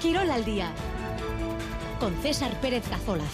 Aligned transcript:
Quirol 0.00 0.30
al 0.30 0.44
día 0.44 0.72
con 1.98 2.14
César 2.22 2.52
Pérez 2.60 2.88
Cazolaz. 2.88 3.24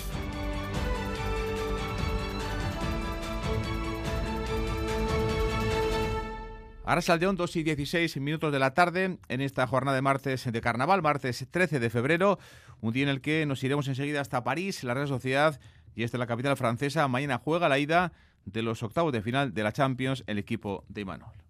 Ahora 6.86 7.02
Saldeón, 7.02 7.36
2 7.36 7.56
y 7.56 7.62
16 7.64 8.16
minutos 8.16 8.50
de 8.50 8.58
la 8.58 8.72
tarde 8.72 9.18
en 9.28 9.40
esta 9.42 9.66
jornada 9.66 9.94
de 9.94 10.02
martes 10.02 10.50
de 10.50 10.60
carnaval, 10.62 11.02
martes 11.02 11.46
13 11.50 11.80
de 11.80 11.90
febrero, 11.90 12.38
un 12.80 12.94
día 12.94 13.02
en 13.02 13.08
el 13.10 13.20
que 13.20 13.44
nos 13.44 13.62
iremos 13.62 13.86
enseguida 13.88 14.22
hasta 14.22 14.42
París, 14.42 14.84
la 14.84 14.94
Real 14.94 15.08
Sociedad 15.08 15.60
y 15.94 16.02
esta 16.02 16.16
es 16.16 16.18
la 16.18 16.26
capital 16.26 16.56
francesa. 16.56 17.06
Mañana 17.08 17.42
juega 17.44 17.68
la 17.68 17.78
ida 17.78 18.12
de 18.46 18.62
los 18.62 18.82
octavos 18.82 19.12
de 19.12 19.20
final 19.20 19.52
de 19.52 19.62
la 19.62 19.72
Champions 19.72 20.24
el 20.26 20.38
equipo 20.38 20.84
de 20.88 21.02
Imanol. 21.02 21.43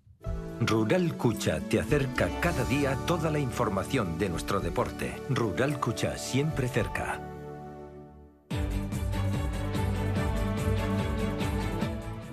Rural 0.60 1.16
Cucha 1.16 1.58
te 1.60 1.80
acerca 1.80 2.28
cada 2.40 2.64
día 2.64 2.96
toda 3.06 3.30
la 3.30 3.40
información 3.40 4.18
de 4.18 4.28
nuestro 4.28 4.60
deporte. 4.60 5.12
Rural 5.28 5.80
Cucha 5.80 6.16
siempre 6.16 6.68
cerca. 6.68 7.20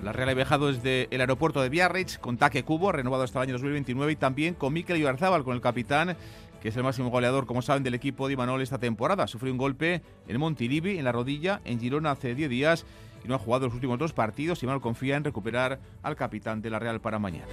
La 0.04 0.12
Real 0.12 0.28
ha 0.28 0.34
viajado 0.34 0.72
desde 0.72 1.08
el 1.10 1.20
aeropuerto 1.20 1.62
de 1.62 1.68
Biarritz 1.68 2.18
con 2.18 2.36
Taque 2.38 2.62
Cubo, 2.64 2.92
renovado 2.92 3.24
hasta 3.24 3.40
el 3.40 3.48
año 3.48 3.54
2029, 3.54 4.12
y 4.12 4.16
también 4.16 4.54
con 4.54 4.72
Mikel 4.72 4.98
Ibarzábal, 4.98 5.42
con 5.42 5.54
el 5.54 5.60
capitán, 5.60 6.16
que 6.60 6.68
es 6.68 6.76
el 6.76 6.84
máximo 6.84 7.10
goleador, 7.10 7.46
como 7.46 7.60
saben, 7.60 7.82
del 7.82 7.94
equipo 7.94 8.28
de 8.28 8.34
Imanol 8.34 8.62
esta 8.62 8.78
temporada. 8.78 9.26
Sufrió 9.26 9.52
un 9.52 9.58
golpe 9.58 10.00
en 10.28 10.38
Montilivi, 10.38 10.96
en 10.96 11.04
la 11.04 11.12
rodilla, 11.12 11.60
en 11.64 11.80
Girona 11.80 12.12
hace 12.12 12.36
10 12.36 12.48
días, 12.48 12.86
y 13.24 13.28
no 13.28 13.34
ha 13.34 13.38
jugado 13.38 13.66
los 13.66 13.74
últimos 13.74 13.98
dos 13.98 14.12
partidos. 14.12 14.62
Imanol 14.62 14.80
confía 14.80 15.16
en 15.16 15.24
recuperar 15.24 15.80
al 16.02 16.16
capitán 16.16 16.62
de 16.62 16.70
la 16.70 16.78
Real 16.78 17.00
para 17.00 17.18
mañana. 17.18 17.46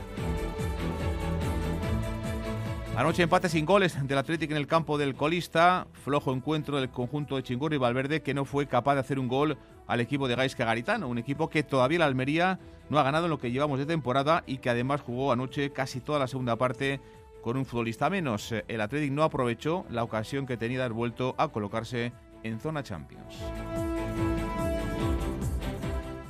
Anoche 2.99 3.23
empate 3.23 3.47
sin 3.47 3.65
goles 3.65 3.97
del 4.05 4.17
Atlético 4.17 4.51
en 4.51 4.57
el 4.57 4.67
campo 4.67 4.97
del 4.97 5.15
colista. 5.15 5.87
Flojo 6.03 6.33
encuentro 6.33 6.81
del 6.81 6.89
conjunto 6.89 7.37
de 7.37 7.43
Chingurri 7.43 7.77
y 7.77 7.79
Valverde 7.79 8.21
que 8.21 8.33
no 8.33 8.43
fue 8.43 8.67
capaz 8.67 8.95
de 8.95 8.99
hacer 8.99 9.19
un 9.19 9.29
gol 9.29 9.57
al 9.87 10.01
equipo 10.01 10.27
de 10.27 10.35
Gaisca 10.35 10.65
Garitano. 10.65 11.07
Un 11.07 11.17
equipo 11.17 11.49
que 11.49 11.63
todavía 11.63 11.99
la 11.99 12.05
Almería 12.07 12.59
no 12.89 12.99
ha 12.99 13.03
ganado 13.03 13.27
en 13.27 13.29
lo 13.29 13.39
que 13.39 13.51
llevamos 13.51 13.79
de 13.79 13.85
temporada 13.85 14.43
y 14.45 14.57
que 14.57 14.69
además 14.69 14.99
jugó 14.99 15.31
anoche 15.31 15.71
casi 15.71 16.01
toda 16.01 16.19
la 16.19 16.27
segunda 16.27 16.57
parte 16.57 16.99
con 17.41 17.55
un 17.55 17.65
futbolista 17.65 18.09
menos. 18.09 18.53
El 18.67 18.81
Atlético 18.81 19.15
no 19.15 19.23
aprovechó 19.23 19.85
la 19.89 20.03
ocasión 20.03 20.45
que 20.45 20.57
tenía 20.57 20.79
de 20.79 20.83
haber 20.83 20.97
vuelto 20.97 21.35
a 21.37 21.47
colocarse 21.47 22.11
en 22.43 22.59
zona 22.59 22.83
Champions. 22.83 23.37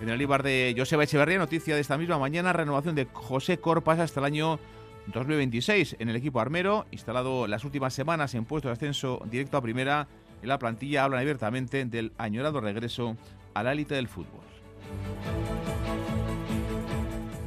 En 0.10 0.16
el 0.16 0.24
Ibar 0.24 0.42
de 0.42 0.74
Joseba 0.76 1.04
Echeverría, 1.04 1.38
noticia 1.38 1.76
de 1.76 1.82
esta 1.82 1.96
misma 1.96 2.18
mañana, 2.18 2.52
renovación 2.52 2.96
de 2.96 3.06
José 3.14 3.60
Corpas 3.60 4.00
hasta 4.00 4.20
el 4.20 4.26
año 4.26 4.60
2026 5.06 5.98
en 6.00 6.10
el 6.10 6.16
equipo 6.16 6.40
armero, 6.40 6.88
instalado 6.90 7.46
las 7.46 7.64
últimas 7.64 7.94
semanas 7.94 8.34
en 8.34 8.44
puestos 8.44 8.70
de 8.70 8.74
ascenso 8.74 9.22
directo 9.30 9.58
a 9.58 9.62
primera, 9.62 10.08
en 10.42 10.50
la 10.50 10.58
plantilla 10.58 11.04
hablan 11.04 11.22
abiertamente 11.22 11.86
del 11.86 12.12
añorado 12.18 12.60
regreso 12.60 13.18
a 13.54 13.62
la 13.62 13.74
élite 13.74 13.94
del 13.94 14.08
fútbol. 14.08 14.42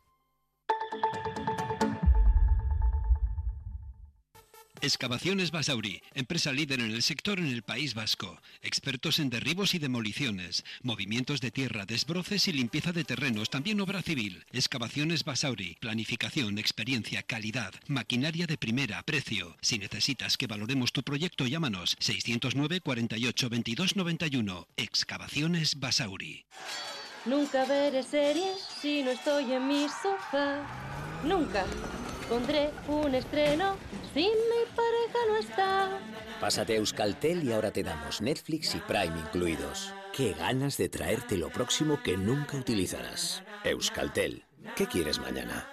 Excavaciones 4.80 5.50
Basauri, 5.50 6.02
empresa 6.14 6.52
líder 6.52 6.80
en 6.80 6.92
el 6.92 7.02
sector 7.02 7.40
en 7.40 7.46
el 7.46 7.62
País 7.62 7.94
Vasco. 7.94 8.40
Expertos 8.62 9.18
en 9.18 9.28
derribos 9.28 9.74
y 9.74 9.80
demoliciones, 9.80 10.64
movimientos 10.82 11.40
de 11.40 11.50
tierra, 11.50 11.84
desbroces 11.84 12.46
y 12.46 12.52
limpieza 12.52 12.92
de 12.92 13.02
terrenos, 13.02 13.50
también 13.50 13.80
obra 13.80 14.02
civil. 14.02 14.44
Excavaciones 14.52 15.24
Basauri, 15.24 15.76
planificación, 15.80 16.58
experiencia, 16.58 17.24
calidad, 17.24 17.74
maquinaria 17.88 18.46
de 18.46 18.56
primera, 18.56 19.02
precio. 19.02 19.56
Si 19.60 19.78
necesitas 19.78 20.36
que 20.36 20.46
valoremos 20.46 20.92
tu 20.92 21.02
proyecto, 21.02 21.46
llámanos 21.46 21.96
609 21.98 22.80
48 22.80 23.48
22 23.48 23.96
91. 23.96 24.68
Excavaciones 24.76 25.80
Basauri. 25.80 26.44
Nunca 27.24 27.64
veré 27.64 28.04
series 28.04 28.60
si 28.80 29.02
no 29.02 29.10
estoy 29.10 29.52
en 29.52 29.66
mi 29.66 29.86
sofá. 29.88 30.64
Nunca 31.24 31.66
pondré 32.28 32.70
un 32.86 33.14
estreno 33.14 33.76
si 34.14 34.20
mi 34.20 34.28
pareja 34.28 34.47
no 35.26 35.36
está. 35.36 35.98
Pásate 36.40 36.74
a 36.74 36.76
Euskaltel 36.76 37.44
y 37.44 37.52
ahora 37.52 37.72
te 37.72 37.82
damos 37.82 38.20
Netflix 38.20 38.74
y 38.74 38.78
Prime 38.78 39.18
incluidos. 39.18 39.92
Qué 40.12 40.32
ganas 40.32 40.76
de 40.76 40.88
traerte 40.88 41.36
lo 41.36 41.50
próximo 41.50 42.02
que 42.02 42.16
nunca 42.16 42.56
utilizarás. 42.56 43.42
Euskaltel, 43.64 44.44
¿qué 44.76 44.86
quieres 44.86 45.18
mañana? 45.18 45.68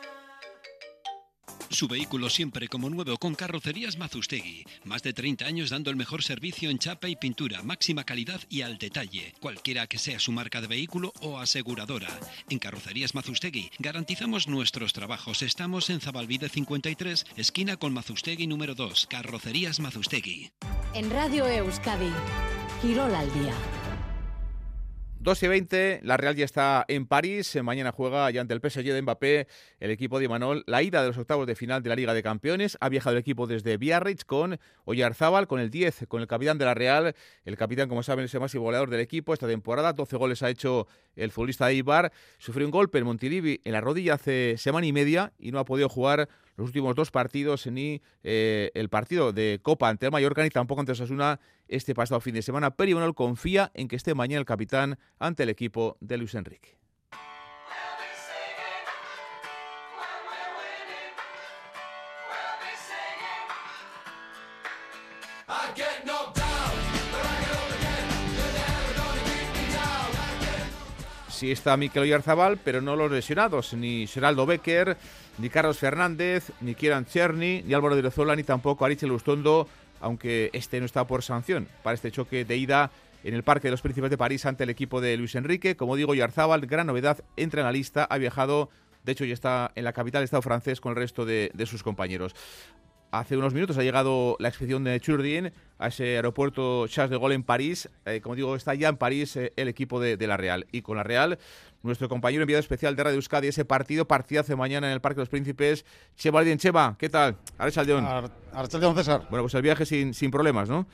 Su 1.69 1.87
vehículo 1.87 2.29
siempre 2.29 2.67
como 2.67 2.89
nuevo 2.89 3.17
con 3.17 3.35
Carrocerías 3.35 3.97
Mazustegui. 3.97 4.65
Más 4.83 5.03
de 5.03 5.13
30 5.13 5.45
años 5.45 5.69
dando 5.69 5.89
el 5.89 5.95
mejor 5.95 6.23
servicio 6.23 6.69
en 6.69 6.79
chapa 6.79 7.09
y 7.09 7.15
pintura, 7.15 7.63
máxima 7.63 8.03
calidad 8.03 8.41
y 8.49 8.61
al 8.61 8.77
detalle. 8.77 9.33
Cualquiera 9.39 9.87
que 9.87 9.97
sea 9.97 10.19
su 10.19 10.31
marca 10.31 10.61
de 10.61 10.67
vehículo 10.67 11.11
o 11.21 11.39
aseguradora. 11.39 12.09
En 12.49 12.59
Carrocerías 12.59 13.15
Mazustegui 13.15 13.71
garantizamos 13.79 14.47
nuestros 14.47 14.93
trabajos. 14.93 15.41
Estamos 15.41 15.89
en 15.89 16.01
Zabalvide 16.01 16.49
53, 16.49 17.25
esquina 17.35 17.77
con 17.77 17.93
Mazustegui 17.93 18.47
número 18.47 18.75
2. 18.75 19.07
Carrocerías 19.07 19.79
Mazustegui. 19.79 20.51
En 20.93 21.09
Radio 21.09 21.45
Euskadi, 21.47 22.11
Quirol 22.81 23.13
al 23.13 23.33
día. 23.33 23.53
2 25.25 25.41
y 25.41 25.47
20, 25.47 25.99
la 26.03 26.17
Real 26.17 26.35
ya 26.35 26.45
está 26.45 26.85
en 26.87 27.07
París. 27.07 27.57
Mañana 27.63 27.91
juega 27.91 28.29
ya 28.29 28.41
ante 28.41 28.53
el 28.53 28.59
PSG 28.59 28.83
de 28.83 29.01
Mbappé 29.01 29.47
el 29.79 29.89
equipo 29.89 30.19
de 30.19 30.25
Imanol 30.25 30.63
la 30.67 30.83
ida 30.83 31.01
de 31.01 31.07
los 31.07 31.17
octavos 31.17 31.47
de 31.47 31.55
final 31.55 31.81
de 31.81 31.89
la 31.89 31.95
Liga 31.95 32.13
de 32.13 32.21
Campeones. 32.21 32.77
Ha 32.79 32.89
viajado 32.89 33.15
el 33.15 33.21
equipo 33.21 33.47
desde 33.47 33.77
Biarritz 33.77 34.23
con 34.23 34.59
Oyarzábal, 34.83 35.47
con 35.47 35.59
el 35.59 35.71
10, 35.71 36.05
con 36.07 36.21
el 36.21 36.27
capitán 36.27 36.59
de 36.59 36.65
la 36.65 36.75
Real. 36.75 37.15
El 37.43 37.57
capitán, 37.57 37.89
como 37.89 38.03
saben, 38.03 38.25
es 38.25 38.35
el 38.35 38.39
máximo 38.39 38.65
goleador 38.65 38.91
del 38.91 38.99
equipo 38.99 39.33
esta 39.33 39.47
temporada. 39.47 39.93
12 39.93 40.15
goles 40.15 40.43
ha 40.43 40.49
hecho 40.51 40.85
el 41.15 41.31
futbolista 41.31 41.65
de 41.65 41.73
Ibar. 41.73 42.11
Sufrió 42.37 42.67
un 42.67 42.71
golpe 42.71 42.99
en 42.99 43.05
Montilivi 43.05 43.61
en 43.63 43.71
la 43.71 43.81
rodilla 43.81 44.13
hace 44.13 44.59
semana 44.59 44.85
y 44.85 44.93
media 44.93 45.33
y 45.39 45.49
no 45.51 45.57
ha 45.57 45.65
podido 45.65 45.89
jugar 45.89 46.29
los 46.55 46.67
últimos 46.67 46.95
dos 46.95 47.11
partidos, 47.11 47.67
ni 47.67 48.01
eh, 48.23 48.71
el 48.73 48.89
partido 48.89 49.33
de 49.33 49.59
Copa 49.61 49.89
ante 49.89 50.05
el 50.05 50.11
Mallorca, 50.11 50.43
ni 50.43 50.49
tampoco 50.49 50.81
ante 50.81 50.93
Osasuna 50.93 51.39
este 51.67 51.93
pasado 51.93 52.21
fin 52.21 52.35
de 52.35 52.41
semana. 52.41 52.71
Pero 52.71 52.91
Imanol 52.91 53.15
confía 53.15 53.71
en 53.73 53.87
que 53.87 53.95
esté 53.95 54.13
mañana 54.15 54.39
el 54.39 54.45
capitán 54.45 54.97
ante 55.19 55.43
el 55.43 55.49
equipo 55.49 55.97
de 55.99 56.17
Luis 56.17 56.35
Enrique. 56.35 56.77
Sí 71.35 71.51
está 71.51 71.75
Mikel 71.75 72.03
Oyarzabal, 72.03 72.59
pero 72.63 72.79
no 72.79 72.95
los 72.95 73.11
lesionados, 73.11 73.73
ni 73.73 74.07
Geraldo 74.07 74.45
Becker, 74.45 74.95
ni 75.37 75.49
Carlos 75.49 75.77
Fernández, 75.77 76.49
ni 76.61 76.75
Kieran 76.75 77.05
Cherny, 77.05 77.61
ni 77.63 77.73
Álvaro 77.73 77.97
de 77.97 78.03
Rezola, 78.03 78.37
ni 78.37 78.43
tampoco 78.43 78.85
Arichel 78.85 79.11
Ustondo, 79.11 79.67
aunque 79.99 80.49
este 80.53 80.79
no 80.79 80.85
está 80.85 81.05
por 81.05 81.23
sanción 81.23 81.67
para 81.83 81.93
este 81.93 82.09
choque 82.09 82.45
de 82.45 82.55
ida 82.55 82.89
en 83.25 83.33
el 83.33 83.43
Parque 83.43 83.67
de 83.67 83.71
los 83.71 83.81
Príncipes 83.81 84.09
de 84.09 84.17
París 84.17 84.45
ante 84.45 84.63
el 84.63 84.69
equipo 84.69 85.01
de 85.01 85.17
Luis 85.17 85.35
Enrique. 85.35 85.75
Como 85.75 85.97
digo, 85.97 86.15
Yarzábal, 86.15 86.67
gran 86.67 86.87
novedad, 86.87 87.21
entra 87.35 87.59
en 87.59 87.65
la 87.65 87.73
lista, 87.73 88.05
ha 88.05 88.17
viajado, 88.17 88.69
de 89.03 89.11
hecho 89.11 89.25
ya 89.25 89.33
está 89.33 89.73
en 89.75 89.83
la 89.83 89.91
capital 89.91 90.21
del 90.21 90.25
Estado 90.25 90.41
francés 90.41 90.79
con 90.79 90.91
el 90.91 90.95
resto 90.95 91.25
de, 91.25 91.51
de 91.53 91.65
sus 91.65 91.83
compañeros. 91.83 92.33
Hace 93.19 93.37
unos 93.37 93.53
minutos 93.53 93.77
ha 93.77 93.81
llegado 93.81 94.35
la 94.39 94.49
expedición 94.49 94.83
de 94.83 94.99
Churdin 94.99 95.53
a 95.79 95.87
ese 95.87 96.17
aeropuerto 96.17 96.85
Charles 96.87 97.11
de 97.11 97.17
Gaulle 97.17 97.35
en 97.35 97.43
París. 97.43 97.89
Eh, 98.05 98.19
como 98.19 98.35
digo, 98.35 98.57
está 98.57 98.73
ya 98.73 98.89
en 98.89 98.97
París 98.97 99.37
eh, 99.37 99.53
el 99.55 99.69
equipo 99.69 100.01
de, 100.01 100.17
la 100.27 100.35
Real. 100.35 100.67
Y 100.73 100.81
con 100.81 100.97
la 100.97 101.03
Real, 101.03 101.39
nuestro 101.81 102.09
compañero 102.09 102.43
enviado 102.43 102.59
especial 102.59 102.93
de 102.97 103.05
Radio 103.05 103.15
Euskadi, 103.15 103.47
ese 103.47 103.63
partido, 103.63 104.05
hace 104.37 104.57
mañana 104.57 104.87
en 104.87 104.93
el 104.93 104.99
Parque 104.99 105.15
de 105.15 105.21
los 105.21 105.29
Príncipes. 105.29 105.85
Chema 106.17 106.39
Aldien, 106.39 106.57
Chema, 106.57 106.97
¿qué 106.99 107.07
tal? 107.07 107.37
Archaldeón. 107.57 108.05
Archaldeón, 108.51 108.95
César. 108.97 109.21
Bueno, 109.29 109.43
pues 109.43 109.53
el 109.53 109.61
viaje 109.61 109.85
sin, 109.85 110.13
sin 110.13 110.29
problemas, 110.29 110.67
¿no? 110.67 110.85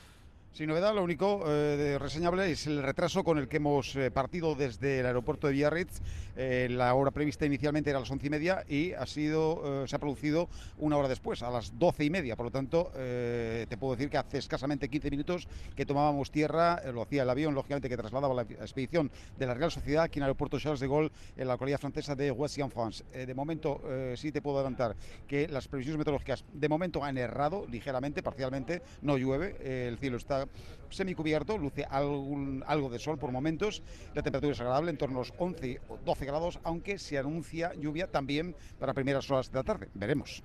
Sin 0.52 0.68
novedad, 0.68 0.94
lo 0.94 1.02
único 1.02 1.44
eh, 1.46 1.96
reseñable 1.98 2.50
es 2.50 2.66
el 2.66 2.82
retraso 2.82 3.24
con 3.24 3.38
el 3.38 3.48
que 3.48 3.56
hemos 3.56 3.96
eh, 3.96 4.10
partido 4.10 4.54
desde 4.54 5.00
el 5.00 5.06
aeropuerto 5.06 5.46
de 5.46 5.54
Biarritz. 5.54 6.02
Eh, 6.36 6.68
la 6.70 6.92
hora 6.92 7.10
prevista 7.10 7.46
inicialmente 7.46 7.88
era 7.88 7.98
a 7.98 8.02
las 8.02 8.10
once 8.10 8.26
y 8.26 8.30
media 8.30 8.62
y 8.68 8.92
ha 8.92 9.06
sido, 9.06 9.86
se 9.86 9.96
ha 9.96 9.98
producido 9.98 10.50
una 10.76 10.98
hora 10.98 11.08
después, 11.08 11.42
a 11.42 11.50
las 11.50 11.78
doce 11.78 12.04
y 12.04 12.10
media. 12.10 12.36
Por 12.36 12.46
lo 12.46 12.50
tanto, 12.50 12.90
te 12.94 13.76
puedo 13.78 13.96
decir 13.96 14.10
que 14.10 14.18
hace 14.18 14.38
escasamente 14.38 14.88
15 14.88 15.10
minutos 15.10 15.48
que 15.74 15.86
tomábamos 15.86 16.30
tierra, 16.30 16.82
lo 16.92 17.02
hacía 17.02 17.22
el 17.22 17.30
avión, 17.30 17.54
lógicamente, 17.54 17.88
que 17.88 17.96
trasladaba 17.96 18.34
la 18.34 18.42
expedición 18.42 19.10
de 19.38 19.46
la 19.46 19.54
Real 19.54 19.70
Sociedad 19.70 20.04
aquí 20.04 20.18
en 20.18 20.22
el 20.22 20.28
aeropuerto 20.28 20.58
Charles 20.58 20.80
de 20.80 20.88
Gaulle, 20.88 21.10
en 21.36 21.48
la 21.48 21.54
localidad 21.54 21.80
francesa 21.80 22.14
de 22.14 22.30
Roissy-en-France. 22.30 23.04
de 23.26 23.34
momento, 23.34 23.82
sí 24.16 24.32
te 24.32 24.40
puedo 24.40 24.56
adelantar 24.58 24.96
que 25.26 25.48
las 25.48 25.68
previsiones 25.68 25.98
meteorológicas 25.98 26.44
de 26.52 26.68
momento 26.68 27.04
han 27.04 27.18
errado 27.18 27.66
ligeramente, 27.70 28.22
parcialmente, 28.22 28.82
no 29.02 29.18
llueve, 29.18 29.88
el 29.88 29.98
cielo 29.98 30.16
está 30.16 30.41
semicubierto, 30.90 31.58
luce 31.58 31.86
algo 31.90 32.90
de 32.90 32.98
sol 32.98 33.18
por 33.18 33.32
momentos, 33.32 33.82
la 34.14 34.22
temperatura 34.22 34.52
es 34.52 34.60
agradable, 34.60 34.90
en 34.90 34.98
torno 34.98 35.16
a 35.16 35.20
los 35.20 35.32
11 35.38 35.80
o 35.88 35.98
12 36.04 36.24
grados, 36.26 36.60
aunque 36.64 36.98
se 36.98 37.18
anuncia 37.18 37.72
lluvia 37.74 38.10
también 38.10 38.54
para 38.78 38.94
primeras 38.94 39.30
horas 39.30 39.50
de 39.50 39.58
la 39.58 39.64
tarde. 39.64 39.88
Veremos. 39.94 40.42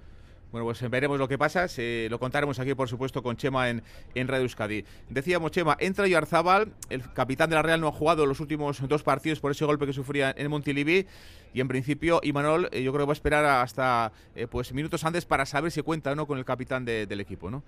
Bueno, 0.51 0.63
pues 0.63 0.89
veremos 0.89 1.19
lo 1.19 1.27
que 1.27 1.37
pasa. 1.37 1.67
lo 2.09 2.19
contaremos 2.19 2.57
aquí, 2.59 2.73
por 2.73 2.87
supuesto, 2.87 3.21
con 3.21 3.35
Chema 3.35 3.69
en, 3.69 3.83
en 4.15 4.27
Radio 4.29 4.43
Euskadi. 4.43 4.85
Decíamos, 5.09 5.51
Chema, 5.51 5.75
entra 5.79 6.05
Arzabal, 6.17 6.71
el 6.89 7.03
capitán 7.11 7.49
de 7.49 7.57
la 7.57 7.61
Real 7.61 7.81
no 7.81 7.89
ha 7.89 7.91
jugado 7.91 8.25
los 8.25 8.39
últimos 8.39 8.79
dos 8.87 9.03
partidos 9.03 9.41
por 9.41 9.51
ese 9.51 9.65
golpe 9.65 9.85
que 9.85 9.93
sufría 9.93 10.33
en 10.37 10.49
Montilivi. 10.49 11.05
Y 11.53 11.61
en 11.61 11.67
principio, 11.67 12.19
Imanol, 12.23 12.69
eh, 12.71 12.83
yo 12.83 12.91
creo 12.91 13.05
que 13.05 13.07
va 13.07 13.11
a 13.11 13.13
esperar 13.13 13.45
hasta 13.45 14.11
eh, 14.35 14.47
pues 14.47 14.73
minutos 14.73 15.03
antes 15.03 15.25
para 15.25 15.45
saber 15.45 15.71
si 15.71 15.81
cuenta 15.81 16.11
o 16.11 16.15
no 16.15 16.27
con 16.27 16.37
el 16.37 16.45
capitán 16.45 16.85
del 16.85 17.19
equipo, 17.19 17.49
¿no? 17.49 17.63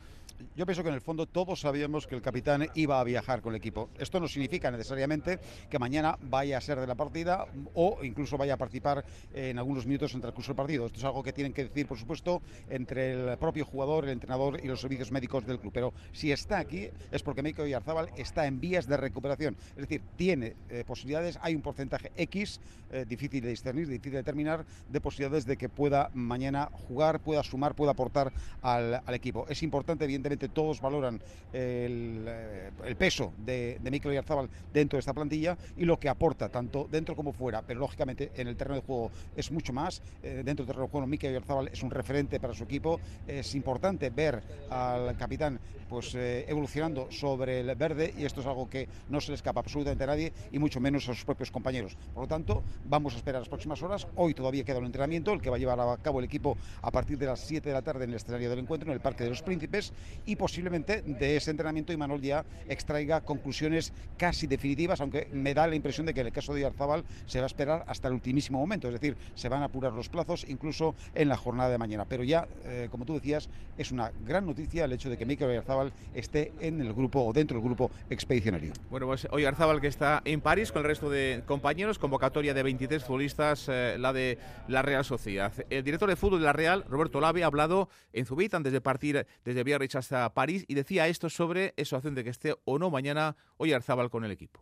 Yo 0.55 0.65
pienso 0.65 0.83
que 0.83 0.89
en 0.89 0.95
el 0.95 1.01
fondo 1.01 1.25
todos 1.25 1.59
sabíamos 1.59 2.07
que 2.07 2.15
el 2.15 2.21
capitán 2.21 2.67
iba 2.75 2.99
a 2.99 3.03
viajar 3.03 3.41
con 3.41 3.53
el 3.53 3.57
equipo. 3.57 3.89
Esto 3.97 4.19
no 4.19 4.27
significa 4.27 4.71
necesariamente 4.71 5.39
que 5.69 5.79
mañana 5.79 6.17
vaya 6.21 6.57
a 6.57 6.61
ser 6.61 6.79
de 6.79 6.87
la 6.87 6.95
partida 6.95 7.45
o 7.73 7.99
incluso 8.03 8.37
vaya 8.37 8.53
a 8.53 8.57
participar 8.57 9.03
en 9.33 9.57
algunos 9.57 9.85
minutos 9.85 10.13
entre 10.13 10.29
el 10.29 10.33
curso 10.33 10.51
del 10.51 10.57
partido. 10.57 10.85
Esto 10.85 10.99
es 10.99 11.03
algo 11.03 11.23
que 11.23 11.33
tienen 11.33 11.51
que 11.51 11.65
decir, 11.65 11.87
por 11.87 11.97
supuesto, 11.97 12.41
entre 12.69 13.11
el 13.13 13.37
propio 13.37 13.65
jugador, 13.65 14.05
el 14.05 14.11
entrenador 14.11 14.59
y 14.63 14.67
los 14.67 14.79
servicios 14.79 15.11
médicos 15.11 15.45
del 15.45 15.59
club. 15.59 15.73
Pero 15.73 15.93
si 16.13 16.31
está 16.31 16.59
aquí 16.59 16.89
es 17.11 17.21
porque 17.21 17.43
Mikel 17.43 17.65
Oyarzábal 17.65 18.09
está 18.15 18.45
en 18.45 18.59
vías 18.59 18.87
de 18.87 18.97
recuperación. 18.97 19.57
Es 19.71 19.87
decir, 19.87 20.01
tiene 20.15 20.55
eh, 20.69 20.83
posibilidades, 20.85 21.37
hay 21.41 21.55
un 21.55 21.61
porcentaje 21.61 22.11
X, 22.15 22.59
eh, 22.91 23.05
difícil 23.07 23.41
de 23.43 23.49
discernir, 23.49 23.78
difícil 23.87 24.11
de 24.11 24.17
determinar, 24.17 24.65
de 24.89 25.01
posibilidades 25.01 25.45
de 25.45 25.57
que 25.57 25.69
pueda 25.69 26.09
mañana 26.13 26.69
jugar, 26.87 27.19
pueda 27.19 27.43
sumar, 27.43 27.75
pueda 27.75 27.91
aportar 27.91 28.31
al, 28.61 29.01
equipo. 29.13 29.45
Es 29.49 29.63
importante, 29.63 30.05
evidentemente, 30.05 30.49
todos 30.49 30.81
valoran 30.81 31.21
el, 31.51 32.25
eh, 32.27 32.95
peso 32.97 33.33
de, 33.37 33.79
de 33.81 33.91
Mikel 33.91 34.11
Oyarzábal 34.11 34.49
dentro 34.73 34.97
de 34.97 35.01
esta 35.01 35.13
plantilla 35.13 35.57
y 35.77 35.85
lo 35.85 35.99
que 35.99 36.09
aporta, 36.09 36.49
tanto 36.49 36.87
dentro 36.89 37.15
como 37.15 37.33
fuera, 37.33 37.61
pero 37.61 37.79
lógicamente 37.79 38.31
en 38.35 38.47
el 38.47 38.55
terreno 38.55 38.75
de 38.75 38.85
juego 38.85 39.11
es 39.35 39.51
mucho 39.51 39.73
más. 39.73 40.01
dentro 40.21 40.65
del 40.65 40.67
terreno 40.67 40.85
de 40.85 40.91
juego, 40.91 41.07
Mikel 41.07 41.41
es 41.71 41.83
un 41.83 41.91
referente 41.91 42.39
para 42.39 42.53
su 42.53 42.63
equipo. 42.63 42.99
Es 43.27 43.55
importante 43.55 44.09
ver 44.09 44.41
al 44.69 45.17
capitán 45.17 45.59
pues 45.89 46.13
eh, 46.13 46.45
evolucionando 46.47 47.11
sobre 47.11 47.61
el 47.61 47.75
verde 47.75 48.13
y 48.15 48.23
esto 48.23 48.41
es 48.41 48.47
algo 48.47 48.69
que 48.69 48.87
no 49.09 49.19
se 49.19 49.31
le 49.31 49.35
escapa 49.35 49.59
absolutamente 49.59 50.03
a 50.03 50.07
nadie 50.07 50.31
y 50.51 50.59
mucho 50.59 50.79
menos 50.79 51.09
a 51.09 51.13
sus 51.13 51.25
propios 51.25 51.49
compañeros. 51.51 51.97
Por 52.13 52.23
lo 52.23 52.27
tanto, 52.27 52.63
vamos 52.85 53.15
a 53.15 53.17
esperar 53.17 53.41
horas. 53.67 54.07
Hoy 54.15 54.33
todavía 54.33 54.63
queda 54.63 54.79
un 54.79 54.85
entrenamiento, 54.85 55.33
el 55.33 55.41
que 55.41 55.49
va 55.49 55.57
a 55.57 55.59
llevar 55.59 55.79
a 55.79 55.97
cabo 55.97 56.19
el 56.19 56.25
equipo 56.25 56.57
a 56.81 56.91
partir 56.91 57.17
de 57.17 57.25
las 57.25 57.41
7 57.41 57.67
de 57.67 57.73
la 57.73 57.81
tarde 57.81 58.05
en 58.05 58.11
el 58.11 58.15
escenario 58.15 58.49
del 58.49 58.59
encuentro, 58.59 58.89
en 58.89 58.93
el 58.93 59.01
Parque 59.01 59.23
de 59.23 59.29
los 59.29 59.41
Príncipes 59.41 59.93
y 60.25 60.35
posiblemente 60.35 61.01
de 61.01 61.37
ese 61.37 61.51
entrenamiento 61.51 61.93
Imanol 61.93 62.21
ya 62.21 62.45
extraiga 62.67 63.21
conclusiones 63.21 63.93
casi 64.17 64.47
definitivas, 64.47 65.01
aunque 65.01 65.27
me 65.33 65.53
da 65.53 65.67
la 65.67 65.75
impresión 65.75 66.05
de 66.05 66.13
que 66.13 66.21
en 66.21 66.27
el 66.27 66.33
caso 66.33 66.53
de 66.53 66.65
Arzabal 66.65 67.03
se 67.25 67.39
va 67.39 67.45
a 67.45 67.47
esperar 67.47 67.83
hasta 67.87 68.07
el 68.07 68.15
ultimísimo 68.15 68.59
momento, 68.59 68.87
es 68.87 68.93
decir, 68.93 69.17
se 69.35 69.49
van 69.49 69.61
a 69.61 69.65
apurar 69.65 69.93
los 69.93 70.09
plazos 70.09 70.45
incluso 70.47 70.95
en 71.13 71.29
la 71.29 71.37
jornada 71.37 71.69
de 71.69 71.77
mañana. 71.77 72.05
Pero 72.05 72.23
ya 72.23 72.47
eh, 72.65 72.87
como 72.89 73.05
tú 73.05 73.13
decías, 73.13 73.49
es 73.77 73.91
una 73.91 74.11
gran 74.25 74.45
noticia 74.45 74.85
el 74.85 74.93
hecho 74.93 75.09
de 75.09 75.17
que 75.17 75.25
Mikel 75.25 75.49
Oyarzábal 75.49 75.91
esté 76.13 76.53
en 76.59 76.81
el 76.81 76.93
grupo 76.93 77.23
o 77.23 77.33
dentro 77.33 77.57
del 77.57 77.65
grupo 77.65 77.91
expedicionario. 78.09 78.73
Bueno, 78.89 79.07
pues 79.07 79.27
Oyarzábal 79.31 79.81
que 79.81 79.87
está 79.87 80.21
en 80.25 80.41
París 80.41 80.71
con 80.71 80.81
el 80.81 80.87
resto 80.87 81.09
de 81.09 81.43
compañeros, 81.45 81.99
convocatoria 81.99 82.53
de 82.53 82.63
23 82.63 83.03
futbolistas, 83.03 83.48
eh, 83.67 83.97
la 83.99 84.13
de 84.13 84.37
la 84.67 84.81
Real 84.81 85.03
Sociedad. 85.03 85.53
El 85.69 85.83
director 85.83 86.09
de 86.09 86.15
fútbol 86.15 86.39
de 86.39 86.45
la 86.45 86.53
Real, 86.53 86.85
Roberto 86.87 87.19
Lave, 87.19 87.43
ha 87.43 87.47
hablado 87.47 87.89
en 88.13 88.25
Zubit 88.25 88.53
antes 88.53 88.73
de 88.73 88.81
partir 88.81 89.25
desde 89.43 89.63
Biarritz 89.63 89.95
hasta 89.95 90.33
París 90.33 90.65
y 90.67 90.75
decía 90.75 91.07
esto 91.07 91.29
sobre 91.29 91.73
eso 91.77 91.95
hace 91.95 92.11
de 92.11 92.23
que 92.23 92.29
esté 92.29 92.55
o 92.65 92.79
no 92.79 92.89
mañana 92.89 93.35
Oyarzábal 93.57 94.09
con 94.09 94.23
el 94.23 94.31
equipo. 94.31 94.61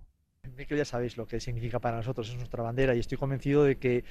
Mikel 0.55 0.77
ya 0.77 0.85
sabéis 0.85 1.17
lo 1.17 1.27
que 1.27 1.39
significa 1.39 1.79
para 1.79 1.97
nosotros, 1.97 2.29
es 2.29 2.35
nuestra 2.35 2.63
bandera 2.63 2.95
y 2.95 2.99
estoy 2.99 3.17
convencido 3.17 3.63
de 3.63 3.77
que 3.77 4.05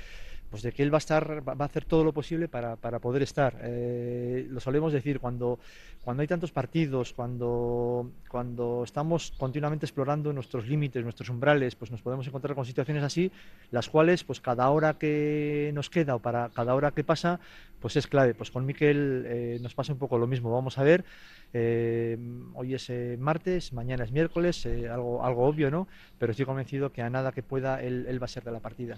pues 0.50 0.62
de 0.62 0.72
que 0.72 0.82
él 0.82 0.93
va 0.93 0.98
a 0.98 0.98
estar, 0.98 1.48
va 1.48 1.56
a 1.58 1.64
hacer 1.64 1.84
todo 1.84 2.04
lo 2.04 2.12
posible 2.12 2.48
para, 2.48 2.76
para 2.76 2.98
poder 2.98 3.22
estar. 3.22 3.58
Eh, 3.62 4.46
lo 4.48 4.60
solemos 4.60 4.93
decir 4.93 5.19
cuando, 5.19 5.58
cuando 6.04 6.20
hay 6.20 6.26
tantos 6.28 6.52
partidos, 6.52 7.12
cuando, 7.12 8.12
cuando 8.28 8.82
estamos 8.84 9.32
continuamente 9.37 9.87
explorando 9.87 10.32
nuestros 10.32 10.66
límites, 10.69 11.02
nuestros 11.02 11.28
umbrales, 11.31 11.75
pues 11.75 11.90
nos 11.90 12.02
podemos 12.02 12.26
encontrar 12.26 12.54
con 12.54 12.64
situaciones 12.64 13.02
así, 13.02 13.32
las 13.70 13.88
cuales, 13.88 14.22
pues 14.25 14.40
cada 14.40 14.70
hora 14.70 14.98
que 14.98 15.70
nos 15.75 15.90
queda 15.90 16.14
o 16.14 16.20
para 16.20 16.50
cada 16.50 16.75
hora 16.75 16.92
que 16.92 17.02
pasa, 17.02 17.40
pues 17.81 17.96
es 17.96 18.06
clave. 18.06 18.34
Pues 18.34 18.50
con 18.50 18.64
Miquel 18.66 19.25
eh, 19.26 19.58
nos 19.60 19.75
pasa 19.75 19.92
un 19.92 19.99
poco 19.99 20.16
lo 20.16 20.26
mismo. 20.26 20.52
Vamos 20.52 20.78
a 20.78 20.84
ver. 20.84 21.04
Eh, 21.52 22.19
hoy 22.54 22.75
es 22.75 22.90
martes, 23.19 23.72
mañana 23.72 24.04
es 24.04 24.12
miércoles, 24.12 24.66
algo, 24.66 25.25
algo 25.25 25.44
obvio, 25.44 25.70
¿no? 25.70 25.88
Pero 26.19 26.32
estoy 26.32 26.46
convencido 26.46 26.92
que 26.92 27.02
a 27.02 27.10
nada 27.10 27.32
que 27.32 27.42
pueda 27.42 27.82
él, 27.82 28.06
él 28.08 28.20
va 28.20 28.26
a 28.26 28.28
ser 28.28 28.44
de 28.44 28.52
la 28.52 28.60
partida. 28.60 28.96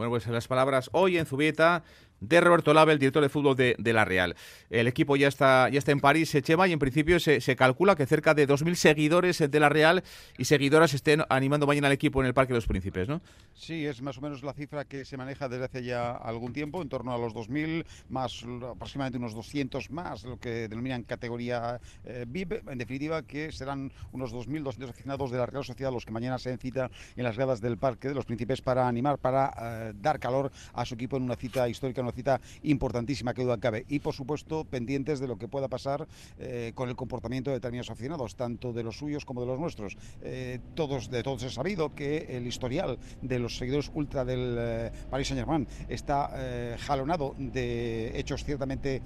Bueno, 0.00 0.12
pues 0.12 0.26
las 0.28 0.48
palabras 0.48 0.88
hoy 0.94 1.18
en 1.18 1.26
Zubieta 1.26 1.82
de 2.20 2.40
Roberto 2.40 2.72
Lave, 2.74 2.92
el 2.92 2.98
director 2.98 3.22
de 3.22 3.28
fútbol 3.28 3.56
de, 3.56 3.92
La 3.92 4.04
Real. 4.04 4.36
El 4.68 4.86
equipo 4.86 5.16
ya 5.16 5.28
está, 5.28 5.68
ya 5.68 5.78
está 5.78 5.92
en 5.92 6.00
París, 6.00 6.36
Chema, 6.42 6.68
y 6.68 6.72
en 6.72 6.78
principio 6.78 7.18
se, 7.18 7.40
calcula 7.56 7.96
que 7.96 8.06
cerca 8.06 8.34
de 8.34 8.46
2.000 8.46 8.74
seguidores 8.74 9.38
de 9.38 9.60
La 9.60 9.68
Real 9.68 10.02
y 10.38 10.44
seguidoras 10.44 10.94
estén 10.94 11.22
animando 11.28 11.66
mañana 11.66 11.88
al 11.88 11.92
equipo 11.92 12.20
en 12.20 12.26
el 12.26 12.34
Parque 12.34 12.52
de 12.52 12.58
los 12.58 12.66
Príncipes, 12.66 13.08
¿no? 13.08 13.20
Sí, 13.54 13.86
es 13.86 14.00
más 14.02 14.18
o 14.18 14.20
menos 14.20 14.42
la 14.42 14.52
cifra 14.52 14.84
que 14.84 15.04
se 15.04 15.16
maneja 15.16 15.48
desde 15.48 15.64
hace 15.64 15.82
ya 15.82 16.12
algún 16.12 16.52
tiempo, 16.52 16.82
en 16.82 16.88
torno 16.88 17.14
a 17.14 17.18
los 17.18 17.34
2.000, 17.34 17.84
más 18.08 18.44
aproximadamente 18.70 19.18
unos 19.18 19.34
200 19.34 19.90
más, 19.90 20.24
lo 20.24 20.38
que 20.38 20.68
denominan 20.68 21.02
categoría 21.02 21.80
eh, 22.04 22.24
VIP. 22.28 22.68
En 22.68 22.78
definitiva, 22.78 23.22
que 23.22 23.52
serán 23.52 23.92
unos 24.12 24.32
2.200 24.32 24.90
aficionados 24.90 25.30
de 25.30 25.38
la 25.38 25.46
Real 25.46 25.64
Sociedad 25.64 25.92
los 25.92 26.04
que 26.04 26.12
mañana 26.12 26.38
se 26.38 26.56
cita 26.58 26.90
en 27.16 27.24
las 27.24 27.36
gradas 27.36 27.60
del 27.60 27.78
Parque 27.78 28.08
de 28.08 28.14
los 28.14 28.24
Príncipes 28.24 28.60
para 28.60 28.86
animar, 28.86 29.18
para 29.18 29.52
eh, 29.58 29.92
dar 29.96 30.18
calor 30.18 30.50
a 30.72 30.84
su 30.84 30.94
equipo 30.94 31.16
en 31.16 31.24
una 31.24 31.36
cita 31.36 31.68
histórica, 31.68 32.02
cita 32.12 32.40
importantísima 32.62 33.34
que 33.34 33.42
duda 33.42 33.58
cabe. 33.58 33.84
Y 33.88 34.00
por 34.00 34.14
supuesto, 34.14 34.64
pendientes 34.64 35.20
de 35.20 35.28
lo 35.28 35.38
que 35.38 35.48
pueda 35.48 35.68
pasar 35.68 36.06
eh, 36.38 36.72
con 36.74 36.88
el 36.88 36.96
comportamiento 36.96 37.50
de 37.50 37.56
determinados 37.56 37.90
aficionados, 37.90 38.34
tanto 38.34 38.72
de 38.72 38.82
los 38.82 38.98
suyos 38.98 39.24
como 39.24 39.40
de 39.40 39.46
los 39.46 39.58
nuestros. 39.58 39.96
Eh, 40.22 40.58
todos, 40.74 41.10
de 41.10 41.22
todos 41.22 41.42
he 41.42 41.50
sabido 41.50 41.94
que 41.94 42.36
el 42.36 42.46
historial 42.46 42.98
de 43.22 43.38
los 43.38 43.56
seguidores 43.56 43.90
ultra 43.94 44.24
del 44.24 44.56
eh, 44.58 44.92
Paris 45.10 45.28
Saint 45.28 45.40
Germain 45.40 45.66
está 45.88 46.76
jalonado 46.78 47.34
de 47.38 48.18
hechos 48.18 48.44
ciertamente 48.44 49.02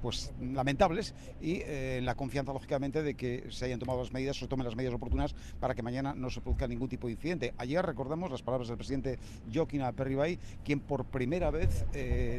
pues 0.00 0.32
lamentables 0.40 1.14
y 1.40 1.62
la 2.00 2.14
confianza 2.14 2.52
lógicamente 2.52 3.02
de 3.02 3.14
que 3.14 3.46
se 3.50 3.66
hayan 3.66 3.78
tomado 3.78 4.00
las 4.00 4.12
medidas, 4.12 4.36
se 4.38 4.46
tomen 4.46 4.64
las 4.64 4.76
medidas 4.76 4.94
oportunas 4.94 5.34
para 5.60 5.74
que 5.74 5.82
mañana 5.82 6.14
no 6.14 6.30
se 6.30 6.40
produzca 6.40 6.66
ningún 6.66 6.88
tipo 6.88 7.06
de 7.06 7.14
incidente. 7.14 7.54
Ayer 7.58 7.84
recordamos 7.84 8.30
las 8.30 8.42
palabras 8.42 8.68
del 8.68 8.76
presidente 8.76 9.18
Joaquín 9.52 9.82
Aperribay, 9.82 10.38
quien 10.64 10.80
por 10.80 11.04
primera 11.04 11.50
vez 11.50 11.84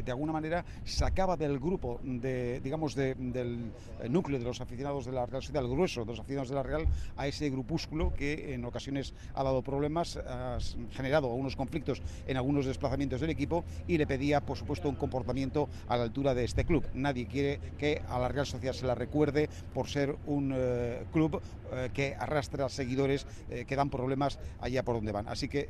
de 0.08 0.12
alguna 0.12 0.32
manera 0.32 0.64
sacaba 0.84 1.36
del 1.36 1.58
grupo, 1.58 2.00
de, 2.02 2.60
digamos, 2.60 2.94
del 2.94 3.72
núcleo 4.08 4.38
de 4.38 4.44
los 4.46 4.62
aficionados 4.62 5.04
de 5.04 5.12
la 5.12 5.26
Real 5.26 5.42
Sociedad, 5.42 5.62
el 5.62 5.70
grueso 5.70 6.00
de 6.00 6.06
los 6.06 6.18
aficionados 6.18 6.48
de 6.48 6.54
la 6.54 6.62
Real, 6.62 6.86
a 7.18 7.26
ese 7.26 7.50
grupúsculo 7.50 8.14
que 8.14 8.54
en 8.54 8.64
ocasiones 8.64 9.12
ha 9.34 9.42
dado 9.42 9.60
problemas, 9.60 10.16
ha 10.16 10.58
generado 10.92 11.26
algunos 11.26 11.56
conflictos 11.56 12.00
en 12.26 12.38
algunos 12.38 12.64
desplazamientos 12.64 13.20
del 13.20 13.28
equipo 13.28 13.64
y 13.86 13.98
le 13.98 14.06
pedía, 14.06 14.40
por 14.40 14.56
supuesto, 14.56 14.88
un 14.88 14.96
comportamiento 14.96 15.68
a 15.88 15.98
la 15.98 16.04
altura 16.04 16.34
de 16.34 16.44
este 16.44 16.64
club. 16.64 16.86
Nadie 16.94 17.26
quiere 17.26 17.60
que 17.76 18.00
a 18.08 18.18
la 18.18 18.28
Real 18.28 18.46
Sociedad 18.46 18.72
se 18.72 18.86
la 18.86 18.94
recuerde 18.94 19.50
por 19.74 19.88
ser 19.88 20.16
un 20.26 20.54
eh, 20.56 21.04
club 21.12 21.42
eh, 21.72 21.90
que 21.92 22.14
arrastra 22.14 22.66
seguidores 22.70 23.26
eh, 23.50 23.66
que 23.66 23.76
dan 23.76 23.90
problemas 23.90 24.38
allá 24.60 24.82
por 24.82 24.94
donde 24.94 25.12
van. 25.12 25.28
Así 25.28 25.48
que, 25.48 25.68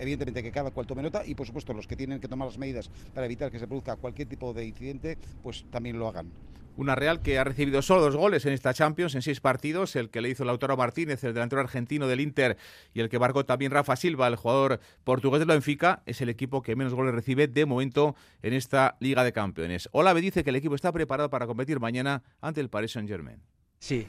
evidentemente, 0.00 0.42
que 0.42 0.50
cada 0.50 0.70
cual 0.70 0.86
tome 0.86 1.02
nota 1.02 1.22
y, 1.26 1.34
por 1.34 1.46
supuesto, 1.46 1.74
los 1.74 1.86
que 1.86 1.96
tienen 1.96 2.18
que 2.18 2.28
tomar 2.28 2.48
las 2.48 2.56
medidas 2.56 2.90
para 3.12 3.26
evitar 3.26 3.50
que 3.50 3.57
se 3.58 3.66
produzca 3.66 3.96
cualquier 3.96 4.28
tipo 4.28 4.52
de 4.52 4.66
incidente, 4.66 5.18
pues 5.42 5.64
también 5.70 5.98
lo 5.98 6.08
hagan. 6.08 6.30
Una 6.78 6.94
Real 6.94 7.22
que 7.22 7.40
ha 7.40 7.42
recibido 7.42 7.82
solo 7.82 8.02
dos 8.02 8.14
goles 8.14 8.46
en 8.46 8.52
esta 8.52 8.72
Champions 8.72 9.16
en 9.16 9.22
seis 9.22 9.40
partidos, 9.40 9.96
el 9.96 10.10
que 10.10 10.20
le 10.20 10.28
hizo 10.28 10.44
Lautaro 10.44 10.76
Martínez, 10.76 11.24
el 11.24 11.34
delantero 11.34 11.60
argentino 11.60 12.06
del 12.06 12.20
Inter, 12.20 12.56
y 12.94 13.00
el 13.00 13.08
que 13.08 13.18
marcó 13.18 13.44
también 13.44 13.72
Rafa 13.72 13.96
Silva, 13.96 14.28
el 14.28 14.36
jugador 14.36 14.78
portugués 15.02 15.40
del 15.40 15.48
Benfica, 15.48 16.04
es 16.06 16.20
el 16.20 16.28
equipo 16.28 16.62
que 16.62 16.76
menos 16.76 16.94
goles 16.94 17.12
recibe 17.12 17.48
de 17.48 17.66
momento 17.66 18.14
en 18.42 18.52
esta 18.54 18.96
Liga 19.00 19.24
de 19.24 19.32
Campeones. 19.32 19.88
Olave 19.90 20.20
dice 20.20 20.44
que 20.44 20.50
el 20.50 20.56
equipo 20.56 20.76
está 20.76 20.92
preparado 20.92 21.30
para 21.30 21.48
competir 21.48 21.80
mañana 21.80 22.22
ante 22.40 22.60
el 22.60 22.70
Paris 22.70 22.92
Saint-Germain. 22.92 23.42
Sí, 23.80 24.08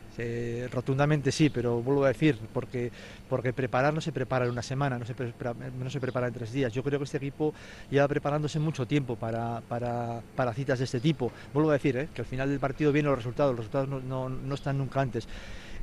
rotundamente 0.71 1.31
sí, 1.31 1.51
pero 1.51 1.81
vuelvo 1.83 2.03
a 2.03 2.07
decir, 2.07 2.39
porque, 2.53 2.91
porque 3.29 3.53
preparar 3.53 3.93
no 3.93 4.01
se 4.01 4.11
prepara 4.11 4.45
en 4.45 4.51
una 4.51 4.63
semana, 4.63 4.97
no 4.97 5.05
se, 5.05 5.13
prepara, 5.13 5.53
no 5.53 5.89
se 5.91 5.99
prepara 5.99 6.27
en 6.27 6.33
tres 6.33 6.51
días. 6.51 6.73
Yo 6.73 6.81
creo 6.83 6.97
que 6.97 7.05
este 7.05 7.17
equipo 7.17 7.53
lleva 7.91 8.07
preparándose 8.07 8.57
mucho 8.57 8.88
tiempo 8.88 9.15
para, 9.15 9.61
para, 9.69 10.21
para 10.35 10.53
citas 10.55 10.79
de 10.79 10.85
este 10.85 10.99
tipo. 10.99 11.31
Vuelvo 11.53 11.69
a 11.69 11.73
decir 11.73 11.95
¿eh? 11.97 12.09
que 12.13 12.21
al 12.21 12.27
final 12.27 12.49
del 12.49 12.59
partido 12.59 12.91
vienen 12.91 13.11
los 13.11 13.19
resultados, 13.19 13.51
los 13.51 13.59
resultados 13.59 13.88
no, 13.88 13.99
no, 13.99 14.27
no 14.27 14.55
están 14.55 14.79
nunca 14.79 15.01
antes. 15.01 15.27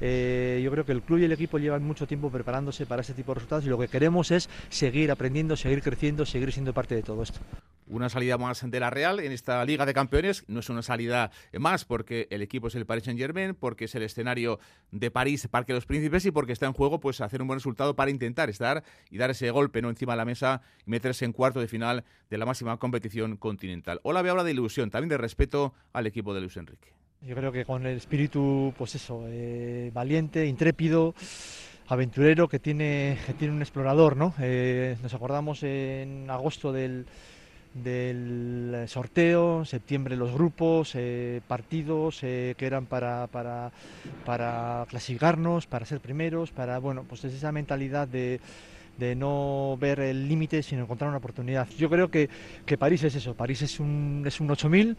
Eh, 0.00 0.60
yo 0.62 0.70
creo 0.70 0.84
que 0.84 0.92
el 0.92 1.02
club 1.02 1.18
y 1.18 1.24
el 1.24 1.32
equipo 1.32 1.58
llevan 1.58 1.82
mucho 1.82 2.06
tiempo 2.06 2.30
preparándose 2.30 2.86
para 2.86 3.02
este 3.02 3.14
tipo 3.14 3.32
de 3.32 3.36
resultados 3.36 3.64
y 3.64 3.68
lo 3.68 3.78
que 3.78 3.88
queremos 3.88 4.30
es 4.30 4.48
seguir 4.68 5.10
aprendiendo, 5.10 5.56
seguir 5.56 5.82
creciendo, 5.82 6.26
seguir 6.26 6.52
siendo 6.52 6.72
parte 6.72 6.94
de 6.94 7.02
todo 7.02 7.22
esto 7.22 7.40
una 7.88 8.08
salida 8.08 8.38
más 8.38 8.68
de 8.68 8.80
la 8.80 8.90
Real 8.90 9.20
en 9.20 9.32
esta 9.32 9.64
Liga 9.64 9.86
de 9.86 9.94
Campeones. 9.94 10.44
No 10.48 10.60
es 10.60 10.68
una 10.68 10.82
salida 10.82 11.30
más 11.58 11.84
porque 11.84 12.26
el 12.30 12.42
equipo 12.42 12.68
es 12.68 12.74
el 12.74 12.86
Paris 12.86 13.04
Saint 13.04 13.18
Germain, 13.18 13.54
porque 13.54 13.84
es 13.84 13.94
el 13.94 14.02
escenario 14.02 14.58
de 14.90 15.10
París, 15.10 15.46
Parque 15.48 15.72
de 15.72 15.78
los 15.78 15.86
Príncipes 15.86 16.26
y 16.26 16.30
porque 16.30 16.52
está 16.52 16.66
en 16.66 16.72
juego 16.72 17.00
pues 17.00 17.20
hacer 17.20 17.40
un 17.40 17.48
buen 17.48 17.58
resultado 17.58 17.96
para 17.96 18.10
intentar 18.10 18.50
estar 18.50 18.84
y 19.10 19.18
dar 19.18 19.30
ese 19.30 19.50
golpe 19.50 19.82
no 19.82 19.90
encima 19.90 20.12
de 20.12 20.18
la 20.18 20.24
mesa 20.24 20.62
y 20.84 20.90
meterse 20.90 21.24
en 21.24 21.32
cuarto 21.32 21.60
de 21.60 21.68
final 21.68 22.04
de 22.30 22.38
la 22.38 22.46
máxima 22.46 22.76
competición 22.78 23.36
continental. 23.36 24.00
Hola, 24.02 24.22
me 24.22 24.30
habla 24.30 24.44
de 24.44 24.50
ilusión, 24.50 24.90
también 24.90 25.08
de 25.08 25.18
respeto 25.18 25.74
al 25.92 26.06
equipo 26.06 26.34
de 26.34 26.40
Luis 26.40 26.56
Enrique. 26.56 27.05
Yo 27.22 27.34
creo 27.34 27.50
que 27.50 27.64
con 27.64 27.86
el 27.86 27.96
espíritu, 27.96 28.72
pues 28.76 28.94
eso, 28.94 29.24
eh, 29.26 29.90
valiente, 29.92 30.46
intrépido 30.46 31.14
aventurero 31.88 32.48
que 32.48 32.58
tiene, 32.58 33.18
que 33.26 33.32
tiene 33.32 33.54
un 33.54 33.62
explorador, 33.62 34.16
¿no? 34.16 34.34
Eh, 34.38 34.96
nos 35.02 35.14
acordamos 35.14 35.62
en 35.62 36.28
agosto 36.28 36.72
del, 36.72 37.06
del 37.74 38.84
sorteo, 38.86 39.60
en 39.60 39.66
septiembre 39.66 40.16
los 40.16 40.32
grupos, 40.32 40.92
eh, 40.94 41.40
partidos 41.48 42.20
que 42.20 42.54
eran 42.58 42.86
para, 42.86 43.28
para, 43.28 43.72
para, 44.24 44.84
clasificarnos, 44.88 45.66
para 45.66 45.86
ser 45.86 46.00
primeros, 46.00 46.52
para, 46.52 46.78
bueno, 46.78 47.04
pues 47.08 47.24
es 47.24 47.34
esa 47.34 47.50
mentalidad 47.50 48.06
de, 48.06 48.40
de 48.98 49.14
no 49.14 49.76
ver 49.80 50.00
el 50.00 50.28
límite, 50.28 50.62
sino 50.62 50.82
encontrar 50.82 51.08
una 51.08 51.18
oportunidad. 51.18 51.68
Yo 51.78 51.88
creo 51.88 52.10
que, 52.10 52.28
que 52.64 52.78
París 52.78 53.04
es 53.04 53.14
eso, 53.14 53.34
París 53.34 53.62
es 53.62 53.80
un, 53.80 54.24
es 54.26 54.40
un 54.40 54.50
8000 54.50 54.96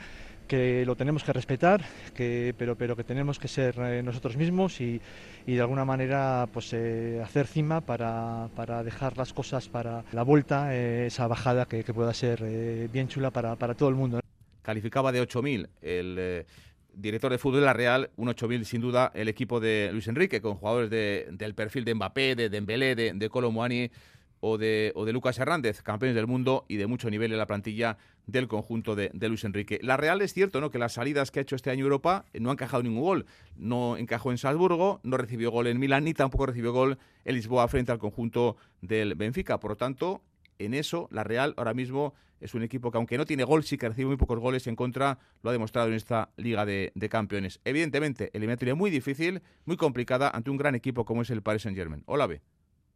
que 0.47 0.85
lo 0.85 0.95
tenemos 0.95 1.23
que 1.23 1.33
respetar, 1.33 1.83
que, 2.15 2.55
pero, 2.57 2.75
pero 2.75 2.95
que 2.95 3.03
tenemos 3.03 3.37
que 3.37 3.47
ser 3.47 3.75
eh, 3.79 4.01
nosotros 4.01 4.37
mismos 4.37 4.81
y, 4.81 4.99
y, 5.45 5.55
de 5.55 5.61
alguna 5.61 5.85
manera 5.85 6.47
pues, 6.51 6.73
eh, 6.73 7.21
hacer 7.23 7.45
cima 7.47 7.81
para, 7.81 8.49
para, 8.55 8.83
dejar 8.83 9.17
las 9.17 9.33
cosas 9.33 9.69
para 9.69 10.03
la 10.11 10.23
vuelta, 10.23 10.73
eh, 10.73 11.07
esa 11.07 11.27
bajada 11.27 11.65
que, 11.65 11.83
que 11.83 11.93
pueda 11.93 12.13
ser 12.13 12.89
bien 12.91 13.07
chula 13.07 13.31
para, 13.31 13.55
para, 13.55 13.75
todo 13.75 13.89
el 13.89 13.95
mundo. 13.95 14.19
Calificaba 14.61 15.11
de 15.11 15.21
8.000 15.21 15.67
el 15.81 16.45
director 16.93 17.31
de 17.31 17.37
fútbol 17.37 17.59
de 17.59 17.65
la 17.65 17.73
Real, 17.73 18.09
un 18.15 18.27
8.000 18.29 18.63
sin 18.63 18.81
duda 18.81 19.11
el 19.13 19.27
equipo 19.27 19.59
de 19.59 19.89
Luis 19.91 20.07
Enrique, 20.07 20.41
con 20.41 20.55
jugadores 20.55 20.89
de, 20.89 21.27
del 21.31 21.53
perfil 21.53 21.85
de 21.85 21.93
Mbappé, 21.93 22.35
de 22.35 22.49
Dembélé, 22.49 22.95
de, 22.95 23.13
de 23.13 23.29
Colomuani 23.29 23.91
o 24.39 24.57
de, 24.57 24.91
o 24.95 25.05
de 25.05 25.13
Lucas 25.13 25.37
Hernández, 25.39 25.81
campeones 25.81 26.15
del 26.15 26.27
mundo 26.27 26.65
y 26.67 26.77
de 26.77 26.87
mucho 26.87 27.09
nivel 27.09 27.31
en 27.31 27.37
la 27.37 27.47
plantilla 27.47 27.97
del 28.27 28.47
conjunto 28.47 28.95
de, 28.95 29.11
Luis 29.27 29.43
Enrique. 29.43 29.79
La 29.81 29.97
Real 29.97 30.21
es 30.21 30.33
cierto, 30.33 30.61
¿no? 30.61 30.69
Que 30.69 30.79
las 30.79 30.93
salidas 30.93 31.31
que 31.31 31.39
ha 31.39 31.41
hecho 31.41 31.55
este 31.55 31.71
año 31.71 31.83
Europa 31.83 32.25
no 32.33 32.49
ha 32.49 32.53
encajado 32.53 32.83
ningún 32.83 33.01
gol. 33.01 33.25
No 33.55 33.97
encajó 33.97 34.31
en 34.31 34.37
Salzburgo, 34.37 34.99
no 35.03 35.17
recibió 35.17 35.49
gol 35.49 35.67
en 35.67 35.79
Milán, 35.79 36.03
ni 36.03 36.13
tampoco 36.13 36.45
recibió 36.45 36.73
gol 36.73 36.97
en 37.25 37.35
Lisboa 37.35 37.67
frente 37.67 37.91
al 37.91 37.99
conjunto 37.99 38.57
del 38.81 39.15
Benfica. 39.15 39.59
Por 39.59 39.71
lo 39.71 39.77
tanto, 39.77 40.21
en 40.59 40.73
eso, 40.73 41.07
la 41.11 41.23
Real 41.23 41.53
ahora 41.57 41.73
mismo 41.73 42.13
es 42.39 42.53
un 42.53 42.63
equipo 42.63 42.91
que, 42.91 42.97
aunque 42.97 43.17
no 43.17 43.25
tiene 43.25 43.43
gol, 43.43 43.63
sí 43.63 43.77
que 43.77 43.89
recibe 43.89 44.07
muy 44.07 44.17
pocos 44.17 44.39
goles 44.39 44.67
en 44.67 44.75
contra, 44.75 45.19
lo 45.41 45.49
ha 45.49 45.53
demostrado 45.53 45.87
en 45.87 45.95
esta 45.95 46.29
Liga 46.37 46.65
de, 46.65 46.91
Campeones. 47.09 47.61
Evidentemente, 47.63 48.29
eliminatoria 48.33 48.75
muy 48.75 48.91
difícil, 48.91 49.41
muy 49.65 49.77
complicada 49.77 50.29
ante 50.29 50.49
un 50.49 50.57
gran 50.57 50.75
equipo 50.75 51.05
como 51.05 51.21
es 51.21 51.29
el 51.29 51.41
Paris 51.41 51.63
Saint-Germain. 51.63 52.03
Hola, 52.05 52.27
B. 52.27 52.41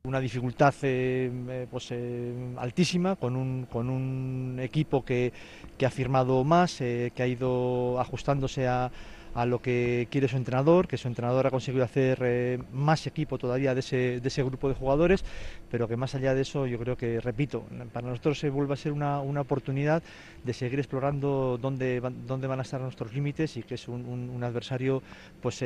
Una 0.04 0.20
dificultad 0.20 0.74
eh, 0.82 1.30
eh, 1.48 1.68
pues, 1.70 1.90
eh, 1.92 2.34
altísima, 2.58 3.16
con 3.18 3.36
un, 3.36 3.68
con 3.72 3.88
un 3.88 4.58
equipo 4.60 5.06
que, 5.06 5.32
que 5.78 5.86
ha 5.86 5.92
firmado 5.92 6.44
más, 6.44 6.78
que 6.80 7.14
ha 7.20 7.28
ido 7.28 8.00
ajustándose 8.00 8.68
a, 8.68 8.92
a, 9.36 9.46
lo 9.46 9.62
que 9.62 10.08
quiere 10.10 10.28
su 10.28 10.38
entrenador, 10.38 10.88
que 10.88 10.98
su 10.98 11.08
entrenador 11.08 11.46
ha 11.46 11.52
conseguido 11.52 11.86
hacer 11.86 12.66
más 12.74 13.06
equipo 13.06 13.38
todavía 13.38 13.76
de 13.76 13.82
ese, 13.82 14.20
de 14.20 14.28
ese, 14.28 14.42
grupo 14.42 14.70
de 14.70 14.74
jugadores, 14.74 15.24
pero 15.70 15.88
que 15.88 15.98
más 15.98 16.16
allá 16.16 16.34
de 16.34 16.42
eso 16.42 16.66
yo 16.66 16.80
creo 16.80 16.98
que, 16.98 17.22
repito, 17.22 17.64
para 17.94 18.08
nosotros 18.08 18.40
se 18.40 18.50
vuelve 18.50 18.74
a 18.74 18.78
ser 18.78 18.94
una, 18.94 19.22
una 19.22 19.42
oportunidad 19.42 20.02
de 20.44 20.54
seguir 20.54 20.80
explorando 20.80 21.60
dónde 21.62 22.02
dónde 22.26 22.48
van 22.48 22.58
a 22.58 22.64
estar 22.64 22.82
nuestros 22.82 23.14
límites 23.14 23.56
y 23.56 23.62
que 23.62 23.76
es 23.76 23.88
un, 23.88 24.04
un, 24.06 24.32
un 24.32 24.44
adversario 24.44 25.04
pues 25.44 25.62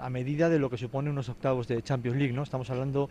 a 0.00 0.10
medida 0.10 0.48
de 0.48 0.58
lo 0.58 0.70
que 0.70 0.76
supone 0.76 1.10
unos 1.10 1.28
octavos 1.28 1.68
de 1.68 1.82
Champions 1.82 2.16
League. 2.16 2.32
¿no? 2.32 2.42
Estamos 2.42 2.70
hablando 2.70 3.08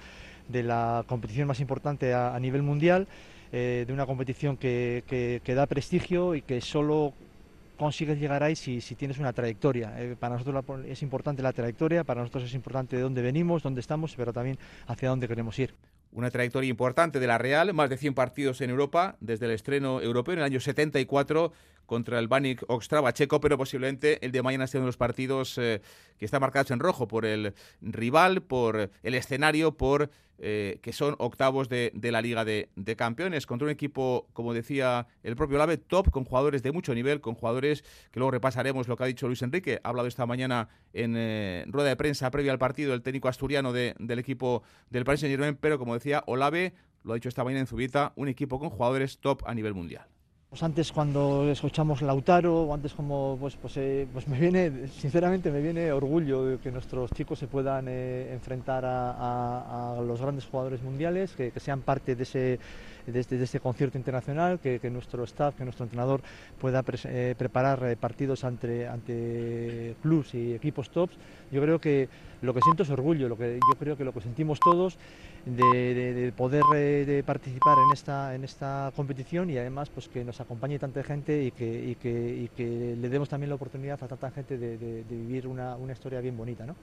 de 0.48 0.64
la 0.64 1.04
competición 1.08 1.48
más 1.48 1.60
importante 1.60 2.14
a, 2.14 2.38
nivel 2.40 2.64
mundial, 2.64 3.08
eh, 3.52 3.86
de 3.88 3.94
una 3.94 4.06
competición 4.06 4.58
que, 4.58 5.04
que, 5.44 5.56
da 5.56 5.66
prestigio 5.66 6.36
y 6.36 6.42
que 6.42 6.62
solo 6.62 7.14
consigues 7.78 8.20
llegar 8.20 8.44
ahí 8.44 8.56
si, 8.56 8.82
si 8.82 8.96
tienes 8.96 9.20
una 9.20 9.34
trayectoria. 9.34 9.94
Eh, 10.02 10.16
para 10.20 10.38
nosotros 10.38 10.64
es 10.88 11.02
importante 11.04 11.42
la 11.42 11.54
trayectoria, 11.54 12.04
para 12.04 12.22
nosotros 12.22 12.44
es 12.46 12.54
importante 12.54 12.96
de 12.96 13.02
dónde 13.02 13.22
venimos, 13.22 13.64
dónde 13.64 13.82
estamos, 13.82 14.16
pero 14.16 14.34
también 14.34 14.58
hacia 14.88 15.10
dónde 15.10 15.28
queremos 15.28 15.58
ir. 15.60 15.74
Una 16.12 16.32
trayectoria 16.32 16.70
importante 16.70 17.20
de 17.20 17.28
la 17.28 17.38
Real, 17.38 17.74
más 17.74 17.90
de 17.90 17.98
100 17.98 18.14
partidos 18.14 18.62
en 18.62 18.70
Europa, 18.70 19.18
desde 19.20 19.46
el 19.46 19.52
estreno 19.52 20.02
europeo 20.02 20.34
en 20.34 20.40
el 20.40 20.46
año 20.46 20.60
74 20.60 21.52
contra 21.88 22.20
el 22.20 22.28
Banik 22.28 22.64
Ostrava 22.68 23.12
checo, 23.14 23.42
pero 23.42 23.58
posiblemente 23.58 24.24
el 24.24 24.32
de 24.32 24.44
mañana 24.44 24.68
sea 24.68 24.80
uno 24.80 24.86
de 24.86 24.90
los 24.90 24.98
partidos 24.98 25.58
eh, 25.58 25.82
que 26.20 26.26
está 26.26 26.40
marcados 26.40 26.70
en 26.70 26.80
rojo 26.80 27.08
por 27.08 27.26
el 27.26 27.56
rival, 27.82 28.44
por 28.44 28.92
el 29.02 29.16
escenario, 29.16 29.76
por 29.76 30.12
eh, 30.40 30.78
que 30.84 30.94
son 30.94 31.16
octavos 31.18 31.68
de, 31.68 31.92
la 32.00 32.22
Liga 32.22 32.46
de, 32.46 32.96
Campeones, 32.96 33.48
contra 33.48 33.66
un 33.66 33.72
equipo, 33.72 34.28
como 34.34 34.54
decía 34.54 35.08
el 35.24 35.36
propio 35.36 35.58
Lave, 35.58 35.78
top, 35.78 36.12
con 36.12 36.26
jugadores 36.26 36.62
de 36.62 36.72
mucho 36.72 36.94
nivel, 36.94 37.22
con 37.22 37.34
jugadores 37.34 37.84
que 38.12 38.20
luego 38.20 38.30
repasaremos 38.30 38.88
lo 38.88 38.96
que 38.96 39.04
ha 39.04 39.08
dicho 39.08 39.26
Luis 39.26 39.42
Enrique, 39.42 39.80
ha 39.84 39.90
hablado 39.90 40.08
esta 40.08 40.28
mañana 40.28 40.70
en 40.94 41.16
eh, 41.18 41.66
rueda 41.68 41.90
de 41.90 41.96
prensa 41.96 42.30
previa 42.30 42.52
al 42.52 42.60
partido 42.60 42.94
el 42.94 43.02
técnico 43.02 43.30
asturiano 43.30 43.74
del 43.74 44.20
equipo 44.20 44.62
del 44.92 45.06
Paris 45.06 45.22
Saint 45.22 45.34
Germain, 45.34 45.58
pero 45.60 45.80
como 45.80 45.96
decía 45.96 46.24
Olave, 46.28 46.74
lo 47.04 47.14
ha 47.14 47.16
dicho 47.16 47.30
esta 47.30 47.44
mañana 47.44 47.62
en 47.62 47.68
Zubita, 47.68 48.14
un 48.16 48.28
equipo 48.28 48.60
con 48.60 48.70
jugadores 48.70 49.18
top 49.18 49.42
a 49.48 49.56
nivel 49.56 49.74
mundial. 49.74 50.06
Pues 50.50 50.64
antes 50.64 50.94
cuando 50.94 51.50
escuchamos 51.50 52.02
Lautaro, 52.02 52.64
o 52.64 52.74
antes 52.74 52.94
como, 52.94 53.38
pues, 53.38 53.58
pues, 53.58 53.76
eh, 53.76 54.08
pues 54.14 54.30
me 54.30 54.40
viene, 54.40 54.88
sinceramente 54.88 55.52
me 55.52 55.62
viene 55.62 55.92
orgullo 55.92 56.46
de 56.46 56.58
que 56.58 56.72
nuestros 56.72 57.12
chicos 57.12 57.38
se 57.38 57.48
puedan 57.48 57.88
eh, 57.90 58.32
enfrentar 58.32 58.86
a, 58.86 59.98
los 60.02 60.22
grandes 60.22 60.46
jugadores 60.46 60.82
mundiales, 60.82 61.34
que, 61.36 61.52
sean 61.58 61.82
parte 61.82 62.16
de 62.16 62.24
ese, 62.24 62.60
de 63.12 63.20
este, 63.20 63.42
este 63.42 63.60
concierto 63.60 63.98
internacional, 63.98 64.60
que, 64.60 64.80
nuestro 64.90 65.24
staff, 65.24 65.56
que 65.56 65.64
nuestro 65.64 65.86
entrenador 65.86 66.22
pueda 66.60 66.84
eh, 67.06 67.36
preparar 67.38 67.98
partidos 67.98 68.44
ante, 68.44 68.88
ante 68.88 69.96
clubs 70.02 70.34
y 70.34 70.54
equipos 70.54 70.90
tops. 70.90 71.16
Yo 71.52 71.62
creo 71.62 71.80
que 71.80 72.10
lo 72.42 72.54
que 72.54 72.62
siento 72.62 72.84
es 72.84 72.90
orgullo, 72.90 73.30
lo 73.30 73.38
que 73.38 73.56
yo 73.56 73.80
creo 73.80 73.98
que 73.98 74.04
lo 74.04 74.14
que 74.14 74.22
sentimos 74.22 74.60
todos 74.60 74.98
de, 75.46 76.34
poder 76.36 76.64
de 77.06 77.24
participar 77.24 77.78
en 77.78 77.94
esta, 77.94 78.36
en 78.36 78.44
esta 78.44 78.92
competición 78.96 79.50
y 79.50 79.58
además 79.58 79.90
pues 79.90 80.08
que 80.08 80.24
nos 80.24 80.40
acompañe 80.42 80.78
tanta 80.78 81.04
gente 81.04 81.44
y 81.44 81.52
que, 81.52 82.96
le 83.00 83.10
demos 83.10 83.30
también 83.30 83.50
la 83.50 83.56
oportunidad 83.56 84.04
a 84.04 84.08
tanta 84.08 84.32
gente 84.32 84.58
de, 84.58 85.04
vivir 85.10 85.48
una, 85.48 85.76
una, 85.76 85.94
historia 85.94 86.22
bien 86.22 86.38
bonita. 86.38 86.66
¿no? 86.66 86.76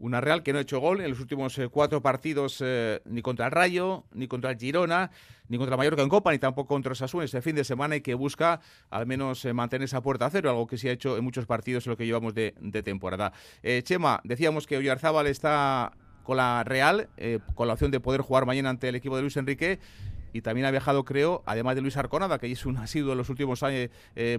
Una 0.00 0.22
Real 0.22 0.42
que 0.42 0.54
no 0.54 0.58
ha 0.58 0.62
hecho 0.62 0.80
gol 0.80 1.02
en 1.02 1.10
los 1.10 1.20
últimos 1.20 1.58
eh, 1.58 1.68
cuatro 1.68 2.00
partidos 2.00 2.62
eh, 2.64 3.02
ni 3.04 3.20
contra 3.20 3.44
el 3.44 3.52
Rayo, 3.52 4.04
ni 4.14 4.28
contra 4.28 4.50
el 4.50 4.56
Girona, 4.56 5.10
ni 5.48 5.58
contra 5.58 5.76
Mallorca 5.76 6.00
en 6.00 6.08
Copa, 6.08 6.32
ni 6.32 6.38
tampoco 6.38 6.68
contra 6.68 6.94
Sassuolo 6.94 7.26
este 7.26 7.42
fin 7.42 7.54
de 7.54 7.64
semana 7.64 7.96
y 7.96 8.00
que 8.00 8.14
busca 8.14 8.62
al 8.88 9.06
menos 9.06 9.44
eh, 9.44 9.52
mantener 9.52 9.84
esa 9.84 10.00
puerta 10.00 10.24
a 10.24 10.30
cero, 10.30 10.48
algo 10.48 10.66
que 10.66 10.78
se 10.78 10.88
ha 10.88 10.92
hecho 10.92 11.18
en 11.18 11.24
muchos 11.24 11.44
partidos 11.44 11.86
en 11.86 11.90
lo 11.90 11.96
que 11.98 12.06
llevamos 12.06 12.32
de, 12.32 12.52
temporada. 12.82 13.34
Chema, 13.82 14.22
decíamos 14.24 14.66
que 14.66 14.78
Oyarzábal 14.78 15.26
está 15.26 15.92
con 16.22 16.38
la 16.38 16.64
Real, 16.64 17.10
con 17.54 17.68
la 17.68 17.74
opción 17.74 17.90
de 17.90 18.00
poder 18.00 18.22
jugar 18.22 18.46
mañana 18.46 18.70
ante 18.70 18.88
el 18.88 18.94
equipo 18.94 19.16
de 19.16 19.22
Luis 19.22 19.36
Enrique 19.36 19.80
y 20.32 20.40
también 20.40 20.66
ha 20.66 20.70
viajado, 20.70 21.04
creo, 21.04 21.42
además 21.44 21.74
de 21.74 21.82
Luis 21.82 21.98
Arconada, 21.98 22.38
que 22.38 22.50
es 22.50 22.64
un 22.64 22.76
asiduo 22.78 23.12
en 23.12 23.18
los 23.18 23.28
últimos 23.28 23.62
años, 23.62 23.90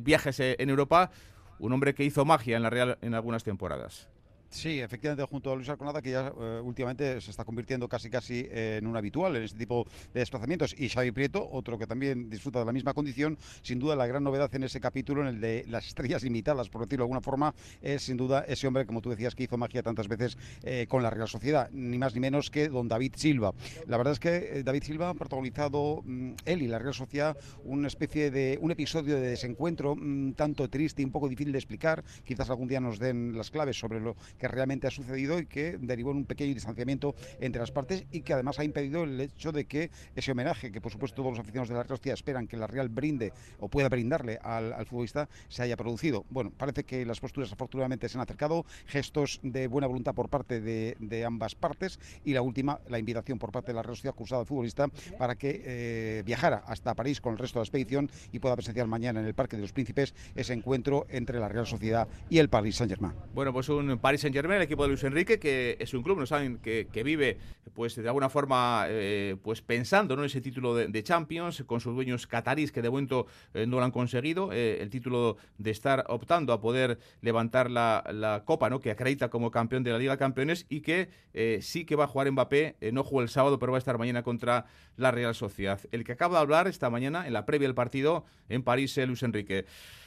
viajes 0.01 0.39
en 0.39 0.69
Europa, 0.69 1.11
un 1.59 1.71
hombre 1.71 1.93
que 1.93 2.03
hizo 2.03 2.25
magia 2.25 2.57
en 2.57 2.63
la 2.63 2.71
Real 2.71 2.97
en 3.01 3.13
algunas 3.13 3.43
temporadas. 3.43 4.09
Sí, 4.51 4.81
efectivamente, 4.81 5.23
junto 5.31 5.49
a 5.49 5.55
Luis 5.55 5.69
Arconada, 5.69 6.01
que 6.01 6.11
ya 6.11 6.27
eh, 6.27 6.59
últimamente 6.61 7.21
se 7.21 7.31
está 7.31 7.45
convirtiendo 7.45 7.87
casi 7.87 8.09
casi 8.09 8.45
en 8.51 8.85
un 8.85 8.97
habitual 8.97 9.33
en 9.37 9.43
este 9.43 9.57
tipo 9.57 9.87
de 10.13 10.19
desplazamientos. 10.19 10.75
Y 10.77 10.89
Xavi 10.89 11.11
Prieto, 11.11 11.47
otro 11.49 11.79
que 11.79 11.87
también 11.87 12.29
disfruta 12.29 12.59
de 12.59 12.65
la 12.65 12.73
misma 12.73 12.93
condición, 12.93 13.37
sin 13.61 13.79
duda 13.79 13.95
la 13.95 14.07
gran 14.07 14.25
novedad 14.25 14.53
en 14.53 14.65
ese 14.65 14.81
capítulo, 14.81 15.21
en 15.21 15.27
el 15.27 15.39
de 15.39 15.65
las 15.69 15.87
estrellas 15.87 16.21
limitadas, 16.23 16.67
por 16.67 16.81
decirlo 16.81 17.03
de 17.03 17.05
alguna 17.05 17.21
forma, 17.21 17.55
es 17.81 18.03
sin 18.03 18.17
duda 18.17 18.43
ese 18.45 18.67
hombre, 18.67 18.85
como 18.85 19.01
tú 19.01 19.09
decías, 19.09 19.35
que 19.35 19.43
hizo 19.43 19.55
magia 19.55 19.83
tantas 19.83 20.09
veces 20.09 20.37
eh, 20.63 20.85
con 20.89 21.01
la 21.01 21.09
Real 21.09 21.29
Sociedad, 21.29 21.69
ni 21.71 21.97
más 21.97 22.13
ni 22.13 22.19
menos 22.19 22.51
que 22.51 22.67
don 22.67 22.89
David 22.89 23.13
Silva. 23.15 23.53
La 23.87 23.95
verdad 23.95 24.11
es 24.11 24.19
que 24.19 24.35
eh, 24.35 24.63
David 24.63 24.83
Silva 24.83 25.09
ha 25.09 25.13
protagonizado 25.13 26.01
mm, 26.03 26.33
él 26.43 26.61
y 26.61 26.67
la 26.67 26.77
Real 26.77 26.93
Sociedad 26.93 27.37
una 27.63 27.87
especie 27.87 28.31
de 28.31 28.59
un 28.61 28.71
episodio 28.71 29.15
de 29.15 29.29
desencuentro 29.29 29.95
mm, 29.95 30.33
tanto 30.33 30.69
triste 30.69 31.01
y 31.01 31.05
un 31.05 31.11
poco 31.11 31.29
difícil 31.29 31.53
de 31.53 31.59
explicar. 31.59 32.03
Quizás 32.25 32.49
algún 32.49 32.67
día 32.67 32.81
nos 32.81 32.99
den 32.99 33.37
las 33.37 33.49
claves 33.49 33.79
sobre 33.79 34.01
lo 34.01 34.17
que 34.41 34.47
realmente 34.47 34.87
ha 34.87 34.91
sucedido 34.91 35.37
y 35.37 35.45
que 35.45 35.77
derivó 35.79 36.09
en 36.09 36.17
un 36.17 36.25
pequeño 36.25 36.55
distanciamiento 36.55 37.13
entre 37.39 37.61
las 37.61 37.69
partes 37.69 38.05
y 38.11 38.21
que 38.21 38.33
además 38.33 38.57
ha 38.57 38.63
impedido 38.63 39.03
el 39.03 39.21
hecho 39.21 39.51
de 39.51 39.65
que 39.65 39.91
ese 40.15 40.31
homenaje 40.31 40.71
que 40.71 40.81
por 40.81 40.91
supuesto 40.91 41.17
todos 41.17 41.33
los 41.33 41.39
aficionados 41.39 41.69
de 41.69 41.75
la 41.75 41.83
Real 41.83 41.99
esperan 42.05 42.47
que 42.47 42.57
la 42.57 42.65
Real 42.65 42.89
brinde 42.89 43.33
o 43.59 43.69
pueda 43.69 43.87
brindarle 43.87 44.39
al, 44.41 44.83
futbolista 44.87 45.29
se 45.47 45.61
haya 45.61 45.77
producido. 45.77 46.25
Bueno, 46.31 46.51
parece 46.57 46.83
que 46.83 47.05
las 47.05 47.19
posturas 47.19 47.51
afortunadamente 47.51 48.09
se 48.09 48.17
han 48.17 48.23
acercado, 48.23 48.65
gestos 48.87 49.39
de 49.43 49.67
buena 49.67 49.85
voluntad 49.85 50.15
por 50.15 50.27
parte 50.27 50.59
de, 50.59 51.23
ambas 51.23 51.53
partes 51.53 51.99
y 52.25 52.33
la 52.33 52.41
última, 52.41 52.79
la 52.89 52.97
invitación 52.97 53.37
por 53.37 53.51
parte 53.51 53.67
de 53.71 53.75
la 53.75 53.83
Real 53.83 53.95
Sociedad 53.95 54.15
acusada 54.15 54.41
al 54.41 54.47
futbolista 54.47 54.87
para 55.19 55.35
que 55.35 55.61
eh, 55.63 56.23
viajara 56.25 56.63
hasta 56.65 56.95
París 56.95 57.21
con 57.21 57.33
el 57.33 57.37
resto 57.37 57.59
de 57.59 57.61
la 57.61 57.65
expedición 57.65 58.09
y 58.31 58.39
pueda 58.39 58.55
presenciar 58.55 58.87
mañana 58.87 59.19
en 59.19 59.27
el 59.27 59.35
Parque 59.35 59.55
de 59.55 59.61
los 59.61 59.71
Príncipes 59.71 60.15
ese 60.33 60.53
encuentro 60.53 61.05
entre 61.09 61.39
la 61.39 61.47
Real 61.47 61.67
Sociedad 61.67 62.07
y 62.27 62.39
el 62.39 62.49
Paris 62.49 62.77
Saint-Germain. 62.77 63.13
Bueno, 63.35 63.53
pues 63.53 63.69
un 63.69 63.99
Paris 63.99 64.21
Saint-Germain, 64.31 64.61
equipo 64.61 64.83
de 64.83 64.89
Luis 64.89 65.03
Enrique, 65.03 65.39
que 65.39 65.75
es 65.77 65.93
un 65.93 66.03
club, 66.03 66.17
no 66.17 66.25
saben, 66.25 66.59
que, 66.59 67.03
vive 67.03 67.37
pues 67.73 67.95
de 67.95 68.07
alguna 68.07 68.29
forma 68.29 68.85
eh, 68.87 69.35
pues 69.41 69.61
pensando 69.61 70.13
en 70.13 70.23
ese 70.23 70.39
título 70.39 70.73
de, 70.73 71.03
Champions, 71.03 71.63
con 71.65 71.81
sus 71.81 71.93
dueños 71.93 72.27
catarís 72.27 72.71
que 72.71 72.81
de 72.81 72.89
momento 72.89 73.27
eh, 73.53 73.65
no 73.65 73.77
lo 73.77 73.83
han 73.83 73.91
conseguido, 73.91 74.53
eh, 74.53 74.77
el 74.81 74.89
título 74.89 75.35
de 75.57 75.71
estar 75.71 76.05
optando 76.07 76.53
a 76.53 76.61
poder 76.61 76.97
levantar 77.21 77.69
la, 77.69 78.43
copa, 78.45 78.69
¿no? 78.69 78.79
que 78.79 78.91
acredita 78.91 79.29
como 79.29 79.51
campeón 79.51 79.83
de 79.83 79.91
la 79.91 79.97
Liga 79.97 80.13
de 80.13 80.17
Campeones 80.17 80.65
y 80.69 80.81
que 80.81 81.09
sí 81.61 81.85
que 81.85 81.95
va 81.95 82.05
a 82.05 82.07
jugar 82.07 82.31
Mbappé, 82.31 82.77
no 82.93 83.03
jugó 83.03 83.21
el 83.21 83.29
sábado, 83.29 83.59
pero 83.59 83.73
va 83.73 83.77
a 83.77 83.79
estar 83.79 83.97
mañana 83.97 84.23
contra 84.23 84.65
la 84.95 85.11
Real 85.11 85.35
Sociedad. 85.35 85.79
El 85.91 86.03
que 86.05 86.13
acaba 86.13 86.37
de 86.37 86.41
hablar 86.41 86.67
esta 86.67 86.89
mañana, 86.89 87.27
en 87.27 87.33
la 87.33 87.45
previa 87.45 87.67
del 87.67 87.75
partido 87.75 88.25
en 88.47 88.63
París, 88.63 88.97
Luis 88.97 89.23
Enrique. 89.23 89.65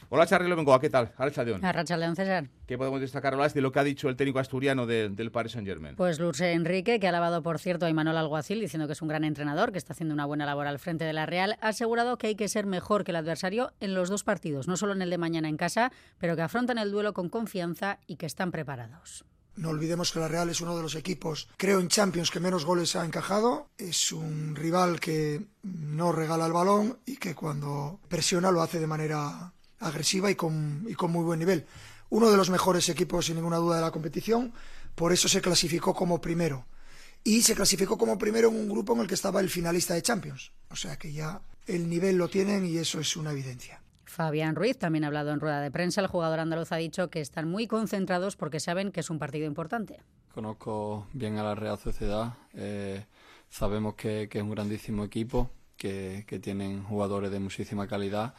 Hola, 0.09 0.27
Charly 0.27 0.47
Lomengoa, 0.47 0.79
¿qué 0.79 0.89
tal? 0.89 1.11
Arracha 1.17 1.43
León. 1.43 1.61
León, 1.61 2.15
César. 2.15 2.45
¿Qué 2.67 2.77
podemos 2.77 3.01
destacar, 3.01 3.33
ahora 3.33 3.49
de 3.49 3.61
lo 3.61 3.71
que 3.71 3.79
ha 3.79 3.83
dicho 3.83 4.07
el 4.07 4.14
técnico 4.15 4.39
asturiano 4.39 4.85
del 4.85 5.31
Paris 5.31 5.53
Saint-Germain? 5.53 5.95
Pues 5.95 6.19
Luis 6.19 6.41
Enrique, 6.41 6.99
que 6.99 7.07
ha 7.07 7.09
alabado, 7.09 7.43
por 7.43 7.59
cierto, 7.59 7.85
a 7.85 7.89
Imanol 7.89 8.17
Alguacil, 8.17 8.59
diciendo 8.59 8.87
que 8.87 8.93
es 8.93 9.01
un 9.01 9.07
gran 9.07 9.23
entrenador, 9.23 9.71
que 9.71 9.77
está 9.77 9.93
haciendo 9.93 10.13
una 10.13 10.25
buena 10.25 10.45
labor 10.45 10.67
al 10.67 10.79
frente 10.79 11.05
de 11.05 11.13
la 11.13 11.25
Real, 11.25 11.57
ha 11.61 11.69
asegurado 11.69 12.17
que 12.17 12.27
hay 12.27 12.35
que 12.35 12.47
ser 12.47 12.65
mejor 12.65 13.03
que 13.03 13.11
el 13.11 13.17
adversario 13.17 13.73
en 13.79 13.93
los 13.93 14.09
dos 14.09 14.23
partidos, 14.23 14.67
no 14.67 14.77
solo 14.77 14.93
en 14.93 15.01
el 15.01 15.09
de 15.09 15.17
mañana 15.17 15.49
en 15.49 15.57
casa, 15.57 15.91
pero 16.17 16.35
que 16.35 16.41
afrontan 16.41 16.77
el 16.77 16.91
duelo 16.91 17.13
con 17.13 17.29
confianza 17.29 17.99
y 18.07 18.17
que 18.17 18.25
están 18.25 18.51
preparados. 18.51 19.25
No 19.55 19.69
olvidemos 19.69 20.11
que 20.11 20.19
la 20.19 20.27
Real 20.27 20.49
es 20.49 20.59
uno 20.59 20.75
de 20.75 20.81
los 20.81 20.95
equipos, 20.95 21.47
creo 21.55 21.79
en 21.79 21.87
Champions, 21.87 22.29
que 22.29 22.41
menos 22.41 22.65
goles 22.65 22.95
ha 22.97 23.05
encajado. 23.05 23.69
Es 23.77 24.11
un 24.11 24.53
rival 24.53 24.99
que 24.99 25.45
no 25.63 26.11
regala 26.11 26.45
el 26.45 26.51
balón 26.51 26.99
y 27.05 27.15
que 27.15 27.35
cuando 27.35 28.01
presiona 28.09 28.51
lo 28.51 28.61
hace 28.61 28.81
de 28.81 28.87
manera 28.87 29.53
agresiva 29.79 30.29
y 30.29 30.35
con, 30.35 30.85
y 30.89 30.93
con 30.93 31.11
muy 31.11 31.23
buen 31.23 31.39
nivel. 31.39 31.65
Uno 32.15 32.31
de 32.31 32.37
los 32.37 32.49
mejores 32.49 32.87
equipos, 32.87 33.25
sin 33.25 33.35
ninguna 33.35 33.57
duda, 33.57 33.75
de 33.75 33.81
la 33.81 33.91
competición, 33.91 34.53
por 34.95 35.11
eso 35.11 35.27
se 35.27 35.41
clasificó 35.41 35.93
como 35.93 36.21
primero. 36.21 36.65
Y 37.25 37.41
se 37.41 37.55
clasificó 37.55 37.97
como 37.97 38.17
primero 38.17 38.47
en 38.47 38.55
un 38.55 38.69
grupo 38.69 38.93
en 38.93 39.01
el 39.01 39.07
que 39.07 39.15
estaba 39.15 39.41
el 39.41 39.49
finalista 39.49 39.95
de 39.95 40.01
Champions. 40.01 40.53
O 40.69 40.77
sea 40.77 40.95
que 40.95 41.11
ya 41.11 41.41
el 41.67 41.89
nivel 41.89 42.15
lo 42.15 42.29
tienen 42.29 42.65
y 42.65 42.77
eso 42.77 43.01
es 43.01 43.17
una 43.17 43.33
evidencia. 43.33 43.81
Fabián 44.05 44.55
Ruiz 44.55 44.77
también 44.77 45.03
ha 45.03 45.07
hablado 45.07 45.31
en 45.31 45.41
rueda 45.41 45.59
de 45.59 45.71
prensa. 45.71 45.99
El 45.99 46.07
jugador 46.07 46.39
andaluz 46.39 46.71
ha 46.71 46.77
dicho 46.77 47.09
que 47.09 47.19
están 47.19 47.49
muy 47.49 47.67
concentrados 47.67 48.37
porque 48.37 48.61
saben 48.61 48.93
que 48.93 49.01
es 49.01 49.09
un 49.09 49.19
partido 49.19 49.45
importante. 49.45 49.99
Conozco 50.33 51.07
bien 51.11 51.37
a 51.37 51.43
la 51.43 51.53
Real 51.53 51.77
Sociedad. 51.77 52.35
Eh, 52.53 53.03
sabemos 53.49 53.95
que, 53.95 54.29
es 54.31 54.41
un 54.41 54.51
grandísimo 54.51 55.03
equipo, 55.03 55.51
que, 55.75 56.23
que 56.25 56.39
tienen 56.39 56.81
jugadores 56.81 57.29
de 57.29 57.41
muchísima 57.41 57.87
calidad 57.89 58.35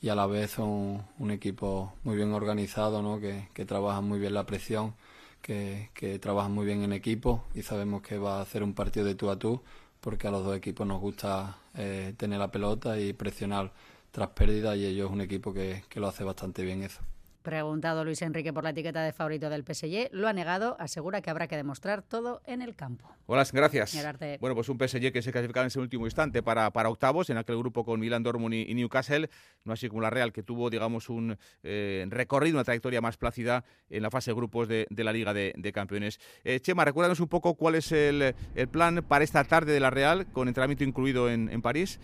y 0.00 0.08
a 0.08 0.14
la 0.14 0.26
vez 0.26 0.52
son 0.52 1.04
un 1.18 1.30
equipo 1.30 1.92
muy 2.04 2.16
bien 2.16 2.32
organizado, 2.32 3.02
¿no? 3.02 3.20
que, 3.20 3.48
que 3.54 3.64
trabajan 3.64 4.04
muy 4.04 4.18
bien 4.18 4.34
la 4.34 4.46
presión, 4.46 4.94
que, 5.42 5.90
que 5.94 6.18
trabajan 6.18 6.52
muy 6.52 6.66
bien 6.66 6.82
en 6.82 6.92
equipo 6.92 7.44
y 7.54 7.62
sabemos 7.62 8.02
que 8.02 8.18
va 8.18 8.40
a 8.40 8.46
ser 8.46 8.62
un 8.62 8.74
partido 8.74 9.06
de 9.06 9.14
tú 9.14 9.30
a 9.30 9.38
tú 9.38 9.62
porque 10.00 10.28
a 10.28 10.30
los 10.30 10.44
dos 10.44 10.56
equipos 10.56 10.86
nos 10.86 11.00
gusta 11.00 11.58
eh, 11.74 12.14
tener 12.16 12.38
la 12.38 12.50
pelota 12.50 12.98
y 12.98 13.12
presionar 13.12 13.72
tras 14.12 14.30
pérdida 14.30 14.76
y 14.76 14.86
ellos 14.86 15.08
es 15.08 15.12
un 15.12 15.20
equipo 15.20 15.52
que, 15.54 15.84
que 15.88 16.00
lo 16.00 16.08
hace 16.08 16.24
bastante 16.24 16.62
bien 16.64 16.82
eso. 16.82 17.00
Preguntado 17.42 18.04
Luis 18.04 18.20
Enrique 18.20 18.52
por 18.52 18.64
la 18.64 18.70
etiqueta 18.70 19.02
de 19.02 19.12
favorito 19.12 19.48
del 19.48 19.64
PSG, 19.64 20.10
lo 20.12 20.28
ha 20.28 20.32
negado, 20.34 20.76
asegura 20.78 21.22
que 21.22 21.30
habrá 21.30 21.48
que 21.48 21.56
demostrar 21.56 22.02
todo 22.02 22.42
en 22.44 22.60
el 22.60 22.76
campo. 22.76 23.08
Hola, 23.26 23.46
gracias. 23.50 23.96
Bueno, 24.40 24.54
pues 24.54 24.68
un 24.68 24.78
PSG 24.78 25.10
que 25.10 25.22
se 25.22 25.32
clasificaba 25.32 25.64
en 25.64 25.68
ese 25.68 25.80
último 25.80 26.06
instante 26.06 26.42
para, 26.42 26.70
para 26.70 26.90
octavos, 26.90 27.30
en 27.30 27.38
aquel 27.38 27.56
grupo 27.56 27.84
con 27.84 27.98
Milan, 27.98 28.22
Dortmund 28.22 28.54
y, 28.54 28.74
Newcastle, 28.74 29.30
no 29.64 29.72
así 29.72 29.88
como 29.88 30.02
la 30.02 30.10
Real, 30.10 30.34
que 30.34 30.42
tuvo, 30.42 30.68
digamos, 30.68 31.08
un 31.08 31.38
eh, 31.62 32.04
recorrido, 32.10 32.56
una 32.56 32.64
trayectoria 32.64 33.00
más 33.00 33.16
plácida 33.16 33.64
en 33.88 34.02
la 34.02 34.10
fase 34.10 34.32
de 34.32 34.34
grupos 34.34 34.68
de, 34.68 34.86
la 34.90 35.12
Liga 35.12 35.32
de, 35.32 35.72
Campeones. 35.72 36.20
Eh, 36.44 36.60
Chema, 36.60 36.84
recuérdanos 36.84 37.20
un 37.20 37.28
poco 37.28 37.54
cuál 37.54 37.76
es 37.76 37.90
el, 37.92 38.34
plan 38.70 39.02
para 39.08 39.24
esta 39.24 39.44
tarde 39.44 39.72
de 39.72 39.80
la 39.80 39.88
Real, 39.88 40.26
con 40.32 40.48
entrenamiento 40.48 40.84
incluido 40.84 41.30
en, 41.30 41.48
en 41.48 41.62
París. 41.62 41.98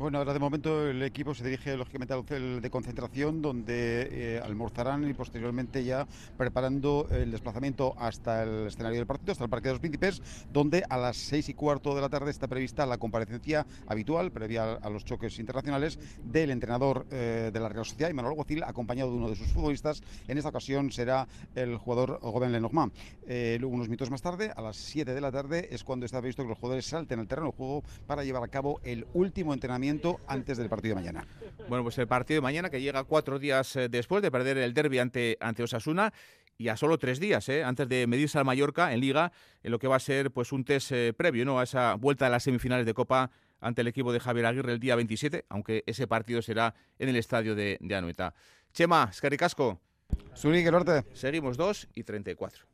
Bueno, 0.00 0.16
ahora 0.16 0.32
de 0.32 0.38
momento 0.38 0.88
el 0.88 1.02
equipo 1.02 1.34
se 1.34 1.44
dirige 1.44 1.76
lógicamente 1.76 2.14
al 2.14 2.20
hotel 2.20 2.62
de 2.62 2.70
concentración 2.70 3.42
donde 3.42 4.08
eh, 4.10 4.40
almorzarán 4.42 5.06
y 5.06 5.12
posteriormente 5.12 5.84
ya 5.84 6.08
preparando 6.38 7.06
el 7.10 7.30
desplazamiento 7.30 7.94
hasta 7.98 8.44
el 8.44 8.68
escenario 8.68 8.96
del 8.96 9.06
partido, 9.06 9.32
hasta 9.32 9.44
el 9.44 9.50
Parque 9.50 9.68
de 9.68 9.74
los 9.74 9.80
Príncipes, 9.80 10.22
donde 10.50 10.84
a 10.88 10.96
las 10.96 11.18
seis 11.18 11.50
y 11.50 11.52
cuarto 11.52 11.94
de 11.94 12.00
la 12.00 12.08
tarde 12.08 12.30
está 12.30 12.48
prevista 12.48 12.86
la 12.86 12.96
comparecencia 12.96 13.66
habitual, 13.86 14.32
previa 14.32 14.72
a 14.72 14.88
los 14.88 15.04
choques 15.04 15.38
internacionales, 15.38 15.98
del 16.24 16.50
entrenador 16.50 17.06
eh, 17.10 17.50
de 17.52 17.60
la 17.60 17.68
Real 17.68 17.84
Sociedad, 17.84 18.10
Manuel 18.14 18.32
Alguacil, 18.32 18.62
acompañado 18.62 19.10
de 19.10 19.18
uno 19.18 19.28
de 19.28 19.36
sus 19.36 19.48
futbolistas. 19.48 20.02
En 20.28 20.38
esta 20.38 20.48
ocasión 20.48 20.90
será 20.92 21.28
el 21.54 21.76
jugador 21.76 22.20
Goben 22.22 22.52
Lenormand. 22.52 22.94
Eh, 23.26 23.58
luego, 23.60 23.74
unos 23.74 23.88
minutos 23.88 24.10
más 24.10 24.22
tarde, 24.22 24.50
a 24.56 24.62
las 24.62 24.76
7 24.76 25.12
de 25.12 25.20
la 25.20 25.30
tarde, 25.30 25.68
es 25.70 25.84
cuando 25.84 26.06
está 26.06 26.20
previsto 26.20 26.42
que 26.42 26.48
los 26.48 26.58
jugadores 26.58 26.86
salten 26.86 27.20
al 27.20 27.28
terreno 27.28 27.50
de 27.50 27.56
juego 27.58 27.82
para 28.06 28.24
llevar 28.24 28.42
a 28.42 28.48
cabo 28.48 28.80
el 28.82 29.06
último 29.12 29.52
entrenamiento 29.52 29.89
antes 30.26 30.58
del 30.58 30.68
partido 30.68 30.94
de 30.94 31.02
mañana. 31.02 31.26
Bueno, 31.68 31.82
pues 31.82 31.98
el 31.98 32.06
partido 32.06 32.38
de 32.38 32.42
mañana 32.42 32.70
que 32.70 32.80
llega 32.80 33.04
cuatro 33.04 33.38
días 33.38 33.74
eh, 33.76 33.88
después 33.88 34.22
de 34.22 34.30
perder 34.30 34.58
el 34.58 34.74
derby 34.74 34.98
ante, 34.98 35.36
ante 35.40 35.62
Osasuna 35.62 36.12
y 36.58 36.68
a 36.68 36.76
solo 36.76 36.98
tres 36.98 37.20
días, 37.20 37.48
eh, 37.48 37.64
antes 37.64 37.88
de 37.88 38.06
medirse 38.06 38.38
al 38.38 38.44
Mallorca 38.44 38.92
en 38.92 39.00
Liga, 39.00 39.32
en 39.62 39.70
lo 39.70 39.78
que 39.78 39.88
va 39.88 39.96
a 39.96 40.00
ser 40.00 40.30
pues 40.30 40.52
un 40.52 40.64
test 40.64 40.92
eh, 40.92 41.12
previo 41.16 41.44
¿no? 41.44 41.58
a 41.58 41.64
esa 41.64 41.94
vuelta 41.94 42.26
de 42.26 42.30
las 42.30 42.42
semifinales 42.42 42.86
de 42.86 42.94
Copa 42.94 43.30
ante 43.60 43.80
el 43.80 43.88
equipo 43.88 44.12
de 44.12 44.20
Javier 44.20 44.46
Aguirre 44.46 44.72
el 44.72 44.80
día 44.80 44.96
27, 44.96 45.46
aunque 45.48 45.84
ese 45.86 46.06
partido 46.06 46.42
será 46.42 46.74
en 46.98 47.08
el 47.08 47.16
estadio 47.16 47.54
de, 47.54 47.78
de 47.80 47.94
Anoeta. 47.94 48.34
Chema, 48.72 49.08
Escaricasco. 49.10 49.80
Norte. 50.70 51.04
Seguimos 51.14 51.56
2 51.56 51.88
y 51.94 52.04
34. 52.04 52.64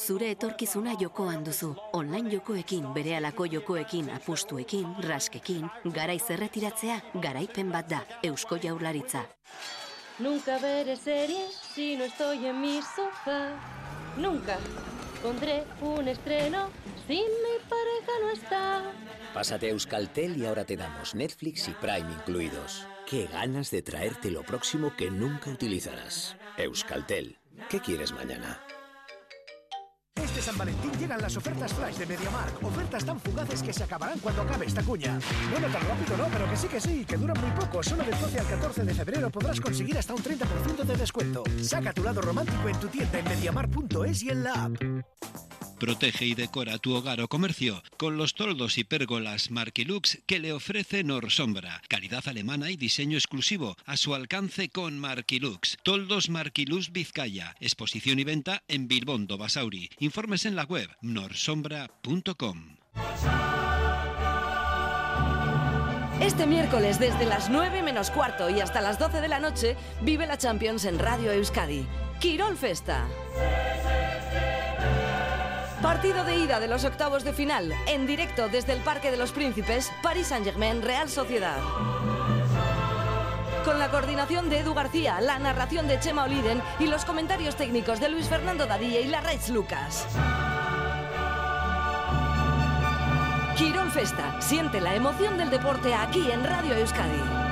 Zure 0.00 0.30
etorkizuna 0.32 0.94
jokoan 1.00 1.42
duzu. 1.44 1.74
Online 1.92 2.30
jokoekin, 2.32 2.86
berehalako 2.94 3.44
jokoekin, 3.52 4.10
apustuekin, 4.10 4.86
raskekin, 5.04 5.66
garaiz 5.92 6.30
erretiratzea, 6.30 7.00
garaipen 7.20 7.72
bat 7.72 7.90
da. 7.90 8.00
Eusko 8.22 8.56
Jaurlaritza. 8.62 9.26
Nunca 10.18 10.56
veré 10.62 10.96
series 10.96 11.58
si 11.74 11.96
no 11.96 12.04
estoy 12.04 12.46
en 12.46 12.60
mi 12.60 12.80
sofá. 12.82 13.40
Nunca 14.16 14.56
pondré 15.22 15.64
un 15.82 16.08
estreno 16.08 16.68
si 17.06 17.20
mi 17.44 17.54
pareja 17.68 18.12
no 18.22 18.30
está. 18.30 18.82
Pásate 19.34 19.66
a 19.66 19.70
Euskaltel 19.70 20.36
y 20.36 20.46
ahora 20.46 20.64
te 20.64 20.76
damos 20.76 21.14
Netflix 21.14 21.68
y 21.68 21.72
Prime 21.72 22.10
incluidos. 22.12 22.86
Qué 23.06 23.26
ganas 23.26 23.70
de 23.70 23.82
traerte 23.82 24.30
lo 24.30 24.42
próximo 24.44 24.94
que 24.96 25.10
nunca 25.10 25.50
utilizarás. 25.50 26.36
Euskaltel. 26.56 27.38
¿Qué 27.68 27.80
quieres 27.80 28.12
mañana? 28.12 28.60
Este 30.30 30.42
San 30.42 30.56
Valentín 30.56 30.92
llegan 30.92 31.20
las 31.20 31.36
ofertas 31.36 31.72
flash 31.74 31.96
de 31.96 32.06
MediaMark. 32.06 32.62
Ofertas 32.62 33.04
tan 33.04 33.18
fugaces 33.18 33.64
que 33.64 33.72
se 33.72 33.82
acabarán 33.82 34.16
cuando 34.20 34.42
acabe 34.42 34.64
esta 34.64 34.80
cuña. 34.80 35.18
Bueno, 35.50 35.66
tan 35.66 35.82
rápido 35.82 36.16
no, 36.16 36.28
pero 36.32 36.48
que 36.48 36.56
sí 36.56 36.68
que 36.68 36.80
sí, 36.80 37.04
que 37.04 37.16
duran 37.16 37.36
muy 37.40 37.50
poco. 37.50 37.82
Solo 37.82 38.04
del 38.04 38.16
12 38.16 38.38
al 38.38 38.46
14 38.46 38.84
de 38.84 38.94
febrero 38.94 39.28
podrás 39.30 39.60
conseguir 39.60 39.98
hasta 39.98 40.14
un 40.14 40.22
30% 40.22 40.84
de 40.84 40.96
descuento. 40.96 41.42
Saca 41.60 41.92
tu 41.92 42.04
lado 42.04 42.20
romántico 42.20 42.68
en 42.68 42.78
tu 42.78 42.86
tienda 42.86 43.18
en 43.18 43.24
MediaMark.es 43.24 44.22
y 44.22 44.30
en 44.30 44.44
la 44.44 44.52
app. 44.52 44.76
Protege 45.80 46.26
y 46.26 46.34
decora 46.34 46.76
tu 46.76 46.94
hogar 46.94 47.22
o 47.22 47.28
comercio 47.28 47.82
con 47.96 48.18
los 48.18 48.34
toldos 48.34 48.76
y 48.76 48.84
pérgolas 48.84 49.50
Marquilux 49.50 50.18
que 50.26 50.38
le 50.38 50.52
ofrece 50.52 51.02
Norsombra. 51.04 51.80
Calidad 51.88 52.28
alemana 52.28 52.70
y 52.70 52.76
diseño 52.76 53.16
exclusivo 53.16 53.78
a 53.86 53.96
su 53.96 54.14
alcance 54.14 54.68
con 54.68 54.98
Marquilux. 54.98 55.78
Toldos 55.82 56.28
Marquilux 56.28 56.92
Vizcaya. 56.92 57.56
Exposición 57.60 58.18
y 58.18 58.24
venta 58.24 58.62
en 58.68 58.88
Bilbondo, 58.88 59.38
Basauri. 59.38 59.88
Informes 60.00 60.44
en 60.44 60.54
la 60.54 60.64
web 60.64 60.90
norsombra.com. 61.00 62.76
Este 66.20 66.46
miércoles 66.46 67.00
desde 67.00 67.24
las 67.24 67.48
9 67.48 67.82
menos 67.82 68.10
cuarto 68.10 68.50
y 68.50 68.60
hasta 68.60 68.82
las 68.82 68.98
12 68.98 69.22
de 69.22 69.28
la 69.28 69.40
noche 69.40 69.76
vive 70.02 70.26
la 70.26 70.36
Champions 70.36 70.84
en 70.84 70.98
Radio 70.98 71.32
Euskadi. 71.32 71.86
Quirol 72.20 72.58
Festa. 72.58 73.08
Partido 75.82 76.24
de 76.24 76.36
ida 76.36 76.60
de 76.60 76.68
los 76.68 76.84
octavos 76.84 77.24
de 77.24 77.32
final, 77.32 77.74
en 77.86 78.06
directo 78.06 78.50
desde 78.50 78.74
el 78.74 78.80
Parque 78.80 79.10
de 79.10 79.16
los 79.16 79.32
Príncipes, 79.32 79.90
Paris 80.02 80.26
Saint-Germain, 80.26 80.82
Real 80.82 81.08
Sociedad. 81.08 81.56
Con 83.64 83.78
la 83.78 83.90
coordinación 83.90 84.50
de 84.50 84.58
Edu 84.58 84.74
García, 84.74 85.22
la 85.22 85.38
narración 85.38 85.88
de 85.88 85.98
Chema 85.98 86.24
Oliden 86.24 86.60
y 86.78 86.86
los 86.86 87.06
comentarios 87.06 87.56
técnicos 87.56 87.98
de 87.98 88.10
Luis 88.10 88.28
Fernando 88.28 88.66
Dadilla 88.66 89.00
y 89.00 89.08
Larraitz 89.08 89.48
Lucas. 89.48 90.06
Quirón 93.56 93.90
Festa, 93.90 94.40
siente 94.42 94.82
la 94.82 94.94
emoción 94.94 95.38
del 95.38 95.48
deporte 95.48 95.94
aquí 95.94 96.30
en 96.30 96.44
Radio 96.44 96.74
Euskadi. 96.74 97.49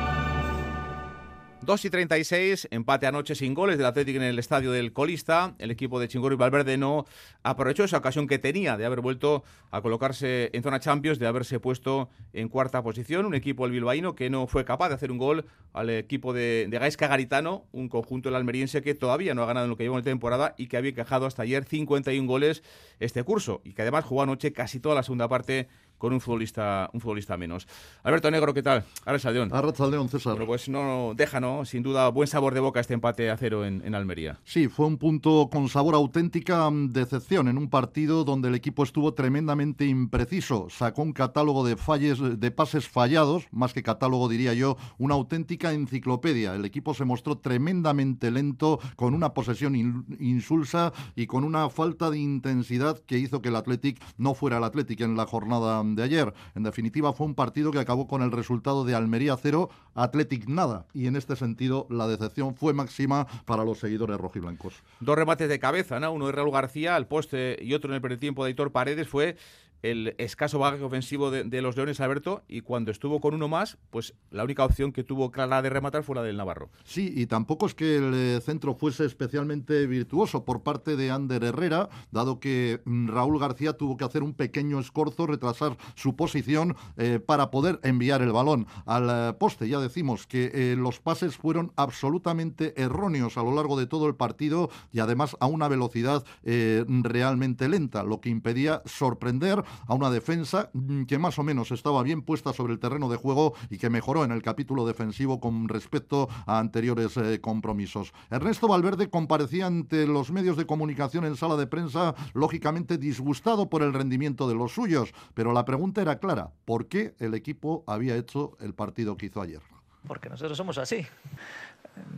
2 1.68 1.84
y 1.84 1.90
36, 1.90 2.68
empate 2.70 3.06
anoche 3.06 3.34
sin 3.34 3.52
goles 3.52 3.76
del 3.76 3.86
Atlético 3.86 4.16
en 4.16 4.22
el 4.22 4.38
estadio 4.38 4.72
del 4.72 4.94
Colista. 4.94 5.54
El 5.58 5.70
equipo 5.70 6.00
de 6.00 6.08
Chingoro 6.08 6.34
y 6.34 6.38
Valverde 6.38 6.78
no 6.78 7.04
aprovechó 7.42 7.84
esa 7.84 7.98
ocasión 7.98 8.26
que 8.26 8.38
tenía 8.38 8.78
de 8.78 8.86
haber 8.86 9.02
vuelto 9.02 9.44
a 9.70 9.82
colocarse 9.82 10.48
en 10.54 10.62
zona 10.62 10.80
Champions, 10.80 11.18
de 11.18 11.26
haberse 11.26 11.60
puesto 11.60 12.08
en 12.32 12.48
cuarta 12.48 12.82
posición. 12.82 13.26
Un 13.26 13.34
equipo, 13.34 13.66
el 13.66 13.72
bilbaíno, 13.72 14.14
que 14.14 14.30
no 14.30 14.46
fue 14.46 14.64
capaz 14.64 14.88
de 14.88 14.94
hacer 14.94 15.12
un 15.12 15.18
gol 15.18 15.44
al 15.74 15.90
equipo 15.90 16.32
de, 16.32 16.68
de 16.70 16.78
Gaisca 16.78 17.06
Garitano, 17.06 17.66
un 17.72 17.90
conjunto 17.90 18.30
del 18.30 18.36
almeriense 18.36 18.80
que 18.80 18.94
todavía 18.94 19.34
no 19.34 19.42
ha 19.42 19.46
ganado 19.46 19.66
en 19.66 19.70
lo 19.70 19.76
que 19.76 19.82
lleva 19.82 19.98
en 19.98 20.04
temporada 20.04 20.54
y 20.56 20.68
que 20.68 20.78
había 20.78 20.92
encajado 20.92 21.26
hasta 21.26 21.42
ayer 21.42 21.66
51 21.66 22.26
goles 22.26 22.62
este 22.98 23.22
curso 23.24 23.60
y 23.62 23.74
que 23.74 23.82
además 23.82 24.06
jugó 24.06 24.22
anoche 24.22 24.54
casi 24.54 24.80
toda 24.80 24.94
la 24.94 25.02
segunda 25.02 25.28
parte 25.28 25.68
con 25.98 26.12
un 26.12 26.20
futbolista, 26.20 26.88
un 26.92 27.00
futbolista 27.00 27.36
menos. 27.36 27.66
Alberto 28.02 28.30
Negro, 28.30 28.54
¿qué 28.54 28.62
tal? 28.62 28.84
Ahora 29.04 29.18
Saldeón. 29.18 29.50
Saldeón, 29.74 30.08
César. 30.08 30.32
Bueno, 30.32 30.46
pues 30.46 30.68
no 30.68 31.12
deja, 31.14 31.40
¿no? 31.40 31.64
Sin 31.64 31.82
duda, 31.82 32.08
buen 32.08 32.28
sabor 32.28 32.54
de 32.54 32.60
boca 32.60 32.80
este 32.80 32.94
empate 32.94 33.30
a 33.30 33.36
cero 33.36 33.64
en, 33.64 33.82
en, 33.84 33.94
Almería. 33.94 34.40
Sí, 34.44 34.68
fue 34.68 34.86
un 34.86 34.96
punto 34.96 35.48
con 35.52 35.68
sabor 35.68 35.94
auténtica 35.94 36.70
mm, 36.70 36.92
decepción 36.92 37.48
en 37.48 37.58
un 37.58 37.68
partido 37.68 38.24
donde 38.24 38.48
el 38.48 38.54
equipo 38.54 38.82
estuvo 38.82 39.14
tremendamente 39.14 39.84
impreciso. 39.84 40.68
Sacó 40.70 41.02
un 41.02 41.12
catálogo 41.12 41.66
de 41.66 41.76
falles, 41.76 42.18
de 42.40 42.50
pases 42.50 42.88
fallados, 42.88 43.46
más 43.50 43.72
que 43.72 43.82
catálogo 43.82 44.28
diría 44.28 44.54
yo, 44.54 44.76
una 44.98 45.14
auténtica 45.14 45.72
enciclopedia. 45.72 46.54
El 46.54 46.64
equipo 46.64 46.94
se 46.94 47.04
mostró 47.04 47.38
tremendamente 47.38 48.30
lento, 48.30 48.78
con 48.96 49.14
una 49.14 49.34
posesión 49.34 49.76
in, 49.76 50.04
insulsa 50.20 50.92
y 51.16 51.26
con 51.26 51.44
una 51.44 51.68
falta 51.70 52.10
de 52.10 52.18
intensidad 52.18 52.98
que 52.98 53.18
hizo 53.18 53.42
que 53.42 53.48
el 53.48 53.56
Athletic 53.56 54.02
no 54.16 54.34
fuera 54.34 54.58
el 54.58 54.64
Athletic 54.64 55.00
en 55.00 55.16
la 55.16 55.26
jornada 55.26 55.82
de 55.94 56.02
ayer. 56.02 56.32
En 56.54 56.62
definitiva, 56.62 57.12
fue 57.12 57.26
un 57.26 57.34
partido 57.34 57.70
que 57.70 57.78
acabó 57.78 58.06
con 58.06 58.22
el 58.22 58.32
resultado 58.32 58.84
de 58.84 58.94
Almería 58.94 59.36
0, 59.36 59.70
Athletic 59.94 60.48
nada. 60.48 60.86
Y 60.94 61.06
en 61.06 61.16
este 61.16 61.36
sentido, 61.36 61.86
la 61.90 62.06
decepción 62.06 62.54
fue 62.54 62.72
máxima 62.72 63.26
para 63.44 63.64
los 63.64 63.78
seguidores 63.78 64.18
rojiblancos. 64.18 64.74
Dos 65.00 65.16
remates 65.16 65.48
de 65.48 65.58
cabeza, 65.58 66.00
¿no? 66.00 66.12
Uno 66.12 66.26
de 66.26 66.32
Raúl 66.32 66.52
García 66.52 66.96
al 66.96 67.06
poste 67.06 67.58
y 67.60 67.74
otro 67.74 67.90
en 67.90 67.96
el 67.96 68.00
primer 68.00 68.18
de 68.18 68.44
Aitor 68.44 68.72
Paredes 68.72 69.08
fue 69.08 69.36
el 69.82 70.14
escaso 70.18 70.58
bagaje 70.58 70.82
ofensivo 70.82 71.30
de, 71.30 71.62
los 71.62 71.76
Leones 71.76 72.00
Alberto 72.00 72.42
y 72.48 72.62
cuando 72.62 72.90
estuvo 72.90 73.20
con 73.20 73.34
uno 73.34 73.48
más, 73.48 73.78
pues 73.90 74.14
la 74.30 74.44
única 74.44 74.64
opción 74.64 74.92
que 74.92 75.04
tuvo 75.04 75.30
clara 75.30 75.62
de 75.62 75.70
rematar 75.70 76.02
fue 76.02 76.16
la 76.16 76.22
del 76.22 76.36
Navarro. 76.36 76.70
Sí, 76.84 77.12
y 77.14 77.26
tampoco 77.26 77.66
es 77.66 77.74
que 77.74 77.96
el 77.96 78.14
eh, 78.14 78.40
centro 78.40 78.74
fuese 78.74 79.04
especialmente 79.04 79.86
virtuoso 79.86 80.44
por 80.44 80.62
parte 80.62 80.96
de 80.96 81.10
Ander 81.10 81.44
Herrera, 81.44 81.88
dado 82.10 82.40
que 82.40 82.80
mm, 82.84 83.08
Raúl 83.08 83.38
García 83.38 83.74
tuvo 83.74 83.96
que 83.96 84.04
hacer 84.04 84.22
un 84.22 84.34
pequeño 84.34 84.80
escorzo, 84.80 85.26
retrasar 85.26 85.76
su 85.94 86.16
posición 86.16 86.76
eh, 86.96 87.20
para 87.24 87.50
poder 87.50 87.80
enviar 87.82 88.22
el 88.22 88.32
balón 88.32 88.66
al 88.86 89.08
eh, 89.10 89.32
poste. 89.34 89.68
Ya 89.68 89.80
decimos 89.80 90.26
que 90.26 90.76
los 90.76 91.00
pases 91.00 91.36
fueron 91.36 91.72
absolutamente 91.76 92.80
erróneos 92.80 93.36
a 93.36 93.42
lo 93.42 93.54
largo 93.54 93.78
de 93.78 93.86
todo 93.86 94.06
el 94.06 94.14
partido 94.14 94.70
y 94.92 95.00
además 95.00 95.36
a 95.40 95.46
una 95.46 95.68
velocidad 95.68 96.24
realmente 96.44 97.68
lenta, 97.68 98.02
lo 98.02 98.20
que 98.20 98.28
impedía 98.28 98.82
sorprender 98.84 99.62
a 99.86 99.94
una 99.94 100.10
defensa 100.10 100.70
mm, 100.72 101.04
que 101.04 101.18
más 101.18 101.38
o 101.38 101.42
menos 101.42 101.70
estaba 101.70 102.02
bien 102.02 102.22
puesta 102.22 102.52
sobre 102.52 102.72
el 102.72 102.78
terreno 102.78 103.08
de 103.08 103.16
juego 103.16 103.54
y 103.70 103.78
que 103.78 103.90
mejoró 103.90 104.24
en 104.24 104.32
el 104.32 104.42
capítulo 104.42 104.86
defensivo 104.86 105.40
con 105.40 105.68
respecto 105.68 106.28
a 106.46 106.58
anteriores 106.58 107.16
eh, 107.16 107.40
compromisos. 107.40 108.12
Ernesto 108.30 108.68
Valverde 108.68 109.10
comparecía 109.10 109.66
ante 109.66 110.06
los 110.06 110.30
medios 110.30 110.56
de 110.56 110.66
comunicación 110.66 111.24
en 111.24 111.36
sala 111.36 111.56
de 111.56 111.66
prensa, 111.66 112.14
lógicamente 112.34 112.98
disgustado 112.98 113.68
por 113.68 113.82
el 113.82 113.92
rendimiento 113.92 114.48
de 114.48 114.54
los 114.54 114.72
suyos, 114.72 115.12
pero 115.34 115.52
la 115.52 115.64
pregunta 115.64 116.02
era 116.02 116.18
clara, 116.18 116.50
¿por 116.64 116.88
qué 116.88 117.14
el 117.18 117.34
equipo 117.34 117.84
había 117.86 118.16
hecho 118.16 118.56
el 118.60 118.74
partido 118.74 119.16
que 119.16 119.26
hizo 119.26 119.40
ayer? 119.40 119.60
Porque 120.06 120.28
nosotros 120.28 120.56
somos 120.56 120.78
así. 120.78 121.06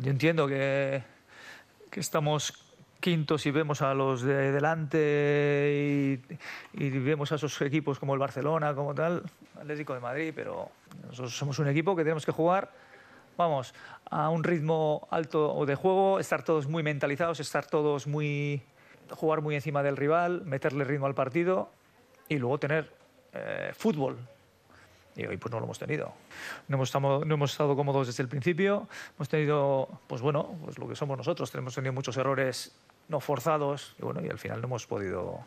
Yo 0.00 0.10
entiendo 0.10 0.46
que, 0.46 1.02
que 1.90 2.00
estamos 2.00 2.69
quintos 3.00 3.44
y 3.46 3.50
vemos 3.50 3.82
a 3.82 3.94
los 3.94 4.22
de 4.22 4.52
delante 4.52 6.20
y, 6.74 6.84
y, 6.84 6.90
vemos 6.90 7.32
a 7.32 7.36
esos 7.36 7.60
equipos 7.62 7.98
como 7.98 8.14
el 8.14 8.20
Barcelona, 8.20 8.74
como 8.74 8.94
tal, 8.94 9.22
Atlético 9.58 9.94
de 9.94 10.00
Madrid, 10.00 10.32
pero 10.34 10.70
nosotros 11.06 11.36
somos 11.36 11.58
un 11.58 11.68
equipo 11.68 11.96
que 11.96 12.02
tenemos 12.02 12.24
que 12.24 12.32
jugar, 12.32 12.70
vamos, 13.36 13.74
a 14.10 14.28
un 14.28 14.44
ritmo 14.44 15.08
alto 15.10 15.64
de 15.66 15.74
juego, 15.74 16.20
estar 16.20 16.42
todos 16.42 16.66
muy 16.66 16.82
mentalizados, 16.82 17.40
estar 17.40 17.66
todos 17.66 18.06
muy, 18.06 18.62
jugar 19.10 19.40
muy 19.40 19.54
encima 19.54 19.82
del 19.82 19.96
rival, 19.96 20.42
meterle 20.44 20.84
ritmo 20.84 21.06
al 21.06 21.14
partido 21.14 21.70
y 22.28 22.38
luego 22.38 22.58
tener 22.58 22.92
eh, 23.32 23.72
fútbol. 23.74 24.18
Y 25.16 25.26
hoy 25.26 25.36
pues 25.36 25.52
no 25.52 25.58
lo 25.58 25.64
hemos 25.64 25.78
tenido. 25.78 26.12
No 26.68 26.76
hemos, 26.76 26.88
estado, 26.88 27.24
no 27.24 27.34
hemos 27.34 27.52
estado 27.52 27.74
cómodos 27.76 28.06
desde 28.06 28.22
el 28.22 28.28
principio. 28.28 28.88
Hemos 29.16 29.28
tenido, 29.28 29.88
pues 30.06 30.22
bueno, 30.22 30.54
pues 30.64 30.78
lo 30.78 30.88
que 30.88 30.94
somos 30.94 31.18
nosotros. 31.18 31.52
Hemos 31.54 31.74
tenido 31.74 31.92
muchos 31.92 32.16
errores 32.16 32.72
no 33.11 33.20
forzados 33.20 33.94
y 33.99 34.03
bueno, 34.03 34.20
y 34.25 34.29
al 34.29 34.38
final 34.38 34.61
no 34.61 34.68
hemos 34.68 34.87
podido 34.87 35.40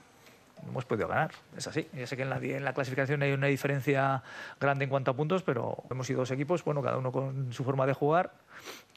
no 0.63 0.69
hemos 0.69 0.85
podido 0.85 1.07
ganar. 1.07 1.31
Es 1.57 1.67
así. 1.67 1.87
Ya 1.93 2.07
sé 2.07 2.15
que 2.15 2.23
en 2.23 2.29
la, 2.29 2.37
en 2.37 2.63
la, 2.63 2.73
clasificación 2.73 3.21
hay 3.21 3.33
una 3.33 3.47
diferencia 3.47 4.23
grande 4.59 4.85
en 4.85 4.89
cuanto 4.89 5.11
a 5.11 5.13
puntos, 5.13 5.43
pero 5.43 5.83
hemos 5.89 6.07
sido 6.07 6.19
dos 6.19 6.31
equipos, 6.31 6.63
bueno, 6.63 6.81
cada 6.81 6.97
uno 6.97 7.11
con 7.11 7.51
su 7.51 7.63
forma 7.63 7.85
de 7.85 7.93
jugar, 7.93 8.31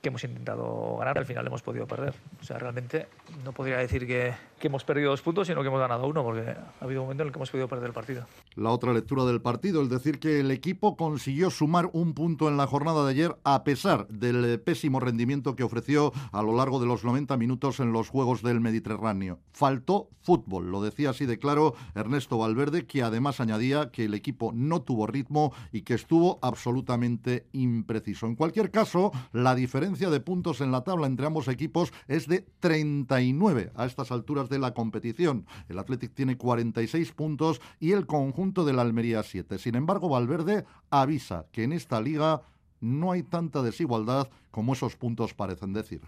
que 0.01 0.09
hemos 0.09 0.23
intentado 0.25 0.97
ganar. 0.99 1.19
Al 1.19 1.27
final 1.27 1.47
hemos 1.47 1.63
podido 1.63 1.87
perder. 1.87 2.15
O 2.41 2.45
sea, 2.45 2.59
realmente 2.59 3.09
no 3.45 3.53
podría 3.53 3.79
decir 3.79 4.07
que, 4.07 4.35
que 4.59 4.69
hemos 4.69 4.85
perdido 4.85 5.11
dos 5.11 5.23
puntos, 5.23 5.47
sino 5.47 5.63
que 5.63 5.69
hemos 5.69 5.81
ganado 5.81 6.07
uno, 6.07 6.23
porque 6.23 6.43
ha 6.51 6.73
habido 6.81 7.01
un 7.01 7.07
momento 7.07 7.23
en 7.23 7.29
el 7.29 7.33
que 7.33 7.39
hemos 7.39 7.51
podido 7.51 7.69
perder 7.69 7.89
el 7.89 7.93
partido. 7.93 8.27
La 8.55 8.71
otra 8.71 8.93
lectura 8.93 9.25
del 9.25 9.41
partido, 9.41 9.83
es 9.83 9.89
decir, 9.89 10.19
que 10.19 10.41
el 10.41 10.51
equipo 10.51 10.97
consiguió 10.97 11.51
sumar 11.51 11.91
un 11.93 12.15
punto 12.15 12.49
en 12.49 12.57
la 12.57 12.67
jornada 12.67 13.05
de 13.05 13.11
ayer, 13.11 13.37
a 13.45 13.65
pesar 13.65 14.07
del 14.09 14.61
pésimo 14.61 15.01
rendimiento 15.01 15.57
que 15.57 15.65
ofreció 15.65 16.13
a 16.33 16.43
lo 16.43 16.57
largo 16.57 16.81
de 16.81 16.87
los 16.87 17.05
90 17.05 17.37
minutos 17.37 17.81
en 17.81 17.93
los 17.93 18.09
Juegos 18.09 18.43
del 18.43 18.61
Mediterráneo. 18.61 19.41
Faltó 19.53 20.09
fútbol, 20.27 20.71
lo 20.73 20.83
decía 20.83 21.11
así 21.11 21.25
de 21.25 21.39
claro 21.39 21.75
Ernesto 21.95 22.37
Valverde, 22.37 22.85
que 22.85 23.03
además 23.03 23.41
añadía 23.41 23.91
que 23.93 24.05
el 24.05 24.15
equipo 24.15 24.51
no 24.53 24.83
tuvo 24.83 25.07
ritmo 25.07 25.53
y 25.71 25.83
que 25.83 25.95
estuvo 25.95 26.41
absolutamente 26.43 27.47
impreciso. 27.53 28.27
En 28.27 28.35
cualquier 28.35 28.71
caso, 28.73 29.13
la 29.33 29.46
diferencia 29.55 30.11
de 30.11 30.21
puntos 30.21 30.61
en 30.61 30.73
la 30.73 30.83
tabla 30.83 31.07
entre 31.07 31.27
ambos 31.27 31.49
equipos 31.49 31.93
es 32.09 32.27
de 32.27 32.45
39 32.61 33.73
a 33.75 33.87
estas 33.87 34.11
alturas 34.11 34.49
de 34.49 34.59
la 34.59 34.73
competición. 34.75 35.47
El 35.69 35.79
Athletic 35.79 36.15
tiene 36.15 36.37
46 36.37 37.13
puntos 37.13 37.61
y 37.81 37.93
el 37.93 38.07
conjunto 38.07 38.65
de 38.65 38.73
la 38.73 38.83
Almería 38.83 39.23
7. 39.23 39.59
Sin 39.59 39.75
embargo, 39.75 40.09
Valverde 40.09 40.65
avisa 40.91 41.47
que 41.53 41.65
en 41.65 41.73
esta 41.73 42.01
liga 42.01 42.43
no 42.81 43.13
hay 43.13 43.23
tanta 43.23 43.63
desigualdad 43.63 44.29
como 44.51 44.73
esos 44.73 44.97
puntos 44.97 45.35
parecen 45.35 45.73
decir. 45.73 46.01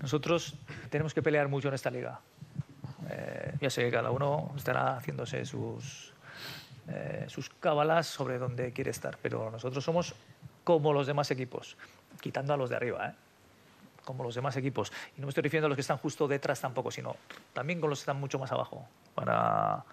Nosotros 0.00 0.54
tenemos 0.90 1.14
que 1.14 1.22
pelear 1.22 1.48
mucho 1.48 1.68
en 1.68 1.74
esta 1.74 1.90
liga. 1.90 2.20
Eh, 3.10 3.54
ya 3.60 3.70
sé 3.70 3.82
que 3.84 3.90
cada 3.90 4.10
uno 4.10 4.52
estará 4.56 4.96
haciéndose 4.96 5.44
sus, 5.44 6.12
eh, 6.88 7.24
sus 7.28 7.50
cábalas 7.50 8.06
sobre 8.06 8.38
dónde 8.38 8.72
quiere 8.72 8.90
estar, 8.90 9.18
pero 9.20 9.50
nosotros 9.50 9.84
somos 9.84 10.14
como 10.64 10.92
los 10.92 11.06
demás 11.06 11.30
equipos, 11.30 11.76
quitando 12.24 12.54
a 12.54 12.56
los 12.56 12.70
de 12.70 12.76
arriba, 12.76 13.08
¿eh? 13.08 13.12
como 14.02 14.24
los 14.24 14.34
demás 14.34 14.56
equipos. 14.56 14.90
Y 15.14 15.20
no 15.20 15.26
me 15.26 15.28
estoy 15.28 15.42
refiriendo 15.42 15.66
a 15.66 15.68
los 15.68 15.76
que 15.76 15.82
están 15.82 15.98
justo 15.98 16.26
detrás 16.26 16.58
tampoco, 16.58 16.90
sino 16.90 17.16
también 17.52 17.82
con 17.82 17.90
los 17.90 17.98
que 17.98 18.04
están 18.04 18.18
mucho 18.18 18.38
más 18.38 18.50
abajo. 18.50 18.88
Para 19.14 19.84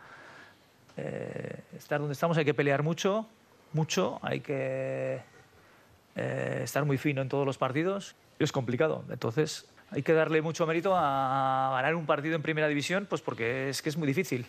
eh, 0.95 1.59
estar 1.77 1.99
donde 1.99 2.13
estamos 2.13 2.37
hay 2.37 2.45
que 2.45 2.53
pelear 2.53 2.83
mucho, 2.83 3.27
mucho, 3.73 4.17
hay 4.21 4.39
que 4.39 5.19
eh, 6.15 6.61
estar 6.63 6.85
muy 6.85 6.97
fino 6.97 7.21
en 7.21 7.27
todos 7.27 7.45
los 7.45 7.57
partidos. 7.57 8.15
Es 8.39 8.53
complicado, 8.53 9.03
entonces 9.09 9.65
hay 9.89 10.01
que 10.01 10.13
darle 10.13 10.41
mucho 10.41 10.65
mérito 10.65 10.93
a 10.95 11.71
ganar 11.75 11.95
un 11.95 12.05
partido 12.05 12.37
en 12.37 12.41
primera 12.41 12.69
división, 12.69 13.07
pues 13.09 13.21
porque 13.21 13.67
es 13.67 13.81
que 13.81 13.89
es 13.89 13.97
muy 13.97 14.07
difícil. 14.07 14.45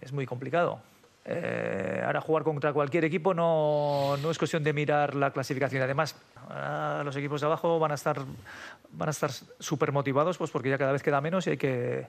es 0.00 0.12
muy 0.12 0.24
complicado. 0.24 0.80
Eh, 1.30 2.02
ahora 2.06 2.22
jugar 2.22 2.42
contra 2.42 2.72
cualquier 2.72 3.04
equipo 3.04 3.34
no, 3.34 4.16
no, 4.22 4.30
es 4.30 4.38
cuestión 4.38 4.64
de 4.64 4.72
mirar 4.72 5.14
la 5.14 5.30
clasificación. 5.30 5.82
Además, 5.82 6.16
los 7.04 7.14
equipos 7.16 7.42
de 7.42 7.46
abajo 7.46 7.78
van 7.78 7.92
a 7.92 7.96
estar 7.96 8.18
van 8.90 9.08
a 9.08 9.10
estar 9.10 9.30
súper 9.58 9.92
motivados 9.92 10.38
pues 10.38 10.50
porque 10.50 10.70
ya 10.70 10.78
cada 10.78 10.92
vez 10.92 11.02
queda 11.02 11.20
menos 11.20 11.46
y 11.46 11.50
hay 11.50 11.56
que 11.58 12.06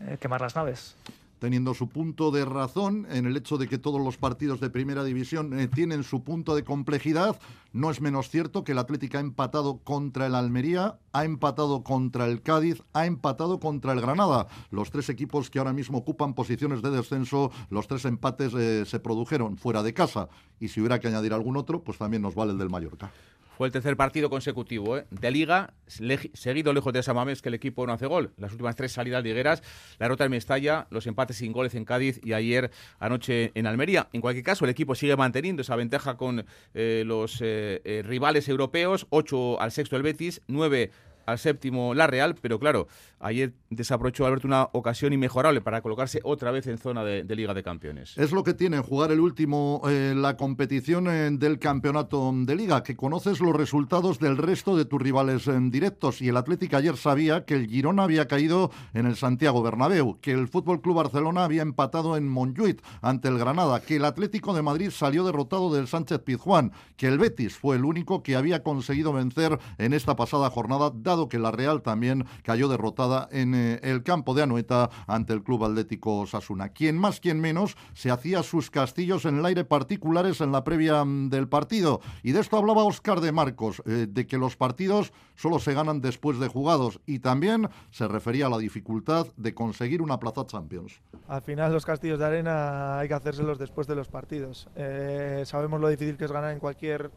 eh, 0.00 0.18
quemar 0.20 0.42
las 0.42 0.54
naves 0.54 0.94
teniendo 1.42 1.74
su 1.74 1.88
punto 1.88 2.30
de 2.30 2.44
razón 2.44 3.04
en 3.10 3.26
el 3.26 3.36
hecho 3.36 3.58
de 3.58 3.66
que 3.66 3.76
todos 3.76 4.00
los 4.00 4.16
partidos 4.16 4.60
de 4.60 4.70
primera 4.70 5.02
división 5.02 5.58
eh, 5.58 5.66
tienen 5.66 6.04
su 6.04 6.22
punto 6.22 6.54
de 6.54 6.62
complejidad. 6.62 7.36
No 7.72 7.90
es 7.90 8.00
menos 8.00 8.30
cierto 8.30 8.62
que 8.62 8.70
el 8.70 8.78
Atlético 8.78 9.16
ha 9.16 9.20
empatado 9.20 9.78
contra 9.78 10.26
el 10.26 10.36
Almería, 10.36 11.00
ha 11.12 11.24
empatado 11.24 11.82
contra 11.82 12.26
el 12.26 12.42
Cádiz, 12.42 12.84
ha 12.92 13.06
empatado 13.06 13.58
contra 13.58 13.92
el 13.92 14.00
Granada. 14.00 14.46
Los 14.70 14.92
tres 14.92 15.08
equipos 15.08 15.50
que 15.50 15.58
ahora 15.58 15.72
mismo 15.72 15.98
ocupan 15.98 16.34
posiciones 16.34 16.80
de 16.80 16.92
descenso, 16.92 17.50
los 17.70 17.88
tres 17.88 18.04
empates 18.04 18.54
eh, 18.54 18.84
se 18.86 19.00
produjeron 19.00 19.56
fuera 19.56 19.82
de 19.82 19.92
casa. 19.92 20.28
Y 20.60 20.68
si 20.68 20.78
hubiera 20.78 21.00
que 21.00 21.08
añadir 21.08 21.32
algún 21.32 21.56
otro, 21.56 21.82
pues 21.82 21.98
también 21.98 22.22
nos 22.22 22.36
vale 22.36 22.52
el 22.52 22.58
del 22.58 22.70
Mallorca. 22.70 23.10
Fue 23.56 23.66
el 23.66 23.72
tercer 23.72 23.96
partido 23.96 24.30
consecutivo 24.30 24.98
¿eh? 24.98 25.06
de 25.10 25.30
Liga, 25.30 25.74
seguido 25.86 26.72
lejos 26.72 26.92
de 26.92 27.02
Samamés, 27.02 27.42
que 27.42 27.48
el 27.48 27.54
equipo 27.54 27.86
no 27.86 27.92
hace 27.92 28.06
gol. 28.06 28.32
Las 28.36 28.52
últimas 28.52 28.76
tres 28.76 28.92
salidas 28.92 29.22
ligueras, 29.22 29.62
la 29.98 30.06
derrota 30.06 30.24
en 30.24 30.30
Mestalla, 30.30 30.86
los 30.90 31.06
empates 31.06 31.36
sin 31.36 31.52
goles 31.52 31.74
en 31.74 31.84
Cádiz 31.84 32.20
y 32.24 32.32
ayer 32.32 32.70
anoche 32.98 33.52
en 33.54 33.66
Almería. 33.66 34.08
En 34.12 34.20
cualquier 34.20 34.44
caso, 34.44 34.64
el 34.64 34.70
equipo 34.70 34.94
sigue 34.94 35.16
manteniendo 35.16 35.62
esa 35.62 35.76
ventaja 35.76 36.16
con 36.16 36.44
eh, 36.74 37.04
los 37.06 37.38
eh, 37.40 38.02
rivales 38.06 38.48
europeos, 38.48 39.06
8 39.10 39.60
al 39.60 39.70
sexto 39.70 39.96
el 39.96 40.02
Betis, 40.02 40.40
9 40.46 40.90
al 41.26 41.38
séptimo 41.38 41.94
la 41.94 42.06
Real, 42.06 42.34
pero 42.40 42.58
claro, 42.58 42.88
ayer 43.22 43.54
desaprovechó 43.70 44.26
Alberto 44.26 44.46
una 44.46 44.68
ocasión 44.72 45.12
inmejorable 45.12 45.60
para 45.60 45.80
colocarse 45.80 46.20
otra 46.24 46.50
vez 46.50 46.66
en 46.66 46.78
zona 46.78 47.04
de, 47.04 47.24
Liga 47.34 47.54
de 47.54 47.62
Campeones. 47.62 48.18
Es 48.18 48.32
lo 48.32 48.44
que 48.44 48.52
tiene 48.52 48.78
jugar 48.80 49.10
el 49.10 49.20
último, 49.20 49.80
eh, 49.88 50.12
la 50.14 50.36
competición 50.36 51.06
eh, 51.08 51.30
del 51.32 51.58
campeonato 51.58 52.30
de 52.34 52.54
Liga, 52.54 52.82
que 52.82 52.96
conoces 52.96 53.40
los 53.40 53.56
resultados 53.56 54.18
del 54.18 54.36
resto 54.36 54.76
de 54.76 54.84
tus 54.84 55.00
rivales 55.00 55.46
en 55.46 55.70
directos. 55.70 56.20
Y 56.20 56.28
el 56.28 56.36
Atlético 56.36 56.76
ayer 56.76 56.96
sabía 56.96 57.44
que 57.46 57.54
el 57.54 57.68
Girona 57.68 58.02
había 58.02 58.28
caído 58.28 58.70
en 58.92 59.06
el 59.06 59.16
Santiago 59.16 59.62
Bernabéu, 59.62 60.18
que 60.20 60.32
el 60.32 60.48
Fútbol 60.48 60.82
Club 60.82 60.96
Barcelona 60.96 61.44
había 61.44 61.62
empatado 61.62 62.16
en 62.16 62.28
Montjuic 62.28 62.82
ante 63.00 63.28
el 63.28 63.38
Granada, 63.38 63.80
que 63.80 63.96
el 63.96 64.04
Atlético 64.04 64.52
de 64.52 64.62
Madrid 64.62 64.90
salió 64.90 65.24
derrotado 65.24 65.72
del 65.72 65.88
Sánchez 65.88 66.18
Pizjuán, 66.20 66.72
que 66.96 67.08
el 67.08 67.18
Betis 67.18 67.56
fue 67.56 67.76
el 67.76 67.84
único 67.84 68.22
que 68.22 68.36
había 68.36 68.62
conseguido 68.62 69.12
vencer 69.12 69.58
en 69.78 69.94
esta 69.94 70.16
pasada 70.16 70.50
jornada, 70.50 70.92
dado 70.94 71.28
que 71.28 71.38
la 71.38 71.50
Real 71.50 71.82
también 71.82 72.26
cayó 72.42 72.68
derrotada 72.68 73.11
en 73.30 73.54
eh, 73.54 73.80
el 73.82 74.02
campo 74.02 74.34
de 74.34 74.42
Anoeta 74.42 74.90
ante 75.06 75.32
el 75.32 75.42
Club 75.42 75.64
Atlético 75.64 76.26
Sasuna. 76.26 76.70
Quien 76.70 76.98
más, 76.98 77.20
quien 77.20 77.40
menos, 77.40 77.76
se 77.94 78.10
hacía 78.10 78.42
sus 78.42 78.70
castillos 78.70 79.24
en 79.24 79.38
el 79.38 79.46
aire 79.46 79.64
particulares 79.64 80.40
en 80.40 80.52
la 80.52 80.64
previa 80.64 81.04
mm, 81.04 81.28
del 81.30 81.48
partido. 81.48 82.00
Y 82.22 82.32
de 82.32 82.40
esto 82.40 82.56
hablaba 82.56 82.84
Oscar 82.84 83.20
de 83.20 83.32
Marcos, 83.32 83.82
eh, 83.86 84.06
de 84.08 84.26
que 84.26 84.38
los 84.38 84.56
partidos 84.56 85.12
solo 85.36 85.58
se 85.58 85.74
ganan 85.74 86.00
después 86.00 86.38
de 86.38 86.48
jugados. 86.48 87.00
Y 87.06 87.20
también 87.20 87.68
se 87.90 88.08
refería 88.08 88.46
a 88.46 88.50
la 88.50 88.58
dificultad 88.58 89.26
de 89.36 89.54
conseguir 89.54 90.02
una 90.02 90.18
plaza 90.18 90.46
Champions. 90.46 91.00
Al 91.28 91.42
final 91.42 91.72
los 91.72 91.84
castillos 91.84 92.18
de 92.18 92.24
arena 92.24 92.98
hay 92.98 93.08
que 93.08 93.14
hacérselos 93.14 93.58
después 93.58 93.86
de 93.86 93.94
los 93.94 94.08
partidos. 94.08 94.68
Eh, 94.76 95.42
sabemos 95.46 95.80
lo 95.80 95.88
difícil 95.88 96.16
que 96.16 96.24
es 96.24 96.32
ganar 96.32 96.52
en 96.52 96.58
cualquier 96.58 97.10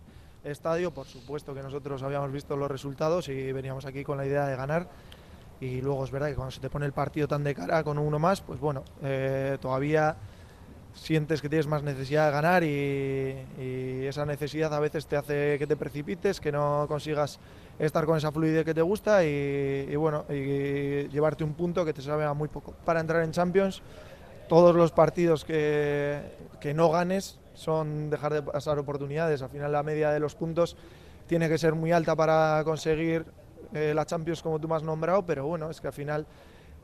estadio. 0.44 0.92
Por 0.92 1.06
supuesto 1.06 1.54
que 1.54 1.62
nosotros 1.62 2.04
habíamos 2.04 2.32
visto 2.32 2.56
los 2.56 2.70
resultados 2.70 3.30
y 3.30 3.52
veníamos 3.52 3.86
aquí 3.86 4.04
con 4.04 4.18
la 4.18 4.26
idea 4.26 4.46
de 4.46 4.56
ganar. 4.56 4.90
Y 5.60 5.82
luego 5.82 6.04
es 6.04 6.12
verdad 6.12 6.28
que 6.28 6.36
cuando 6.36 6.52
se 6.52 6.60
te 6.60 6.70
pone 6.70 6.86
el 6.86 6.92
partido 6.92 7.28
tan 7.28 7.44
de 7.44 7.56
cara 7.56 7.84
con 7.84 7.98
uno 7.98 8.20
más, 8.20 8.42
pues 8.42 8.60
bueno, 8.60 8.84
eh, 9.02 9.58
todavía 9.62 10.16
sientes 10.94 11.42
que 11.42 11.50
tienes 11.50 11.68
más 11.68 11.84
necesidad 11.84 12.28
de 12.28 12.32
ganar 12.32 12.64
y, 12.64 14.06
esa 14.08 14.26
necesidad 14.26 14.74
a 14.74 14.80
veces 14.80 15.08
te 15.08 15.18
hace 15.18 15.58
que 15.58 15.66
te 15.68 15.76
precipites, 15.76 16.40
que 16.40 16.52
no 16.52 16.86
consigas 16.88 17.40
estar 17.80 18.06
con 18.06 18.18
esa 18.18 18.32
fluidez 18.32 18.64
que 18.64 18.74
te 18.74 18.82
gusta 18.82 19.26
y, 19.26 19.88
y 19.90 19.96
bueno, 19.96 20.26
llevarte 20.28 21.44
un 21.44 21.54
punto 21.54 21.84
que 21.84 21.94
te 21.94 22.02
sabe 22.02 22.24
a 22.24 22.34
muy 22.34 22.48
poco. 22.48 22.74
Para 22.86 23.00
entrar 23.00 23.24
en 23.24 23.32
Champions, 23.32 23.82
todos 24.48 24.76
los 24.76 24.92
partidos 24.92 25.44
que, 25.44 26.22
que 26.60 26.74
no 26.74 26.90
ganes 26.90 27.40
son 27.56 28.10
dejar 28.10 28.34
de 28.34 28.44
pasar 28.44 28.78
oportunidades. 28.78 29.42
Al 29.42 29.50
final 29.50 29.72
la 29.72 29.84
media 29.84 30.12
de 30.12 30.20
los 30.20 30.36
puntos 30.36 30.78
tiene 31.28 31.50
que 31.50 31.58
ser 31.58 31.74
muy 31.74 31.92
alta 31.92 32.16
para 32.16 32.62
conseguir 32.64 33.26
eh, 33.76 33.94
la 33.94 34.06
Champions 34.06 34.42
como 34.42 34.60
tú 34.60 34.68
me 34.68 34.76
has 34.76 34.84
nombrado, 34.84 35.26
pero 35.26 35.46
bueno, 35.46 35.70
es 35.70 35.82
que 35.82 35.88
al 35.88 35.94
final 35.94 36.26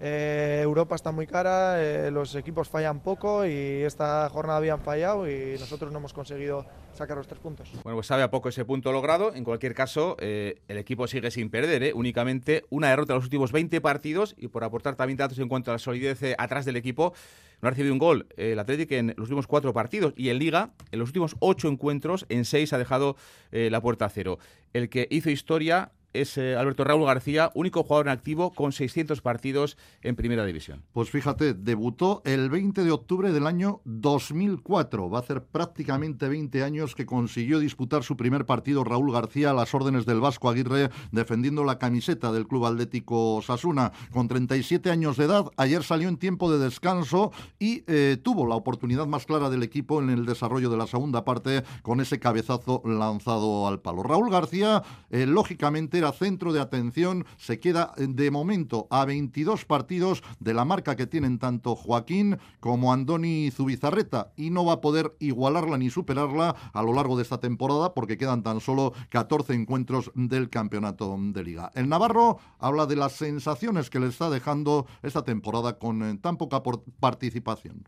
eh, 0.02 0.60
Europa 0.64 0.96
está 0.96 1.12
muy 1.12 1.28
cara, 1.28 1.82
eh, 1.82 2.12
los 2.12 2.36
equipos 2.36 2.68
fallan 2.68 3.00
poco 3.00 3.46
y 3.46 3.84
esta 3.84 4.28
jornada 4.30 4.58
habían 4.58 4.82
fallado 4.82 5.30
y 5.30 5.56
nosotros 5.60 5.92
no 5.92 6.00
hemos 6.00 6.12
conseguido 6.12 6.66
sacar 6.94 7.18
los 7.18 7.28
tres 7.28 7.40
puntos. 7.40 7.72
Bueno, 7.84 7.98
pues 7.98 8.08
sabe 8.08 8.24
a 8.24 8.32
poco 8.32 8.50
ese 8.50 8.66
punto 8.66 8.92
logrado. 8.92 9.34
En 9.34 9.44
cualquier 9.44 9.74
caso, 9.74 10.18
el 10.20 10.58
equipo 10.68 11.08
sigue 11.08 11.32
sin 11.32 11.50
perder, 11.50 11.94
únicamente 11.94 12.66
una 12.70 12.90
derrota 12.90 13.14
en 13.14 13.18
los 13.18 13.26
últimos 13.26 13.52
20 13.52 13.80
partidos 13.80 14.36
y 14.38 14.48
por 14.48 14.64
aportar 14.64 14.96
también 14.96 15.18
datos 15.18 15.40
en 15.40 15.48
cuanto 15.48 15.72
a 15.72 15.76
la 15.76 15.80
solidez 15.80 16.20
atrás 16.38 16.66
del 16.66 16.76
equipo. 16.76 17.14
No 17.62 17.68
ha 17.68 17.72
recibido 17.72 17.94
un 17.94 18.00
gol 18.00 18.28
el 18.38 18.58
Atlético 18.58 18.96
en 18.96 19.10
los 19.10 19.30
últimos 19.30 19.46
cuatro 19.46 19.72
partidos 19.72 20.14
y 20.18 20.30
en 20.30 20.40
Liga, 20.40 20.72
en 20.92 20.98
los 20.98 21.10
últimos 21.10 21.36
ocho 21.40 21.68
encuentros, 21.70 22.26
en 22.30 22.44
seis 22.44 22.74
ha 22.74 22.80
dejado 22.80 23.16
la 23.52 23.80
puerta 23.82 24.06
a 24.06 24.10
cero. 24.10 24.40
El 24.74 24.90
que 24.90 25.08
hizo 25.12 25.30
historia 25.30 25.92
es 26.14 26.38
eh, 26.38 26.56
Alberto 26.56 26.84
Raúl 26.84 27.06
García, 27.06 27.52
único 27.54 27.84
jugador 27.84 28.08
en 28.08 28.14
activo 28.14 28.52
con 28.54 28.72
600 28.72 29.22
partidos 29.22 29.78
en 30.02 30.16
Primera 30.16 30.46
División. 30.46 30.84
Pues 30.94 31.10
fíjate, 31.10 31.54
debutó 31.54 32.22
el 32.26 32.50
20 32.50 32.84
de 32.84 32.92
octubre 32.92 33.32
del 33.32 33.48
año 33.48 33.82
2004. 33.86 35.10
Va 35.10 35.20
a 35.20 35.22
hacer 35.22 35.44
prácticamente 35.44 36.28
20 36.28 36.64
años 36.64 36.96
que 36.96 37.06
consiguió 37.06 37.60
disputar 37.60 38.04
su 38.04 38.18
primer 38.18 38.46
partido 38.46 38.84
Raúl 38.84 39.12
García 39.12 39.52
a 39.52 39.54
las 39.54 39.74
órdenes 39.74 40.06
del 40.06 40.20
Vasco 40.20 40.50
Aguirre 40.50 40.90
defendiendo 41.12 41.64
la 41.64 41.80
camiseta 41.80 42.32
del 42.32 42.48
Club 42.48 42.66
Atlético 42.66 43.42
Sasuna. 43.42 43.92
Con 44.12 44.28
37 44.28 44.90
años 44.90 45.18
de 45.18 45.26
edad, 45.26 45.46
ayer 45.58 45.84
salió 45.84 46.10
en 46.10 46.18
tiempo 46.18 46.52
de 46.52 46.64
descanso 46.64 47.32
y 47.60 47.84
eh, 47.88 48.18
tuvo 48.22 48.48
la 48.48 48.56
oportunidad 48.56 49.08
más 49.08 49.26
clara 49.26 49.50
del 49.50 49.64
equipo 49.64 50.02
en 50.02 50.10
el 50.10 50.26
desarrollo 50.26 50.70
de 50.70 50.78
la 50.78 50.88
segunda 50.88 51.26
parte 51.26 51.64
con 51.82 52.02
ese 52.02 52.20
cabezazo 52.20 52.82
lanzado 52.86 53.68
al 53.68 53.82
palo. 53.82 54.04
Raúl 54.04 54.30
García, 54.30 54.84
eh, 55.10 55.26
lógicamente, 55.26 56.01
centro 56.12 56.54
de 56.54 56.60
atención, 56.60 57.26
se 57.38 57.60
queda 57.60 57.94
eh, 57.98 58.08
de 58.10 58.32
momento 58.32 58.88
a 58.90 59.06
22 59.06 59.66
partidos 59.66 60.24
de 60.40 60.54
la 60.54 60.66
marca 60.66 60.96
que 60.96 61.06
tienen 61.06 61.38
tanto 61.38 61.76
Joaquín 61.76 62.40
como 62.60 62.92
Andoni 62.92 63.52
Zubizarreta 63.52 64.34
y 64.36 64.50
no 64.50 64.66
va 64.66 64.74
a 64.74 64.82
poder 64.82 65.16
igualarla 65.20 65.78
ni 65.78 65.90
superarla 65.90 66.56
a 66.74 66.82
lo 66.82 66.94
largo 66.94 67.16
de 67.16 67.24
esta 67.24 67.40
temporada 67.40 67.94
porque 67.94 68.18
quedan 68.18 68.42
tan 68.42 68.60
solo 68.60 68.94
14 69.10 69.54
encuentros 69.54 70.12
del 70.16 70.50
campeonato 70.50 71.16
de 71.20 71.44
liga. 71.44 71.72
El 71.76 71.88
Navarro 71.90 72.40
habla 72.58 72.86
de 72.86 72.96
las 72.96 73.12
sensaciones 73.14 73.90
que 73.90 74.00
le 74.00 74.08
está 74.08 74.30
dejando 74.30 74.88
esta 75.04 75.24
temporada 75.24 75.78
con 75.78 76.02
eh, 76.04 76.18
tan 76.22 76.38
poca 76.38 76.64
participación. 77.00 77.88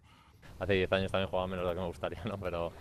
Hace 0.59 0.73
10 0.73 0.91
años 0.93 1.11
también 1.11 1.29
jugaba 1.29 1.47
menos 1.47 1.65
de 1.65 1.69
lo 1.71 1.75
que 1.75 1.81
me 1.81 1.87
gustaría, 1.87 2.23
¿no? 2.25 2.37
pero 2.37 2.71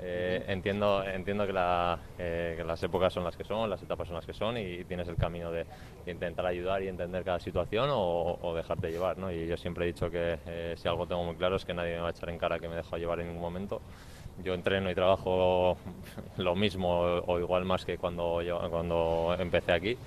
eh, 0.00 0.44
entiendo, 0.46 1.02
entiendo 1.04 1.46
que, 1.46 1.52
las 1.52 2.82
épocas 2.82 3.12
son 3.12 3.24
las 3.24 3.36
que 3.36 3.44
son, 3.44 3.68
las 3.68 3.82
etapas 3.82 4.06
son 4.06 4.16
las 4.16 4.26
que 4.26 4.32
son 4.32 4.56
y 4.56 4.84
tienes 4.84 5.08
el 5.08 5.16
camino 5.16 5.50
de, 5.50 5.66
intentar 6.06 6.46
ayudar 6.46 6.82
y 6.82 6.88
entender 6.88 7.24
cada 7.24 7.40
situación 7.40 7.88
o, 7.92 8.54
dejarte 8.54 8.90
llevar. 8.90 9.18
¿no? 9.18 9.30
Y 9.32 9.46
yo 9.46 9.56
siempre 9.56 9.84
he 9.84 9.88
dicho 9.88 10.10
que 10.10 10.38
eh, 10.46 10.74
si 10.76 10.88
algo 10.88 11.06
tengo 11.06 11.24
muy 11.24 11.36
claro 11.36 11.56
es 11.56 11.64
que 11.64 11.74
nadie 11.74 11.94
me 11.94 12.00
va 12.00 12.08
a 12.08 12.10
echar 12.10 12.30
en 12.30 12.38
cara 12.38 12.58
que 12.58 12.68
me 12.68 12.76
dejo 12.76 12.96
llevar 12.96 13.20
en 13.20 13.28
ningún 13.28 13.42
momento. 13.42 13.80
Yo 14.44 14.54
entreno 14.54 14.90
y 14.90 14.94
trabajo 14.94 15.76
lo 16.36 16.54
mismo 16.54 17.00
o 17.26 17.38
igual 17.38 17.64
más 17.64 17.84
que 17.84 17.98
cuando, 17.98 18.40
cuando 18.70 19.34
empecé 19.38 19.72
aquí 19.72 19.98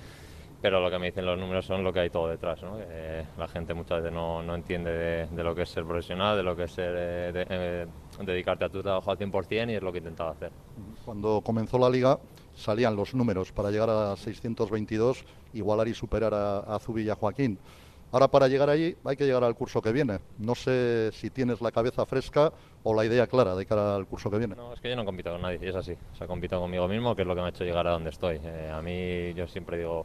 pero 0.62 0.80
lo 0.80 0.88
que 0.88 0.98
me 0.98 1.06
dicen 1.06 1.26
los 1.26 1.36
números 1.36 1.66
son 1.66 1.82
lo 1.82 1.92
que 1.92 2.00
hay 2.00 2.10
todo 2.10 2.28
detrás. 2.28 2.62
¿no? 2.62 2.78
la 3.36 3.48
gente 3.48 3.74
muchas 3.74 3.98
veces 3.98 4.12
no, 4.12 4.44
no 4.44 4.54
entiende 4.54 5.26
de, 5.26 5.42
lo 5.42 5.56
que 5.56 5.62
es 5.62 5.68
ser 5.68 5.84
profesional, 5.84 6.36
de 6.36 6.42
lo 6.44 6.54
que 6.54 6.62
es 6.64 6.72
ser, 6.72 6.94
eh, 6.96 7.46
eh, 7.50 7.86
dedicarte 8.20 8.64
a 8.64 8.68
tu 8.68 8.82
trabajo 8.82 9.10
al 9.10 9.18
100% 9.18 9.70
y 9.70 9.74
es 9.74 9.82
lo 9.82 9.92
que 9.92 9.98
he 9.98 10.00
intentado 10.00 10.30
hacer. 10.30 10.52
Cuando 11.04 11.40
comenzó 11.40 11.78
la 11.78 11.90
liga 11.90 12.18
salían 12.54 12.96
los 12.96 13.14
números 13.14 13.52
para 13.52 13.70
llegar 13.70 13.90
a 13.90 14.16
622, 14.16 15.24
igualar 15.54 15.88
y 15.88 15.94
superar 15.94 16.34
a, 16.34 16.58
a 16.60 16.78
Zubi 16.78 17.02
y 17.02 17.10
a 17.10 17.14
Joaquín. 17.14 17.58
Ahora 18.12 18.28
para 18.28 18.46
llegar 18.46 18.68
allí 18.68 18.94
hay 19.04 19.16
que 19.16 19.24
llegar 19.24 19.42
al 19.42 19.54
curso 19.54 19.80
que 19.80 19.90
viene. 19.90 20.18
No 20.38 20.54
sé 20.54 21.10
si 21.12 21.30
tienes 21.30 21.62
la 21.62 21.72
cabeza 21.72 22.04
fresca 22.04 22.52
o 22.82 22.94
la 22.94 23.06
idea 23.06 23.26
clara 23.26 23.56
de 23.56 23.64
cara 23.64 23.96
al 23.96 24.06
curso 24.06 24.30
que 24.30 24.36
viene. 24.36 24.54
No, 24.54 24.74
es 24.74 24.80
que 24.80 24.90
yo 24.90 24.96
no 24.96 25.06
compito 25.06 25.32
con 25.32 25.40
nadie, 25.40 25.58
es 25.62 25.74
así. 25.74 25.92
O 26.12 26.16
sea, 26.16 26.26
compito 26.26 26.60
conmigo 26.60 26.86
mismo, 26.86 27.16
que 27.16 27.22
es 27.22 27.28
lo 27.28 27.34
que 27.34 27.40
me 27.40 27.46
ha 27.46 27.50
hecho 27.50 27.64
llegar 27.64 27.86
a 27.86 27.92
donde 27.92 28.10
estoy. 28.10 28.38
Eh, 28.44 28.70
a 28.70 28.82
mí 28.82 29.32
yo 29.32 29.46
siempre 29.48 29.78
digo 29.78 30.04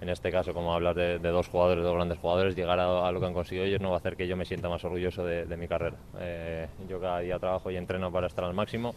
en 0.00 0.08
este 0.08 0.30
caso, 0.30 0.54
como 0.54 0.72
hablas 0.72 0.96
de, 0.96 1.18
dos 1.18 1.48
jugadores, 1.48 1.84
dos 1.84 1.94
grandes 1.94 2.18
jugadores, 2.18 2.56
llegar 2.56 2.80
a, 2.80 3.12
lo 3.12 3.20
que 3.20 3.26
han 3.26 3.34
conseguido 3.34 3.66
ellos 3.66 3.80
no 3.80 3.90
va 3.90 3.96
a 3.96 3.98
hacer 3.98 4.16
que 4.16 4.26
yo 4.26 4.36
me 4.36 4.44
sienta 4.44 4.68
más 4.68 4.82
orgulloso 4.84 5.24
de, 5.24 5.56
mi 5.56 5.68
carrera. 5.68 5.96
Eh, 6.18 6.66
yo 6.88 7.00
cada 7.00 7.20
día 7.20 7.38
trabajo 7.38 7.70
y 7.70 7.76
entreno 7.76 8.10
para 8.10 8.26
estar 8.26 8.44
al 8.44 8.54
máximo. 8.54 8.94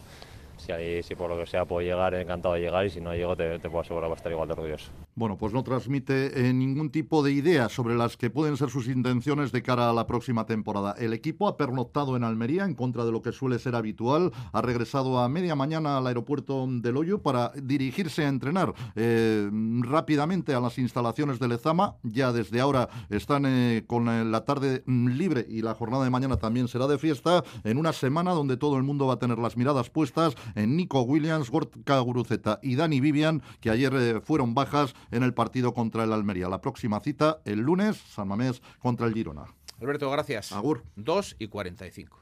Si, 0.56 1.02
si 1.02 1.14
por 1.14 1.28
lo 1.28 1.36
que 1.36 1.46
sea 1.46 1.64
puedo 1.64 1.86
llegar, 1.86 2.14
encantado 2.14 2.54
de 2.54 2.60
llegar 2.60 2.86
y 2.86 2.90
si 2.90 3.00
no 3.00 3.14
llego 3.14 3.36
te, 3.36 3.58
te 3.58 3.68
puedo 3.68 3.80
asegurar 3.80 4.06
que 4.06 4.10
va 4.10 4.14
a 4.14 4.16
estar 4.16 4.32
igual 4.32 4.48
de 4.48 4.54
orgulloso. 4.54 4.90
Bueno, 5.16 5.38
pues 5.38 5.52
no 5.52 5.62
transmite 5.62 6.48
eh, 6.48 6.52
ningún 6.52 6.90
tipo 6.90 7.22
de 7.22 7.30
idea 7.30 7.68
sobre 7.68 7.94
las 7.94 8.16
que 8.16 8.30
pueden 8.30 8.56
ser 8.56 8.70
sus 8.70 8.88
intenciones 8.88 9.52
de 9.52 9.62
cara 9.62 9.88
a 9.88 9.92
la 9.92 10.08
próxima 10.08 10.44
temporada. 10.44 10.96
El 10.98 11.12
equipo 11.12 11.46
ha 11.46 11.56
pernoctado 11.56 12.16
en 12.16 12.24
Almería 12.24 12.64
en 12.64 12.74
contra 12.74 13.04
de 13.04 13.12
lo 13.12 13.22
que 13.22 13.30
suele 13.30 13.60
ser 13.60 13.76
habitual. 13.76 14.32
Ha 14.52 14.60
regresado 14.60 15.20
a 15.20 15.28
media 15.28 15.54
mañana 15.54 15.98
al 15.98 16.08
aeropuerto 16.08 16.66
de 16.68 16.90
Loyo 16.90 17.22
para 17.22 17.52
dirigirse 17.54 18.24
a 18.24 18.28
entrenar 18.28 18.74
eh, 18.96 19.48
rápidamente 19.82 20.52
a 20.52 20.58
las 20.58 20.78
instalaciones 20.78 21.38
de 21.38 21.46
Lezama. 21.46 21.94
Ya 22.02 22.32
desde 22.32 22.60
ahora 22.60 22.88
están 23.08 23.44
eh, 23.46 23.84
con 23.86 24.32
la 24.32 24.44
tarde 24.44 24.82
mm, 24.84 25.10
libre 25.10 25.46
y 25.48 25.62
la 25.62 25.74
jornada 25.74 26.02
de 26.02 26.10
mañana 26.10 26.38
también 26.38 26.66
será 26.66 26.88
de 26.88 26.98
fiesta 26.98 27.44
en 27.62 27.78
una 27.78 27.92
semana 27.92 28.32
donde 28.32 28.56
todo 28.56 28.78
el 28.78 28.82
mundo 28.82 29.06
va 29.06 29.14
a 29.14 29.18
tener 29.20 29.38
las 29.38 29.56
miradas 29.56 29.90
puestas 29.90 30.34
en 30.56 30.76
Nico 30.76 31.02
Williams, 31.02 31.50
Gorka 31.50 32.00
Guruceta 32.00 32.58
y 32.64 32.74
Dani 32.74 32.98
Vivian, 33.00 33.42
que 33.60 33.70
ayer 33.70 34.20
fueron 34.24 34.54
bajas 34.54 34.92
en 35.10 35.22
el 35.22 35.34
partido 35.34 35.74
contra 35.74 36.04
el 36.04 36.12
Almería. 36.12 36.48
La 36.48 36.60
próxima 36.60 37.00
cita 37.00 37.40
el 37.44 37.60
lunes, 37.60 37.96
San 37.96 38.28
Mamés 38.28 38.62
contra 38.78 39.06
el 39.06 39.14
Girona. 39.14 39.44
Alberto, 39.80 40.10
gracias. 40.10 40.52
Agur. 40.52 40.84
2 40.96 41.36
y 41.38 41.48
45. 41.48 42.18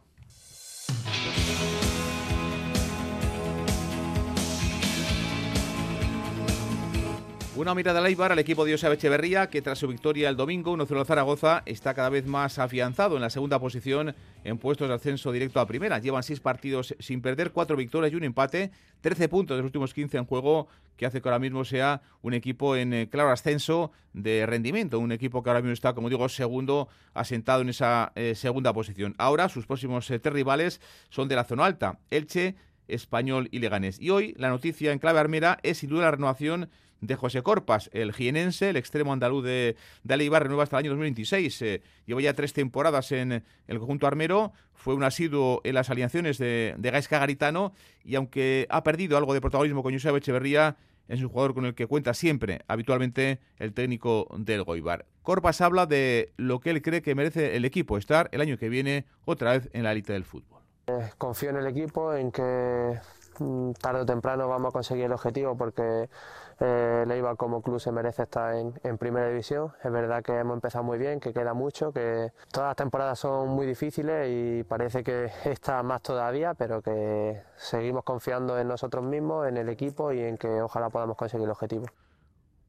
Una 7.54 7.74
mirada 7.74 7.98
al 7.98 8.06
Eibar, 8.06 8.32
al 8.32 8.38
equipo 8.38 8.64
de 8.64 8.72
José 8.72 8.90
Echeverría, 8.90 9.50
que 9.50 9.60
tras 9.60 9.78
su 9.78 9.86
victoria 9.86 10.30
el 10.30 10.36
domingo 10.36 10.74
1-0 10.74 11.04
Zaragoza 11.04 11.62
está 11.66 11.92
cada 11.92 12.08
vez 12.08 12.24
más 12.24 12.58
afianzado 12.58 13.16
en 13.16 13.20
la 13.20 13.28
segunda 13.28 13.58
posición 13.58 14.14
en 14.42 14.56
puestos 14.56 14.88
de 14.88 14.94
ascenso 14.94 15.30
directo 15.32 15.60
a 15.60 15.66
primera. 15.66 15.98
Llevan 15.98 16.22
seis 16.22 16.40
partidos 16.40 16.96
sin 16.98 17.20
perder, 17.20 17.52
cuatro 17.52 17.76
victorias 17.76 18.10
y 18.10 18.16
un 18.16 18.24
empate, 18.24 18.70
13 19.02 19.28
puntos 19.28 19.54
de 19.54 19.58
los 19.58 19.66
últimos 19.66 19.92
15 19.92 20.16
en 20.16 20.24
juego, 20.24 20.66
que 20.96 21.04
hace 21.04 21.20
que 21.20 21.28
ahora 21.28 21.38
mismo 21.38 21.66
sea 21.66 22.00
un 22.22 22.32
equipo 22.32 22.74
en 22.74 22.94
eh, 22.94 23.08
claro 23.10 23.30
ascenso 23.30 23.92
de 24.14 24.46
rendimiento, 24.46 24.98
un 24.98 25.12
equipo 25.12 25.42
que 25.42 25.50
ahora 25.50 25.60
mismo 25.60 25.74
está, 25.74 25.92
como 25.92 26.08
digo, 26.08 26.26
segundo, 26.30 26.88
asentado 27.12 27.60
en 27.60 27.68
esa 27.68 28.12
eh, 28.14 28.34
segunda 28.34 28.72
posición. 28.72 29.14
Ahora 29.18 29.50
sus 29.50 29.66
próximos 29.66 30.10
eh, 30.10 30.18
tres 30.18 30.32
rivales 30.32 30.80
son 31.10 31.28
de 31.28 31.36
la 31.36 31.44
zona 31.44 31.66
alta, 31.66 31.98
Elche, 32.10 32.54
Español 32.88 33.48
y 33.52 33.58
Leganés. 33.58 34.00
Y 34.00 34.08
hoy 34.08 34.34
la 34.38 34.48
noticia 34.48 34.90
en 34.90 34.98
clave 34.98 35.20
armera 35.20 35.58
es 35.62 35.78
sin 35.78 35.90
duda 35.90 36.04
la 36.04 36.12
renovación 36.12 36.70
de 37.02 37.16
José 37.16 37.42
Corpas, 37.42 37.90
el 37.92 38.12
jienense, 38.12 38.70
el 38.70 38.76
extremo 38.76 39.12
andaluz 39.12 39.44
de, 39.44 39.76
de 40.04 40.14
Aleibar, 40.14 40.44
renueva 40.44 40.62
hasta 40.62 40.76
el 40.76 40.84
año 40.84 40.90
2026. 40.92 41.62
Eh, 41.62 41.82
lleva 42.06 42.22
ya 42.22 42.32
tres 42.32 42.54
temporadas 42.54 43.12
en 43.12 43.44
el 43.66 43.78
conjunto 43.78 44.06
armero, 44.06 44.52
fue 44.72 44.94
un 44.94 45.02
asiduo 45.02 45.60
en 45.64 45.74
las 45.74 45.90
alineaciones 45.90 46.38
de, 46.38 46.74
de 46.78 46.90
Gaisca 46.90 47.18
Garitano 47.18 47.72
y 48.04 48.14
aunque 48.14 48.66
ha 48.70 48.82
perdido 48.82 49.18
algo 49.18 49.34
de 49.34 49.40
protagonismo 49.40 49.82
con 49.82 49.92
Josep 49.92 50.16
Echeverría, 50.16 50.76
es 51.08 51.20
un 51.20 51.28
jugador 51.28 51.54
con 51.54 51.66
el 51.66 51.74
que 51.74 51.86
cuenta 51.86 52.14
siempre, 52.14 52.60
habitualmente, 52.68 53.40
el 53.58 53.74
técnico 53.74 54.28
del 54.38 54.62
Goibar. 54.62 55.04
Corpas 55.22 55.60
habla 55.60 55.86
de 55.86 56.32
lo 56.36 56.60
que 56.60 56.70
él 56.70 56.82
cree 56.82 57.02
que 57.02 57.16
merece 57.16 57.56
el 57.56 57.64
equipo, 57.64 57.98
estar 57.98 58.28
el 58.32 58.40
año 58.40 58.56
que 58.56 58.68
viene 58.68 59.06
otra 59.24 59.52
vez 59.52 59.68
en 59.72 59.82
la 59.82 59.92
élite 59.92 60.12
del 60.12 60.24
fútbol. 60.24 60.60
Eh, 60.86 61.10
confío 61.18 61.50
en 61.50 61.56
el 61.56 61.66
equipo, 61.66 62.14
en 62.14 62.30
que 62.30 62.98
tarde 63.80 64.00
o 64.00 64.06
temprano 64.06 64.48
vamos 64.48 64.70
a 64.70 64.72
conseguir 64.72 65.04
el 65.06 65.12
objetivo 65.12 65.56
porque 65.56 66.08
eh, 66.60 67.04
Leiva 67.06 67.34
como 67.36 67.62
club 67.62 67.80
se 67.80 67.92
merece 67.92 68.22
estar 68.22 68.54
en, 68.54 68.74
en, 68.84 68.98
primera 68.98 69.28
división. 69.28 69.72
Es 69.82 69.90
verdad 69.90 70.22
que 70.22 70.38
hemos 70.38 70.54
empezado 70.54 70.84
muy 70.84 70.98
bien, 70.98 71.20
que 71.20 71.32
queda 71.32 71.54
mucho, 71.54 71.92
que 71.92 72.32
todas 72.52 72.68
las 72.70 72.76
temporadas 72.76 73.18
son 73.18 73.48
muy 73.48 73.66
difíciles 73.66 74.28
y 74.30 74.64
parece 74.64 75.02
que 75.02 75.30
esta 75.44 75.82
más 75.82 76.02
todavía, 76.02 76.54
pero 76.54 76.82
que 76.82 77.42
seguimos 77.56 78.04
confiando 78.04 78.58
en 78.58 78.68
nosotros 78.68 79.04
mismos, 79.04 79.48
en 79.48 79.56
el 79.56 79.68
equipo 79.68 80.12
y 80.12 80.20
en 80.20 80.38
que 80.38 80.62
ojalá 80.62 80.90
podamos 80.90 81.16
conseguir 81.16 81.44
el 81.44 81.50
objetivo. 81.50 81.86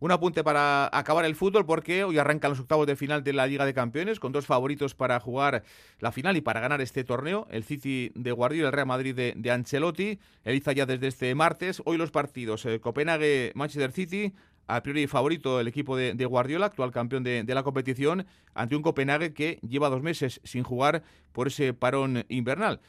Un 0.04 0.12
apunte 0.12 0.44
para 0.44 0.90
acabar 0.92 1.24
el 1.24 1.34
fútbol 1.34 1.66
porque 1.66 2.04
hoy 2.04 2.18
arrancan 2.18 2.52
los 2.52 2.60
octavos 2.60 2.86
de 2.86 2.98
final 2.98 3.24
de 3.24 3.32
la 3.32 3.48
Liga 3.48 3.66
de 3.66 3.74
Campeones 3.74 4.20
con 4.20 4.34
dos 4.34 4.46
favoritos 4.46 4.96
para 4.96 5.18
jugar 5.22 5.64
la 6.00 6.12
final 6.12 6.36
y 6.36 6.42
para 6.42 6.60
ganar 6.60 6.82
este 6.82 7.06
torneo, 7.06 7.48
el 7.50 7.64
City 7.64 8.12
de 8.14 8.34
Guardiola 8.34 8.66
y 8.66 8.68
el 8.68 8.74
Real 8.74 8.88
Madrid 8.88 9.16
de, 9.16 9.34
de 9.38 9.50
Ancelotti. 9.50 10.20
Eliza 10.44 10.74
ya 10.74 10.86
desde 10.86 11.08
este 11.08 11.34
martes. 11.36 11.82
Hoy 11.86 11.96
los 11.96 12.12
partidos 12.12 12.66
eh, 12.66 12.82
Copenhague-Manchester 12.82 13.94
City, 13.94 14.34
a 14.68 14.84
priori 14.84 15.08
favorito 15.08 15.62
el 15.62 15.70
equipo 15.70 15.96
de, 15.96 16.26
Guardiola, 16.26 16.66
actual 16.66 16.92
campeón 16.92 17.24
de, 17.24 17.46
de, 17.46 17.56
la 17.56 17.64
competición, 17.64 18.26
ante 18.56 18.76
un 18.76 18.82
Copenhague 18.82 19.34
que 19.34 19.58
lleva 19.66 19.88
dos 19.88 20.02
meses 20.02 20.42
sin 20.44 20.64
jugar 20.64 21.04
por 21.32 21.48
ese 21.48 21.74
parón 21.74 22.26
invernal. 22.28 22.82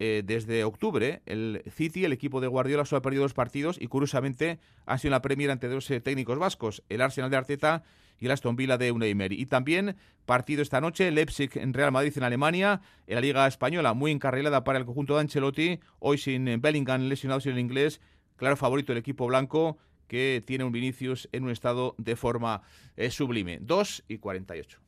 Eh, 0.00 0.22
desde 0.24 0.62
octubre, 0.64 1.22
el 1.26 1.62
City, 1.70 2.04
el 2.04 2.12
equipo 2.12 2.40
de 2.40 2.46
Guardiola, 2.46 2.84
solo 2.84 2.98
ha 2.98 3.02
perdido 3.02 3.24
dos 3.24 3.34
partidos 3.34 3.80
y 3.80 3.88
curiosamente 3.88 4.60
ha 4.86 4.96
sido 4.98 5.08
en 5.08 5.12
la 5.12 5.22
Premier 5.22 5.50
ante 5.50 5.68
dos 5.68 5.90
eh, 5.90 6.00
técnicos 6.00 6.38
vascos, 6.38 6.84
el 6.88 7.00
Arsenal 7.00 7.30
de 7.30 7.36
Arteta 7.36 7.82
y 8.20 8.26
el 8.26 8.30
Aston 8.30 8.54
Villa 8.54 8.78
de 8.78 8.92
Unai. 8.92 9.14
Y 9.30 9.46
también 9.46 9.96
partido 10.24 10.62
esta 10.62 10.80
noche, 10.80 11.10
Leipzig 11.10 11.50
en 11.54 11.74
Real 11.74 11.90
Madrid 11.90 12.12
en 12.16 12.22
Alemania, 12.22 12.80
en 13.06 13.16
la 13.16 13.20
Liga 13.20 13.46
Española, 13.46 13.92
muy 13.94 14.12
encarrilada 14.12 14.62
para 14.62 14.78
el 14.78 14.84
conjunto 14.84 15.14
de 15.14 15.20
Ancelotti, 15.22 15.80
hoy 15.98 16.18
sin 16.18 16.60
Bellingham 16.60 17.08
lesionados 17.08 17.46
en 17.46 17.52
el 17.52 17.58
inglés, 17.58 18.00
claro 18.36 18.56
favorito 18.56 18.92
el 18.92 18.98
equipo 18.98 19.26
blanco 19.26 19.78
que 20.08 20.42
tiene 20.44 20.64
un 20.64 20.72
Vinicius 20.72 21.28
en 21.32 21.44
un 21.44 21.50
estado 21.50 21.94
de 21.98 22.16
forma 22.16 22.62
eh, 22.96 23.10
sublime. 23.10 23.58
2 23.60 24.04
y 24.08 24.18
48. 24.18 24.80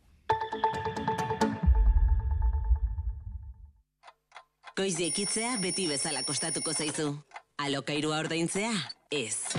Goiz 4.81 4.97
ekitzea 5.05 5.59
beti 5.61 5.85
bezala 5.91 6.23
kostatuko 6.25 6.73
zaizu. 6.73 7.11
Alokairua 7.61 8.23
ordaintzea? 8.23 8.71
Ez. 9.13 9.53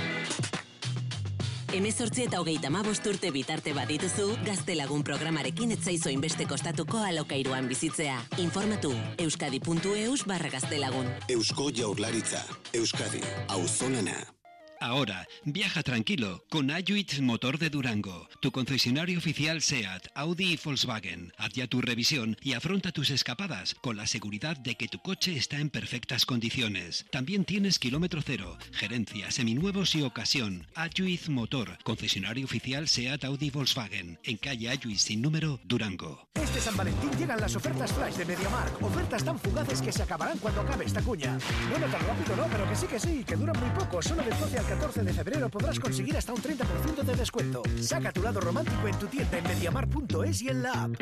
Hemezortzi 1.75 2.25
eta 2.25 2.39
hogeita 2.41 2.71
mabost 2.73 3.05
urte 3.05 3.29
bitarte 3.35 3.75
badituzu, 3.77 4.25
gaztelagun 4.47 5.05
programarekin 5.05 5.77
etzaizo 5.77 6.09
inbeste 6.09 6.49
kostatuko 6.49 7.05
alokairuan 7.05 7.69
bizitzea. 7.69 8.17
Informatu, 8.41 8.95
euskadi.eus 9.21 10.25
barra 10.25 10.49
gaztelagun. 10.57 11.13
Eusko 11.29 11.69
jaurlaritza, 11.69 12.41
Euskadi, 12.81 13.21
auzolana. 13.53 14.17
Ahora, 14.81 15.27
viaja 15.45 15.83
tranquilo 15.83 16.43
con 16.49 16.71
Ayuit 16.71 17.19
Motor 17.19 17.59
de 17.59 17.69
Durango, 17.69 18.27
tu 18.39 18.51
concesionario 18.51 19.19
oficial 19.19 19.61
SEAT, 19.61 20.07
Audi 20.15 20.53
y 20.53 20.59
Volkswagen. 20.61 21.31
Haz 21.37 21.53
ya 21.53 21.67
tu 21.67 21.81
revisión 21.81 22.35
y 22.41 22.53
afronta 22.53 22.91
tus 22.91 23.11
escapadas 23.11 23.75
con 23.75 23.95
la 23.95 24.07
seguridad 24.07 24.57
de 24.57 24.73
que 24.73 24.87
tu 24.87 24.97
coche 24.97 25.37
está 25.37 25.59
en 25.59 25.69
perfectas 25.69 26.25
condiciones. 26.25 27.05
También 27.11 27.45
tienes 27.45 27.77
kilómetro 27.77 28.23
cero, 28.25 28.57
gerencia, 28.71 29.29
seminuevos 29.29 29.93
y 29.93 30.01
ocasión. 30.01 30.65
Ayuit 30.73 31.27
Motor, 31.27 31.77
concesionario 31.83 32.45
oficial 32.45 32.87
SEAT, 32.87 33.23
Audi 33.25 33.45
y 33.45 33.51
Volkswagen, 33.51 34.17
en 34.23 34.37
calle 34.37 34.67
Ayuit 34.69 34.97
sin 34.97 35.21
número, 35.21 35.59
Durango. 35.63 36.27
Este 36.33 36.59
San 36.59 36.75
Valentín 36.75 37.11
llegan 37.19 37.39
las 37.39 37.55
ofertas 37.55 37.93
flash 37.93 38.15
de 38.15 38.25
MediaMark. 38.25 38.81
Ofertas 38.81 39.23
tan 39.23 39.37
fugaces 39.37 39.79
que 39.79 39.91
se 39.91 40.01
acabarán 40.01 40.39
cuando 40.39 40.61
acabe 40.61 40.85
esta 40.85 41.03
cuña. 41.03 41.37
Bueno, 41.69 41.85
tan 41.85 42.01
rápido 42.01 42.35
no, 42.35 42.47
pero 42.47 42.67
que 42.67 42.75
sí 42.75 42.87
que 42.87 42.99
sí, 42.99 43.23
que 43.23 43.35
duran 43.35 43.59
muy 43.59 43.69
poco. 43.79 44.01
Solo 44.01 44.23
12 44.23 44.57
al 44.57 44.70
14 44.71 45.03
de 45.03 45.11
febrero 45.13 45.49
podrás 45.49 45.77
conseguir 45.81 46.15
hasta 46.15 46.31
un 46.31 46.41
30% 46.41 47.03
de 47.03 47.15
descuento. 47.15 47.61
Saca 47.81 48.13
tu 48.13 48.23
lado 48.23 48.39
romántico 48.39 48.87
en 48.87 48.97
tu 48.97 49.05
tienda 49.07 49.37
en 49.37 49.43
mediamar.es 49.43 50.41
y 50.43 50.47
en 50.47 50.63
la 50.63 50.71
app. 50.71 50.93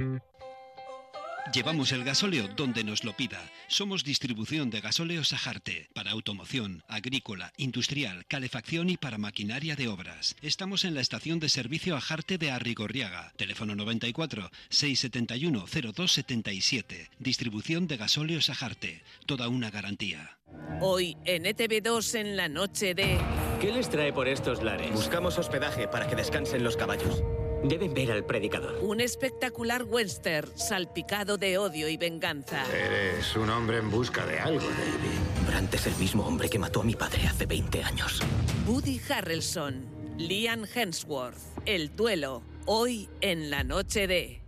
Llevamos 1.53 1.91
el 1.93 2.03
gasóleo 2.03 2.47
donde 2.47 2.83
nos 2.83 3.03
lo 3.03 3.13
pida. 3.13 3.41
Somos 3.67 4.03
distribución 4.03 4.69
de 4.69 4.81
gasóleo 4.81 5.23
Sajarte 5.23 5.89
para 5.93 6.12
automoción, 6.12 6.83
agrícola, 6.88 7.53
industrial, 7.57 8.25
calefacción 8.27 8.89
y 8.89 8.97
para 8.97 9.17
maquinaria 9.17 9.75
de 9.75 9.88
obras. 9.88 10.35
Estamos 10.43 10.85
en 10.85 10.93
la 10.93 11.01
estación 11.01 11.39
de 11.39 11.49
servicio 11.49 11.95
Ajarte 11.95 12.38
de 12.38 12.51
Arrigorriaga. 12.51 13.33
Teléfono 13.35 13.75
94 13.75 14.51
671 14.69 15.65
0277. 15.65 17.09
Distribución 17.17 17.88
de 17.88 17.97
gasóleo 17.97 18.41
Sajarte. 18.41 19.01
Toda 19.25 19.47
una 19.47 19.71
garantía. 19.71 20.38
Hoy 20.81 21.17
en 21.25 21.45
ETV2 21.45 22.19
en 22.19 22.38
la 22.38 22.47
noche 22.47 22.93
de... 22.93 23.17
¿Qué 23.59 23.71
les 23.71 23.89
trae 23.89 24.13
por 24.13 24.27
estos 24.27 24.62
lares? 24.62 24.91
Buscamos 24.91 25.38
hospedaje 25.39 25.88
para 25.88 26.07
que 26.07 26.15
descansen 26.15 26.63
los 26.63 26.77
caballos. 26.77 27.23
Deben 27.63 27.93
ver 27.93 28.12
al 28.12 28.26
predicador. 28.26 28.80
Un 28.82 29.02
espectacular 29.02 29.84
western 29.84 30.50
salpicado 30.58 31.38
de 31.38 31.58
odio 31.58 31.89
y 31.89 31.98
venganza. 31.98 32.63
Eres 32.74 33.36
un 33.36 33.50
hombre 33.50 33.78
en 33.78 33.91
busca 33.91 34.26
de 34.26 34.39
algo, 34.39 34.62
David. 34.62 35.45
Brandt 35.48 35.74
es 35.74 35.88
el 35.88 35.95
mismo 35.95 36.26
hombre 36.26 36.50
que 36.50 36.58
mató 36.58 36.82
a 36.82 36.84
mi 36.86 36.95
padre 36.95 37.28
hace 37.28 37.45
20 37.45 37.84
años. 37.84 38.22
Woody 38.65 39.02
Harrelson, 39.10 39.86
Liam 40.17 40.65
Hemsworth, 40.74 41.38
El 41.65 41.95
duelo, 41.95 42.43
hoy 42.65 43.10
en 43.19 43.50
la 43.50 43.63
noche 43.63 44.08
de... 44.08 44.41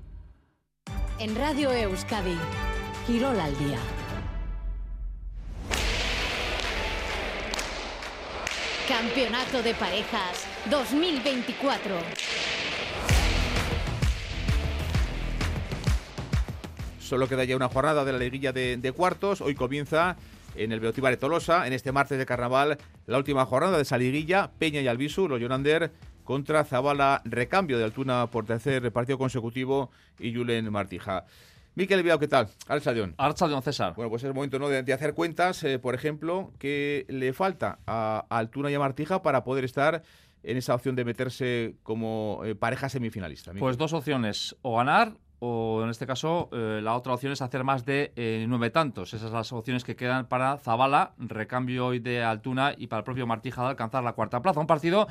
En 1.20 1.36
Radio 1.36 1.72
Euskadi, 1.72 2.38
Quirol 3.06 3.40
al 3.40 3.58
día. 3.60 3.80
Campeonato 8.88 9.62
de 9.64 9.74
Parejas 9.74 10.46
2024. 10.70 11.96
Solo 17.12 17.28
queda 17.28 17.44
ya 17.44 17.58
una 17.58 17.68
jornada 17.68 18.06
de 18.06 18.14
la 18.14 18.20
liguilla 18.20 18.54
de, 18.54 18.78
de 18.78 18.92
cuartos. 18.94 19.42
Hoy 19.42 19.54
comienza 19.54 20.16
en 20.56 20.72
el 20.72 20.80
Beotíbar 20.80 21.12
de 21.12 21.18
Tolosa, 21.18 21.68
en 21.68 21.74
este 21.74 21.92
martes 21.92 22.18
de 22.18 22.26
carnaval, 22.26 22.78
la 23.06 23.18
última 23.18 23.46
jornada 23.46 23.76
de 23.76 23.84
esa 23.84 23.98
liguilla. 23.98 24.50
Peña 24.58 24.80
y 24.80 24.88
Albisu, 24.88 25.28
los 25.28 25.42
Jonander, 25.42 25.92
contra 26.24 26.64
Zabala, 26.64 27.22
recambio 27.26 27.78
de 27.78 27.84
Altuna 27.84 28.28
por 28.28 28.46
tercer 28.46 28.90
partido 28.94 29.18
consecutivo 29.18 29.92
y 30.20 30.34
Julen 30.34 30.72
Martija. 30.72 31.26
Miquel 31.76 32.02
Viao, 32.02 32.18
¿qué 32.18 32.30
tal? 32.30 32.48
Archadión. 32.70 33.14
Archadión, 33.18 33.62
César. 33.62 33.94
Bueno, 33.94 34.10
pues 34.10 34.24
es 34.24 34.28
el 34.30 34.34
momento 34.34 34.58
¿no? 34.58 34.70
de, 34.70 34.82
de 34.82 34.94
hacer 34.94 35.14
cuentas, 35.14 35.66
eh, 35.66 35.80
por 35.80 35.96
ejemplo, 35.96 36.54
que 36.60 37.06
le 37.10 37.34
falta 37.34 37.80
a, 37.86 38.26
a 38.30 38.38
Altuna 38.38 38.72
y 38.72 38.76
a 38.76 38.80
Martija 38.80 39.22
para 39.22 39.44
poder 39.44 39.66
estar 39.66 40.02
en 40.44 40.58
esa 40.58 40.74
opción 40.74 40.96
de 40.96 41.06
meterse 41.06 41.76
como 41.84 42.42
eh, 42.46 42.56
pareja 42.56 42.90
semifinalista. 42.90 43.52
Pues 43.60 43.78
dos 43.78 43.94
opciones, 43.94 44.56
o 44.62 44.78
ganar 44.78 45.18
o 45.44 45.82
en 45.84 45.90
este 45.90 46.06
caso 46.06 46.50
eh, 46.52 46.82
la 46.84 46.96
otra 46.96 47.16
opción 47.16 47.34
es 47.34 47.42
hacer 47.42 47.64
más 47.64 47.84
de 47.84 48.14
eh, 48.16 48.46
nueve 48.48 48.70
tantos. 48.70 49.16
Esas 49.16 49.30
son 49.30 49.38
las 49.38 49.52
opciones 49.52 49.84
que 49.84 49.96
quedan 49.96 50.28
para 50.28 50.58
Zabala, 50.58 51.14
recambio 51.18 51.88
hoy 51.88 52.00
de 52.00 52.24
Altuna 52.24 52.76
y 52.78 52.86
para 52.86 53.00
el 53.00 53.04
propio 53.04 53.26
Martija 53.26 53.64
de 53.64 53.70
alcanzar 53.70 54.04
la 54.04 54.14
cuarta 54.14 54.44
plaza. 54.44 54.60
Un 54.60 54.68
partido 54.68 55.08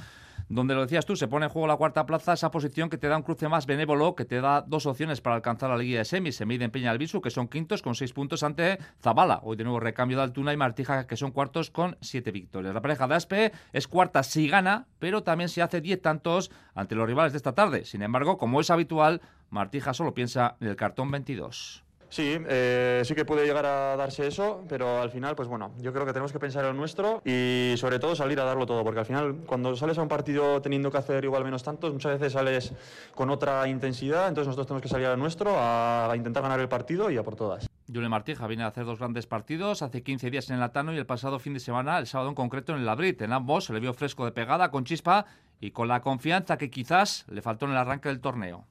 donde 0.51 0.75
lo 0.75 0.83
decías 0.83 1.07
tú, 1.07 1.15
se 1.15 1.29
pone 1.29 1.47
en 1.47 1.51
juego 1.53 1.69
la 1.69 1.77
cuarta 1.77 2.07
plaza, 2.07 2.33
esa 2.33 2.51
posición 2.51 2.91
que 2.91 2.99
te 2.99 3.07
da 3.07 3.17
un 3.17 3.23
cruce 3.23 3.49
más 3.49 3.67
benévolo, 3.67 4.17
que 4.17 4.25
te 4.25 4.41
da 4.41 4.63
dos 4.63 4.85
opciones 4.85 5.21
para 5.21 5.37
alcanzar 5.37 5.71
la 5.71 5.77
Liga 5.77 5.99
de 5.99 6.05
semis. 6.05 6.35
Se 6.35 6.45
mide 6.45 6.65
en 6.65 6.73
Peña 6.73 6.91
Albisu, 6.91 7.21
que 7.21 7.31
son 7.31 7.47
quintos 7.47 7.83
con 7.83 7.95
seis 7.95 8.13
puntos 8.13 8.43
ante 8.43 8.79
Zabala. 9.01 9.41
Hoy 9.45 9.57
de 9.57 9.63
nuevo 9.63 9.79
recambio 9.79 10.17
de 10.17 10.25
Altuna 10.25 10.53
y 10.53 10.57
Martija, 10.57 11.07
que 11.07 11.17
son 11.17 11.31
cuartos 11.31 11.71
con 11.71 11.97
siete 12.01 12.33
victorias. 12.33 12.75
La 12.75 12.83
pareja 12.83 13.07
de 13.07 13.15
Aspe 13.15 13.53
es 13.73 13.87
cuarta 13.87 14.25
si 14.25 14.49
gana, 14.49 14.89
pero 14.99 15.23
también 15.23 15.49
se 15.49 15.63
hace 15.63 15.81
diez 15.81 16.03
tantos 16.03 16.51
ante 16.75 16.97
los 16.97 17.07
rivales 17.07 17.33
de 17.33 17.37
esta 17.37 17.55
tarde. 17.55 17.85
Sin 17.85 18.03
embargo, 18.03 18.37
como 18.37 18.61
es 18.61 18.71
habitual, 18.71 19.21
Martija 19.51 19.95
solo 19.95 20.15
piensa 20.15 20.57
en 20.61 20.67
el 20.67 20.75
cartón 20.75 21.13
22. 21.13 21.85
Sí, 22.11 22.37
eh, 22.49 23.03
sí 23.05 23.15
que 23.15 23.25
puede 23.25 23.47
llegar 23.47 23.65
a 23.65 23.97
darse 23.97 24.27
eso, 24.27 24.65
pero 24.69 25.01
al 25.01 25.11
final, 25.11 25.37
pues 25.37 25.49
bueno, 25.49 25.71
yo 25.79 25.93
creo 25.93 26.05
que 26.05 26.13
tenemos 26.13 26.33
que 26.33 26.41
pensar 26.41 26.65
en 26.65 26.73
lo 26.73 26.75
nuestro 26.75 27.23
y 27.25 27.75
sobre 27.77 28.01
todo 28.01 28.17
salir 28.17 28.41
a 28.41 28.45
darlo 28.45 28.67
todo, 28.67 28.83
porque 28.83 28.99
al 28.99 29.07
final 29.07 29.37
cuando 29.47 29.77
sales 29.77 29.97
a 29.97 30.03
un 30.03 30.09
partido 30.09 30.61
teniendo 30.61 30.91
que 30.91 30.99
hacer 30.99 31.25
igual 31.25 31.45
menos 31.45 31.63
tantos, 31.63 31.93
muchas 31.93 32.19
veces 32.19 32.33
sales 32.33 32.73
con 33.15 33.31
otra 33.31 33.69
intensidad, 33.69 34.27
entonces 34.27 34.49
nosotros 34.49 34.67
tenemos 34.67 34.83
que 34.83 34.89
salir 34.89 35.07
a 35.07 35.17
nuestro, 35.17 35.57
a, 35.57 36.11
a 36.11 36.17
intentar 36.17 36.43
ganar 36.43 36.59
el 36.59 36.69
partido 36.69 37.13
y 37.13 37.17
a 37.17 37.23
por 37.23 37.37
todas. 37.37 37.69
Julen 37.93 38.11
Martija 38.11 38.47
viene 38.49 38.65
a 38.65 38.69
hacer 38.69 38.85
dos 38.85 38.99
grandes 38.99 39.29
partidos, 39.29 39.83
hace 39.83 40.03
15 40.03 40.31
días 40.31 40.49
en 40.51 40.55
el 40.55 40.61
Latano 40.61 40.93
y 40.93 40.99
el 40.99 41.07
pasado 41.07 41.39
fin 41.39 41.55
de 41.55 41.61
semana, 41.61 41.99
el 41.99 42.09
sábado 42.09 42.29
en 42.29 42.35
concreto 42.35 42.73
en 42.73 42.81
el 42.81 42.87
Labrit. 42.87 43.23
En 43.23 43.33
ambos 43.33 43.65
se 43.65 43.73
le 43.73 43.79
vio 43.79 43.95
fresco 43.95 44.25
de 44.25 44.33
pegada, 44.33 44.71
con 44.73 44.85
chispa 44.85 45.27
y 45.61 45.71
con 45.71 45.87
la 45.87 46.01
confianza 46.01 46.59
que 46.59 46.71
quizás 46.71 47.25
le 47.29 47.41
faltó 47.43 47.67
en 47.67 47.73
el 47.73 47.77
arranque 47.77 48.09
del 48.09 48.21
torneo. 48.21 48.65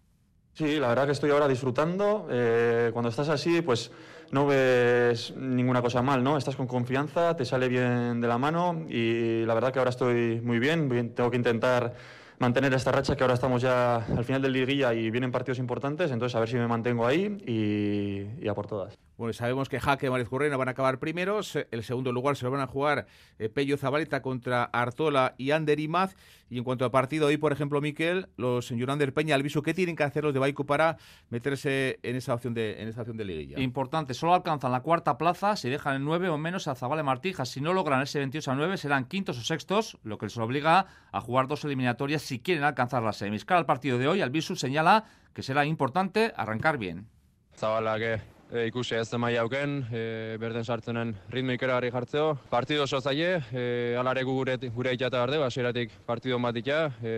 Sí, 0.59 0.77
la 0.77 0.89
verdad 0.89 1.05
que 1.05 1.13
estoy 1.13 1.31
ahora 1.31 1.47
disfrutando. 1.47 2.27
Eh, 2.29 2.89
cuando 2.91 3.07
estás 3.07 3.29
así, 3.29 3.61
pues 3.61 3.91
no 4.31 4.45
ves 4.45 5.33
ninguna 5.37 5.81
cosa 5.81 6.01
mal, 6.01 6.21
¿no? 6.21 6.35
Estás 6.35 6.57
con 6.57 6.67
confianza, 6.67 7.33
te 7.37 7.45
sale 7.45 7.69
bien 7.69 8.19
de 8.19 8.27
la 8.27 8.37
mano 8.37 8.85
y 8.89 9.45
la 9.45 9.53
verdad 9.53 9.71
que 9.71 9.79
ahora 9.79 9.91
estoy 9.91 10.41
muy 10.41 10.59
bien. 10.59 10.89
tengo 11.15 11.31
que 11.31 11.37
intentar 11.37 11.93
mantener 12.39 12.73
esta 12.73 12.91
racha 12.91 13.15
que 13.15 13.23
ahora 13.23 13.35
estamos 13.35 13.61
ya 13.61 14.05
al 14.05 14.25
final 14.25 14.41
del 14.41 14.51
liguilla 14.51 14.93
y 14.93 15.09
vienen 15.09 15.31
partidos 15.31 15.59
importantes, 15.59 16.11
entonces 16.11 16.35
a 16.35 16.41
ver 16.41 16.49
si 16.49 16.57
me 16.57 16.67
mantengo 16.67 17.07
ahí 17.07 17.37
y 17.47 18.45
a 18.45 18.53
por 18.53 18.67
todas. 18.67 19.08
Bueno, 19.19 19.33
sabemos 19.33 19.67
que 19.67 19.81
Jaque 19.81 20.07
y 20.07 20.09
Mariz 20.09 20.29
Currena 20.29 20.55
van 20.55 20.69
a 20.69 20.71
acabar 20.71 20.97
primeros. 20.97 21.57
El 21.71 21.83
segundo 21.83 22.13
lugar 22.13 22.37
se 22.37 22.45
lo 22.45 22.51
van 22.51 22.61
a 22.61 22.67
jugar 22.67 23.05
eh, 23.37 23.49
Pello 23.49 23.75
Zabaleta 23.75 24.21
contra 24.21 24.63
Artola 24.63 25.35
y 25.37 25.51
Ander 25.51 25.81
Imaz. 25.81 26.15
Y 26.49 26.57
en 26.57 26.63
cuanto 26.63 26.85
al 26.85 26.91
partido 26.91 27.27
hoy, 27.27 27.35
por 27.35 27.51
ejemplo, 27.51 27.81
Miquel, 27.81 28.29
los 28.37 28.69
Yurander 28.69 29.13
Peña, 29.13 29.35
Alviso, 29.35 29.61
¿qué 29.61 29.73
tienen 29.73 29.97
que 29.97 30.03
hacer 30.03 30.23
los 30.23 30.33
de 30.33 30.39
Baiku 30.39 30.65
para 30.65 30.95
meterse 31.29 31.99
en 32.01 32.15
esa 32.15 32.33
opción 32.33 32.53
de, 32.53 32.81
en 32.81 32.87
esa 32.87 33.01
opción 33.01 33.17
de 33.17 33.25
liguilla? 33.25 33.59
Importante, 33.59 34.13
solo 34.13 34.35
alcanzan 34.35 34.71
la 34.71 34.79
cuarta 34.79 35.17
plaza 35.17 35.57
si 35.57 35.67
dejan 35.69 35.97
en 35.97 36.05
9 36.05 36.29
o 36.29 36.37
menos 36.37 36.69
a 36.69 36.75
Zabala 36.75 37.01
y 37.01 37.05
Martija. 37.05 37.43
Si 37.43 37.59
no 37.59 37.73
logran 37.73 38.01
ese 38.01 38.19
28 38.19 38.51
a 38.51 38.55
9, 38.55 38.77
serán 38.77 39.03
quintos 39.03 39.37
o 39.37 39.41
sextos, 39.41 39.97
lo 40.03 40.17
que 40.17 40.27
les 40.27 40.37
obliga 40.37 40.85
a 41.11 41.19
jugar 41.19 41.49
dos 41.49 41.65
eliminatorias 41.65 42.21
si 42.21 42.39
quieren 42.39 42.63
alcanzar 42.63 43.03
las 43.03 43.17
semis. 43.17 43.43
Cara 43.43 43.59
al 43.59 43.65
partido 43.65 43.97
de 43.97 44.07
hoy, 44.07 44.21
Albisu 44.21 44.55
señala 44.55 45.03
que 45.33 45.43
será 45.43 45.65
importante 45.65 46.31
arrancar 46.37 46.77
bien. 46.77 47.09
Zabala 47.53 47.99
que 47.99 48.38
e, 48.51 48.67
ikusi 48.67 48.95
ez 48.95 49.09
da 49.09 49.19
maila 49.21 49.43
auken, 49.45 49.85
e, 49.91 50.37
berden 50.41 50.65
sartzenen 50.65 51.13
ritmo 51.29 51.55
ikeragarri 51.55 51.91
jartzeo. 51.91 52.33
Partido 52.49 52.83
oso 52.83 53.01
zaie, 53.01 53.41
e, 53.51 53.95
alare 53.99 54.23
gu 54.23 54.33
gure, 54.39 54.57
gure 54.75 54.93
itxata 54.93 55.17
behar 55.17 55.35
dugu, 55.35 55.45
hasieratik 55.47 55.93
partido 56.05 56.39
bat 56.39 56.57
itea, 56.57 56.81
e, 57.03 57.13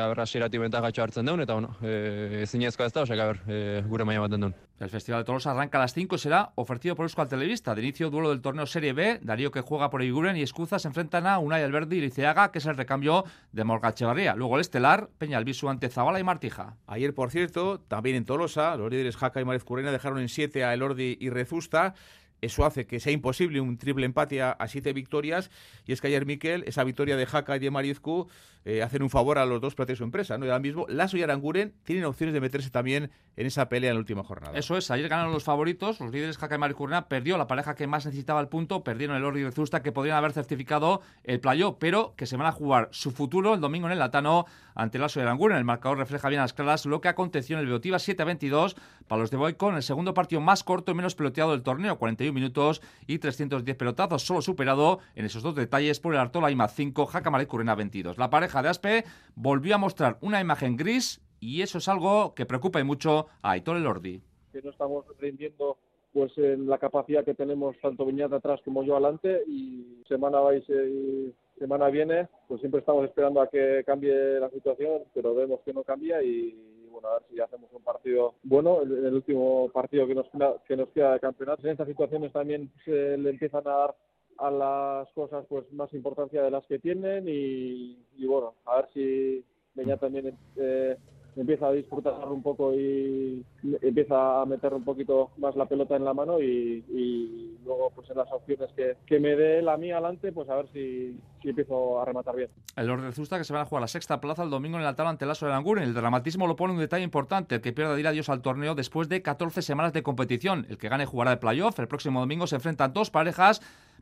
aber 0.00 0.24
hasieratik 0.24 0.60
bentajatxo 0.60 1.02
hartzen 1.02 1.26
deun, 1.26 1.44
eta 1.44 1.54
bueno, 1.54 1.76
e, 1.82 2.42
ezinezkoa 2.42 2.86
ez 2.86 2.92
da, 2.92 3.06
osek 3.06 3.20
aber 3.20 3.44
e, 3.46 3.62
gure 3.88 4.04
maila 4.04 4.26
baten 4.26 4.48
duen. 4.48 4.58
El 4.80 4.88
Festival 4.88 5.20
de 5.20 5.24
Toros 5.26 5.46
arranca 5.46 5.76
a 5.76 5.82
las 5.82 5.92
5 5.92 6.14
y 6.14 6.18
será 6.18 6.52
ofrecido 6.54 6.96
por 6.96 7.04
Euskal 7.04 7.28
Televista. 7.28 7.74
De 7.74 7.82
inicio, 7.82 8.08
duelo 8.08 8.30
del 8.30 8.40
torneo 8.40 8.64
Serie 8.64 8.94
B. 8.94 9.20
Darío 9.22 9.50
que 9.50 9.60
juega 9.60 9.90
por 9.90 10.02
Iguren 10.02 10.38
y 10.38 10.42
Escuza 10.42 10.78
se 10.78 10.88
enfrentan 10.88 11.26
a 11.26 11.38
Unai 11.38 11.62
Alberdi 11.62 11.98
y 11.98 12.00
Liceaga, 12.00 12.50
que 12.50 12.60
es 12.60 12.66
el 12.66 12.78
recambio 12.78 13.24
de 13.52 13.62
Morga 13.64 13.90
Echevarría. 13.90 14.34
Luego 14.34 14.54
el 14.54 14.62
estelar, 14.62 15.10
Peña 15.18 15.36
Albisu 15.36 15.68
ante 15.68 15.90
Zabala 15.90 16.18
y 16.18 16.24
Martija. 16.24 16.76
Ayer, 16.86 17.12
por 17.12 17.30
cierto, 17.30 17.78
también 17.78 18.16
en 18.16 18.24
Tolosa, 18.24 18.74
los 18.76 18.90
líderes 18.90 19.18
Jaca 19.18 19.38
y 19.42 19.44
Mariz 19.44 19.64
Currena 19.64 19.92
dejaron 19.92 20.18
en 20.18 20.30
7 20.30 20.64
a 20.64 20.69
Elordi 20.74 21.16
y 21.20 21.30
Rezusta. 21.30 21.94
Eso 22.40 22.64
hace 22.64 22.86
que 22.86 23.00
sea 23.00 23.12
imposible 23.12 23.60
un 23.60 23.76
triple 23.76 24.06
empate 24.06 24.40
a, 24.40 24.52
a 24.52 24.66
siete 24.68 24.92
victorias. 24.92 25.50
Y 25.86 25.92
es 25.92 26.00
que 26.00 26.06
ayer, 26.06 26.24
Miquel, 26.24 26.64
esa 26.66 26.84
victoria 26.84 27.16
de 27.16 27.26
Jaca 27.26 27.56
y 27.56 27.58
de 27.58 27.70
Marizcu 27.70 28.28
eh, 28.64 28.82
hacen 28.82 29.02
un 29.02 29.10
favor 29.10 29.38
a 29.38 29.46
los 29.46 29.60
dos 29.60 29.74
platos 29.74 29.94
de 29.94 29.96
su 29.96 30.04
empresa. 30.04 30.36
¿no? 30.38 30.46
Y 30.46 30.48
ahora 30.48 30.60
mismo, 30.60 30.86
Lasso 30.88 31.16
y 31.16 31.22
Aranguren 31.22 31.74
tienen 31.84 32.04
opciones 32.04 32.34
de 32.34 32.40
meterse 32.40 32.70
también 32.70 33.10
en 33.36 33.46
esa 33.46 33.68
pelea 33.68 33.90
en 33.90 33.96
la 33.96 34.00
última 34.00 34.22
jornada. 34.22 34.58
Eso 34.58 34.76
es, 34.76 34.90
ayer 34.90 35.08
ganaron 35.08 35.32
los 35.32 35.44
favoritos, 35.44 36.00
los 36.00 36.12
líderes 36.12 36.36
Jaca 36.36 36.56
y 36.56 36.58
Maricurna, 36.58 37.08
perdió 37.08 37.38
la 37.38 37.46
pareja 37.46 37.74
que 37.74 37.86
más 37.86 38.04
necesitaba 38.04 38.40
el 38.40 38.48
punto, 38.48 38.84
perdieron 38.84 39.16
el 39.16 39.24
Ordi 39.24 39.40
y 39.40 39.44
Rezusta 39.44 39.82
que 39.82 39.92
podrían 39.92 40.16
haber 40.16 40.32
certificado 40.32 41.00
el 41.24 41.40
playo, 41.40 41.78
pero 41.78 42.14
que 42.16 42.26
se 42.26 42.36
van 42.36 42.46
a 42.46 42.52
jugar 42.52 42.88
su 42.92 43.12
futuro 43.12 43.54
el 43.54 43.60
domingo 43.60 43.86
en 43.86 43.92
el 43.92 43.98
Latano 43.98 44.44
ante 44.74 44.98
Lasso 44.98 45.20
y 45.20 45.22
Aranguren. 45.22 45.56
El 45.56 45.64
marcador 45.64 45.98
refleja 45.98 46.28
bien 46.28 46.42
las 46.42 46.52
claras 46.52 46.84
lo 46.86 47.00
que 47.00 47.08
aconteció 47.08 47.56
en 47.56 47.60
el 47.60 47.66
Beotiva 47.66 47.98
7 47.98 48.22
a 48.22 48.26
22 48.26 48.76
para 49.08 49.20
los 49.20 49.30
de 49.30 49.36
Boycon, 49.36 49.76
el 49.76 49.82
segundo 49.82 50.12
partido 50.12 50.40
más 50.40 50.62
corto 50.62 50.92
y 50.92 50.94
menos 50.94 51.14
peloteado 51.14 51.52
del 51.52 51.62
torneo, 51.62 51.98
41 51.98 52.32
minutos 52.32 52.82
y 53.06 53.18
310 53.18 53.76
pelotazos, 53.76 54.22
solo 54.22 54.42
superado 54.42 55.00
en 55.14 55.24
esos 55.24 55.42
dos 55.42 55.54
detalles 55.54 55.98
por 56.00 56.14
el 56.14 56.20
Artola 56.20 56.50
IMA 56.50 56.68
5, 56.68 57.06
Jaca 57.06 57.30
Maricurna 57.30 57.74
22. 57.74 58.18
La 58.18 58.30
pareja 58.30 58.49
de 58.62 58.68
Aspe 58.68 59.04
volvió 59.34 59.74
a 59.74 59.78
mostrar 59.78 60.18
una 60.20 60.40
imagen 60.40 60.76
gris 60.76 61.22
y 61.40 61.62
eso 61.62 61.78
es 61.78 61.88
algo 61.88 62.34
que 62.34 62.46
preocupa 62.46 62.80
y 62.80 62.84
mucho 62.84 63.26
a 63.42 63.52
Aitor 63.52 63.76
Elordi. 63.76 64.20
Que 64.52 64.62
no 64.62 64.70
estamos 64.70 65.04
rindiendo 65.18 65.78
pues 66.12 66.36
en 66.38 66.68
la 66.68 66.78
capacidad 66.78 67.24
que 67.24 67.34
tenemos 67.34 67.76
tanto 67.80 68.04
Viñat 68.04 68.32
atrás 68.32 68.60
como 68.64 68.82
yo 68.82 68.94
adelante 68.94 69.42
y 69.46 70.02
semana 70.08 70.40
vais 70.40 70.68
y 70.68 71.32
semana 71.58 71.88
viene 71.88 72.28
pues 72.48 72.60
siempre 72.60 72.80
estamos 72.80 73.04
esperando 73.04 73.40
a 73.40 73.48
que 73.48 73.84
cambie 73.86 74.12
la 74.40 74.50
situación 74.50 75.02
pero 75.14 75.34
vemos 75.34 75.60
que 75.64 75.72
no 75.72 75.84
cambia 75.84 76.20
y 76.20 76.88
bueno 76.90 77.08
a 77.08 77.12
ver 77.14 77.22
si 77.30 77.40
hacemos 77.40 77.70
un 77.72 77.82
partido 77.82 78.34
bueno 78.42 78.82
el, 78.82 79.06
el 79.06 79.14
último 79.14 79.70
partido 79.72 80.08
que 80.08 80.16
nos 80.16 80.26
que 80.66 80.76
nos 80.76 80.88
queda 80.88 81.12
de 81.12 81.20
campeonato 81.20 81.62
en 81.62 81.72
estas 81.72 81.86
situaciones 81.86 82.32
también 82.32 82.72
se 82.84 83.16
le 83.16 83.30
empiezan 83.30 83.66
a 83.68 83.70
dar 83.70 83.94
a 84.40 84.50
las 84.50 85.12
cosas 85.12 85.44
pues 85.48 85.70
más 85.72 85.92
importancia 85.92 86.42
de 86.42 86.50
las 86.50 86.66
que 86.66 86.78
tienen 86.78 87.28
y, 87.28 87.98
y 88.16 88.26
bueno 88.26 88.54
a 88.64 88.76
ver 88.76 88.88
si 88.94 89.44
Beñat 89.74 90.00
también 90.00 90.36
eh, 90.56 90.96
empieza 91.36 91.68
a 91.68 91.72
disfrutar 91.72 92.14
un 92.28 92.42
poco 92.42 92.74
y 92.74 93.44
empieza 93.82 94.42
a 94.42 94.46
meter 94.46 94.74
un 94.74 94.84
poquito 94.84 95.30
más 95.38 95.54
la 95.56 95.66
pelota 95.66 95.96
en 95.96 96.04
la 96.04 96.14
mano 96.14 96.40
y, 96.40 96.84
y 96.88 97.58
luego 97.64 97.90
pues 97.94 98.10
en 98.10 98.16
las 98.16 98.30
opciones 98.32 98.70
que, 98.74 98.96
que, 99.06 99.20
me 99.20 99.36
dé 99.36 99.62
la 99.62 99.76
mía 99.76 99.94
adelante 99.94 100.32
pues 100.32 100.48
a 100.48 100.56
ver 100.56 100.66
si, 100.72 101.18
si 101.42 101.50
empiezo 101.50 102.00
a 102.00 102.04
rematar 102.04 102.36
bien. 102.36 102.50
El 102.76 102.90
Orden 102.90 103.12
Zusta 103.12 103.38
que 103.38 103.44
se 103.44 103.52
van 103.52 103.62
a 103.62 103.64
jugar 103.64 103.82
la 103.82 103.88
sexta 103.88 104.20
plaza 104.20 104.42
el 104.42 104.50
domingo 104.50 104.76
en 104.76 104.82
el 104.82 104.88
altar 104.88 105.06
ante 105.06 105.24
el 105.24 105.30
Aso 105.30 105.46
de 105.46 105.52
Languren. 105.52 105.84
El 105.84 105.94
dramatismo 105.94 106.46
lo 106.46 106.56
pone 106.56 106.72
un 106.72 106.80
detalle 106.80 107.04
importante, 107.04 107.56
el 107.56 107.60
que 107.60 107.72
pierda 107.72 107.94
de 107.94 108.00
ir 108.00 108.06
adiós 108.06 108.28
al 108.28 108.42
torneo 108.42 108.74
después 108.74 109.08
de 109.08 109.22
14 109.22 109.62
semanas 109.62 109.92
de 109.92 110.02
competición. 110.02 110.66
El 110.68 110.78
que 110.78 110.88
gane 110.88 111.06
jugará 111.06 111.30
de 111.30 111.36
playoff. 111.36 111.78
El 111.78 111.88
próximo 111.88 112.20
domingo 112.20 112.46
se 112.46 112.56
enfrentan 112.56 112.92
dos 112.92 113.10
parejas, 113.10 113.60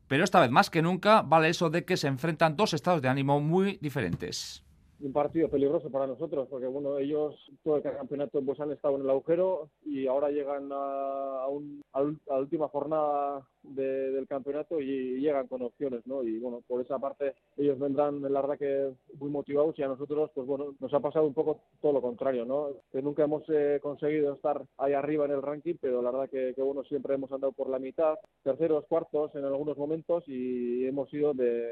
pero 0.09 0.25
esta 0.25 0.41
vez 0.41 0.51
más 0.51 0.71
que 0.71 0.83
nunca 0.83 1.23
vale 1.23 1.51
eso 1.51 1.71
de 1.71 1.85
que 1.85 1.97
se 1.97 2.09
enfrentan 2.09 2.57
dos 2.57 2.75
estados 2.75 3.03
de 3.03 3.09
ánimo 3.09 3.41
muy 3.41 3.79
diferentes 3.81 4.65
un 5.01 5.13
partido 5.13 5.49
peligroso 5.49 5.91
para 5.91 6.07
nosotros, 6.07 6.49
porque 6.51 6.67
bueno, 6.67 6.99
ellos 6.99 7.35
todo 7.63 7.77
el 7.77 7.83
campeonato 7.83 8.43
pues 8.43 8.59
han 8.61 8.73
estado 8.73 8.97
en 8.97 9.03
el 9.03 9.11
agujero 9.11 9.69
y 9.85 10.07
ahora 10.07 10.31
llegan 10.31 10.71
a, 10.73 11.45
a, 11.45 11.49
un, 11.49 11.83
a 11.93 12.03
la 12.03 12.39
última 12.39 12.69
jornada 12.69 13.47
de, 13.63 14.11
del 14.13 14.27
campeonato 14.27 14.81
y 14.81 15.21
llegan 15.21 15.47
con 15.47 15.63
opciones, 15.63 16.07
¿no? 16.07 16.23
Y 16.25 16.39
bueno, 16.39 16.63
por 16.67 16.81
esa 16.81 16.99
parte 16.99 17.35
ellos 17.57 17.79
vendrán, 17.79 18.23
la 18.23 18.41
verdad 18.41 18.59
que 18.59 18.91
muy 19.19 19.31
motivados 19.31 19.79
y 19.79 19.83
a 19.83 19.89
nosotros, 19.89 20.31
pues 20.35 20.47
bueno, 20.47 20.75
nos 20.81 20.93
ha 20.93 21.01
pasado 21.01 21.27
un 21.27 21.35
poco 21.35 21.61
todo 21.81 21.93
lo 21.93 22.03
contrario, 22.03 22.45
¿no? 22.45 22.69
Que 22.91 23.03
nunca 23.03 23.25
hemos 23.25 23.45
eh, 23.49 23.79
conseguido 23.83 24.35
estar 24.35 24.63
ahí 24.79 24.93
arriba 24.93 25.27
en 25.27 25.33
el 25.33 25.43
ranking, 25.43 25.77
pero 25.81 26.03
la 26.03 26.11
verdad 26.11 26.31
que, 26.31 26.55
que 26.55 26.63
bueno, 26.63 26.83
siempre 26.85 27.15
hemos 27.15 27.31
andado 27.31 27.53
por 27.53 27.69
la 27.69 27.79
mitad, 27.79 28.17
terceros, 28.43 28.85
cuartos 28.87 29.35
en 29.35 29.45
algunos 29.45 29.77
momentos 29.77 30.25
y 30.27 30.87
hemos 30.87 31.13
ido 31.13 31.35
de 31.35 31.69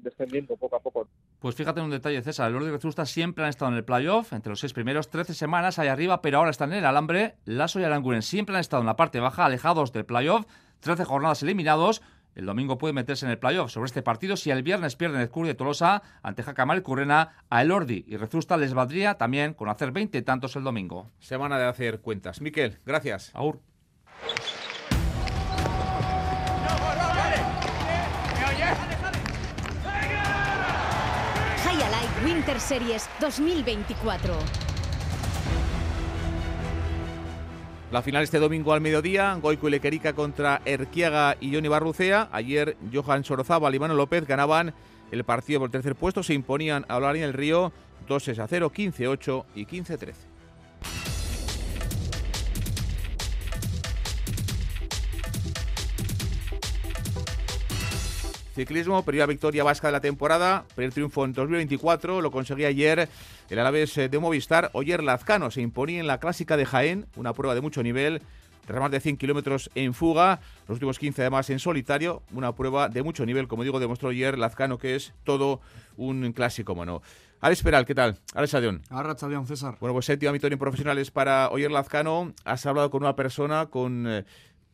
descendiendo 0.00 0.56
poco 0.56 0.76
a 0.76 0.80
poco. 0.80 1.08
Pues 1.38 1.54
fíjate 1.54 1.80
en 1.80 1.86
un 1.86 1.90
detalle, 1.90 2.22
César. 2.22 2.48
El 2.50 2.56
Ordi 2.56 2.68
y 2.68 2.72
Vetusta 2.72 3.06
siempre 3.06 3.44
han 3.44 3.50
estado 3.50 3.70
en 3.70 3.76
el 3.76 3.84
playoff, 3.84 4.32
entre 4.32 4.50
los 4.50 4.60
seis 4.60 4.72
primeros, 4.72 5.10
13 5.10 5.34
semanas 5.34 5.78
ahí 5.78 5.88
arriba, 5.88 6.22
pero 6.22 6.38
ahora 6.38 6.50
están 6.50 6.72
en 6.72 6.78
el 6.78 6.86
alambre. 6.86 7.36
Lasso 7.44 7.80
y 7.80 7.84
Aranguren 7.84 8.22
siempre 8.22 8.54
han 8.54 8.60
estado 8.60 8.80
en 8.82 8.86
la 8.86 8.96
parte 8.96 9.20
baja, 9.20 9.44
alejados 9.44 9.92
del 9.92 10.04
playoff, 10.06 10.46
13 10.80 11.04
jornadas 11.04 11.42
eliminados. 11.42 12.02
el 12.34 12.44
domingo 12.44 12.76
puede 12.76 12.92
meterse 12.92 13.24
en 13.24 13.32
el 13.32 13.38
playoff. 13.38 13.70
Sobre 13.70 13.86
este 13.86 14.02
partido, 14.02 14.36
si 14.36 14.50
el 14.50 14.62
viernes 14.62 14.96
pierde 14.96 15.22
el 15.22 15.30
Club 15.30 15.46
de 15.46 15.54
Tolosa 15.54 16.02
ante 16.22 16.42
Jacamal 16.42 16.82
Currena 16.82 17.44
a 17.48 17.62
Elordi 17.62 18.04
y 18.06 18.16
Rezusta 18.16 18.56
les 18.58 18.74
valdría 18.74 19.14
también 19.14 19.54
con 19.54 19.68
hacer 19.70 19.90
20 19.90 20.20
tantos 20.22 20.54
el 20.56 20.64
domingo. 20.64 21.10
Semana 21.18 21.58
de 21.58 21.64
hacer 21.64 22.00
cuentas. 22.00 22.40
Miquel, 22.42 22.78
gracias. 22.84 23.30
Aur. 23.34 23.60
High 32.36 32.42
Winter 32.42 32.60
Series 32.60 33.08
2024. 33.18 34.34
La 37.90 38.02
final 38.02 38.24
este 38.24 38.38
domingo 38.38 38.74
al 38.74 38.82
mediodía, 38.82 39.38
Goico 39.40 39.68
y 39.68 39.70
Lequerica 39.70 40.12
contra 40.12 40.60
Erquiaga 40.66 41.38
y 41.40 41.54
Johnny 41.54 41.68
Barrucea. 41.68 42.28
Ayer 42.32 42.76
Johan 42.92 43.24
Sorozaba 43.24 43.70
y 43.70 43.76
Iván 43.76 43.96
López 43.96 44.26
ganaban 44.26 44.74
el 45.10 45.24
partido 45.24 45.60
por 45.60 45.68
el 45.68 45.72
tercer 45.72 45.94
puesto, 45.94 46.22
se 46.22 46.34
imponían 46.34 46.84
a 46.88 46.96
Olarín 46.96 47.22
el 47.22 47.32
Río 47.32 47.72
2 48.06 48.28
a 48.28 48.46
0, 48.46 48.70
15-8 48.70 49.44
y 49.54 49.64
15-13. 49.64 50.35
Ciclismo, 58.56 59.04
primera 59.04 59.26
victoria 59.26 59.64
vasca 59.64 59.88
de 59.88 59.92
la 59.92 60.00
temporada, 60.00 60.64
primer 60.74 60.90
triunfo 60.90 61.26
en 61.26 61.34
2024, 61.34 62.22
lo 62.22 62.30
conseguía 62.30 62.68
ayer 62.68 63.06
el 63.50 63.58
Alavés 63.58 63.94
de 63.96 64.18
Movistar. 64.18 64.70
Oyer 64.72 65.02
Lazcano 65.02 65.50
se 65.50 65.60
imponía 65.60 66.00
en 66.00 66.06
la 66.06 66.20
clásica 66.20 66.56
de 66.56 66.64
Jaén, 66.64 67.06
una 67.16 67.34
prueba 67.34 67.54
de 67.54 67.60
mucho 67.60 67.82
nivel, 67.82 68.22
de 68.66 68.80
más 68.80 68.90
de 68.90 69.00
100 69.00 69.18
kilómetros 69.18 69.70
en 69.74 69.92
fuga, 69.92 70.40
los 70.68 70.76
últimos 70.76 70.98
15 70.98 71.20
además 71.20 71.50
en 71.50 71.58
solitario, 71.58 72.22
una 72.32 72.54
prueba 72.54 72.88
de 72.88 73.02
mucho 73.02 73.26
nivel, 73.26 73.46
como 73.46 73.62
digo, 73.62 73.78
demostró 73.78 74.08
ayer 74.08 74.38
Lazcano 74.38 74.78
que 74.78 74.96
es 74.96 75.12
todo 75.24 75.60
un 75.98 76.32
clásico 76.32 76.74
mono. 76.74 77.02
Alex 77.40 77.62
Peral, 77.62 77.84
¿qué 77.84 77.94
tal? 77.94 78.18
Alex 78.34 78.54
Adión. 78.54 78.82
Adión, 78.88 79.46
César. 79.46 79.76
Bueno, 79.78 79.92
pues 79.92 80.06
séptima 80.06 80.32
victoria 80.32 80.54
en 80.54 80.58
profesionales 80.58 81.10
para 81.10 81.50
Oyer 81.50 81.70
Lazcano. 81.70 82.32
Has 82.46 82.64
hablado 82.64 82.90
con 82.90 83.02
una 83.02 83.14
persona 83.14 83.66
con 83.66 84.06
eh, 84.06 84.24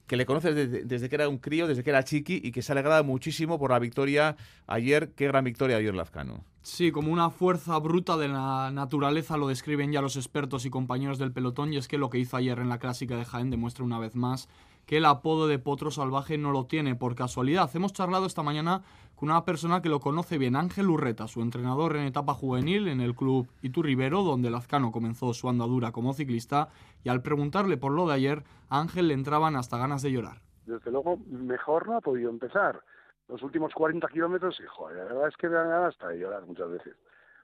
que 0.07 0.17
le 0.17 0.27
conoces 0.27 0.55
desde, 0.87 1.09
que 1.09 1.15
era 1.15 1.29
un 1.29 1.39
crío, 1.39 1.67
desde 1.67 1.83
que 1.83 1.91
era 1.91 2.05
chiqui 2.05 2.41
y 2.43 2.53
que 2.53 2.63
se 2.63 2.73
ha 2.73 2.75
alegrado 2.75 3.05
muchísimo 3.05 3.59
por 3.59 3.71
la 3.71 3.79
victoria 3.79 4.37
ayer. 4.67 5.13
Qué 5.15 5.27
gran 5.27 5.45
victoria 5.45 5.77
ayer 5.77 5.95
Lazcano. 5.95 6.45
Sí, 6.63 6.93
como 6.93 7.13
una 7.13 7.31
fuerza 7.31 7.79
bruta 7.79 8.17
de 8.17 8.29
la 8.29 8.71
naturaleza 8.73 9.37
lo 9.37 9.49
describen 9.49 9.91
ya 9.91 10.01
los 10.01 10.17
expertos 10.17 10.65
y 10.65 10.71
compañeros 10.71 11.19
del 11.19 11.33
pelotón 11.33 11.73
y 11.73 11.77
es 11.77 11.89
que 11.89 11.99
lo 11.99 12.09
que 12.09 12.19
hizo 12.19 12.37
ayer 12.37 12.59
en 12.59 12.69
la 12.69 12.79
clásica 12.79 13.17
de 13.17 13.25
Jaén 13.25 13.51
demuestra 13.51 13.85
una 13.85 13.99
vez 13.99 14.15
más 14.15 14.49
que 14.87 14.99
el 14.99 15.05
apodo 15.05 15.47
de 15.47 15.59
Potro 15.59 15.91
Salvaje 15.91 16.39
no 16.39 16.53
lo 16.53 16.67
tiene 16.67 16.95
por 16.95 17.15
casualidad. 17.15 17.71
Hemos 17.75 17.93
charlado 17.93 18.27
esta 18.27 18.43
mañana 18.43 18.83
con 19.15 19.31
una 19.31 19.45
persona 19.45 19.83
que 19.83 19.89
lo 19.89 20.01
conoce 20.01 20.39
bien, 20.39 20.57
Ángel 20.57 20.91
Urreta, 20.91 21.29
su 21.29 21.43
entrenador 21.43 21.97
en 21.97 22.07
etapa 22.07 22.35
juvenil 22.35 22.89
en 22.89 23.01
el 23.01 23.15
club 23.15 23.49
Iturribero, 23.63 24.23
donde 24.23 24.51
Lazcano 24.51 24.91
comenzó 24.91 25.33
su 25.33 25.49
andadura 25.49 25.93
como 25.93 26.13
ciclista, 26.13 26.69
y 27.05 27.09
al 27.09 27.23
preguntarle 27.23 27.77
por 27.77 27.93
lo 27.93 28.07
de 28.07 28.15
ayer, 28.15 28.43
a 28.69 28.81
Ángel 28.81 29.09
le 29.09 29.15
entraban 29.15 29.55
hasta 29.55 29.79
ganas 29.79 30.03
de 30.03 30.11
llorar. 30.11 30.39
Desde 30.67 30.91
luego, 30.91 31.19
mejor 31.29 31.87
no 31.87 31.97
ha 31.97 32.01
podido 32.01 32.31
empezar. 32.31 32.81
Los 33.29 33.43
últimos 33.43 33.73
40 33.75 34.09
kilómetros, 34.09 34.61
joder, 34.77 34.99
la 34.99 35.05
verdad 35.05 35.29
es 35.29 35.37
que 35.37 35.49
me 35.49 35.55
dan 35.55 35.69
ganas 35.69 35.95
hasta 35.95 36.09
de 36.09 36.19
llorar 36.19 36.45
muchas 36.45 36.71
veces. 36.71 36.97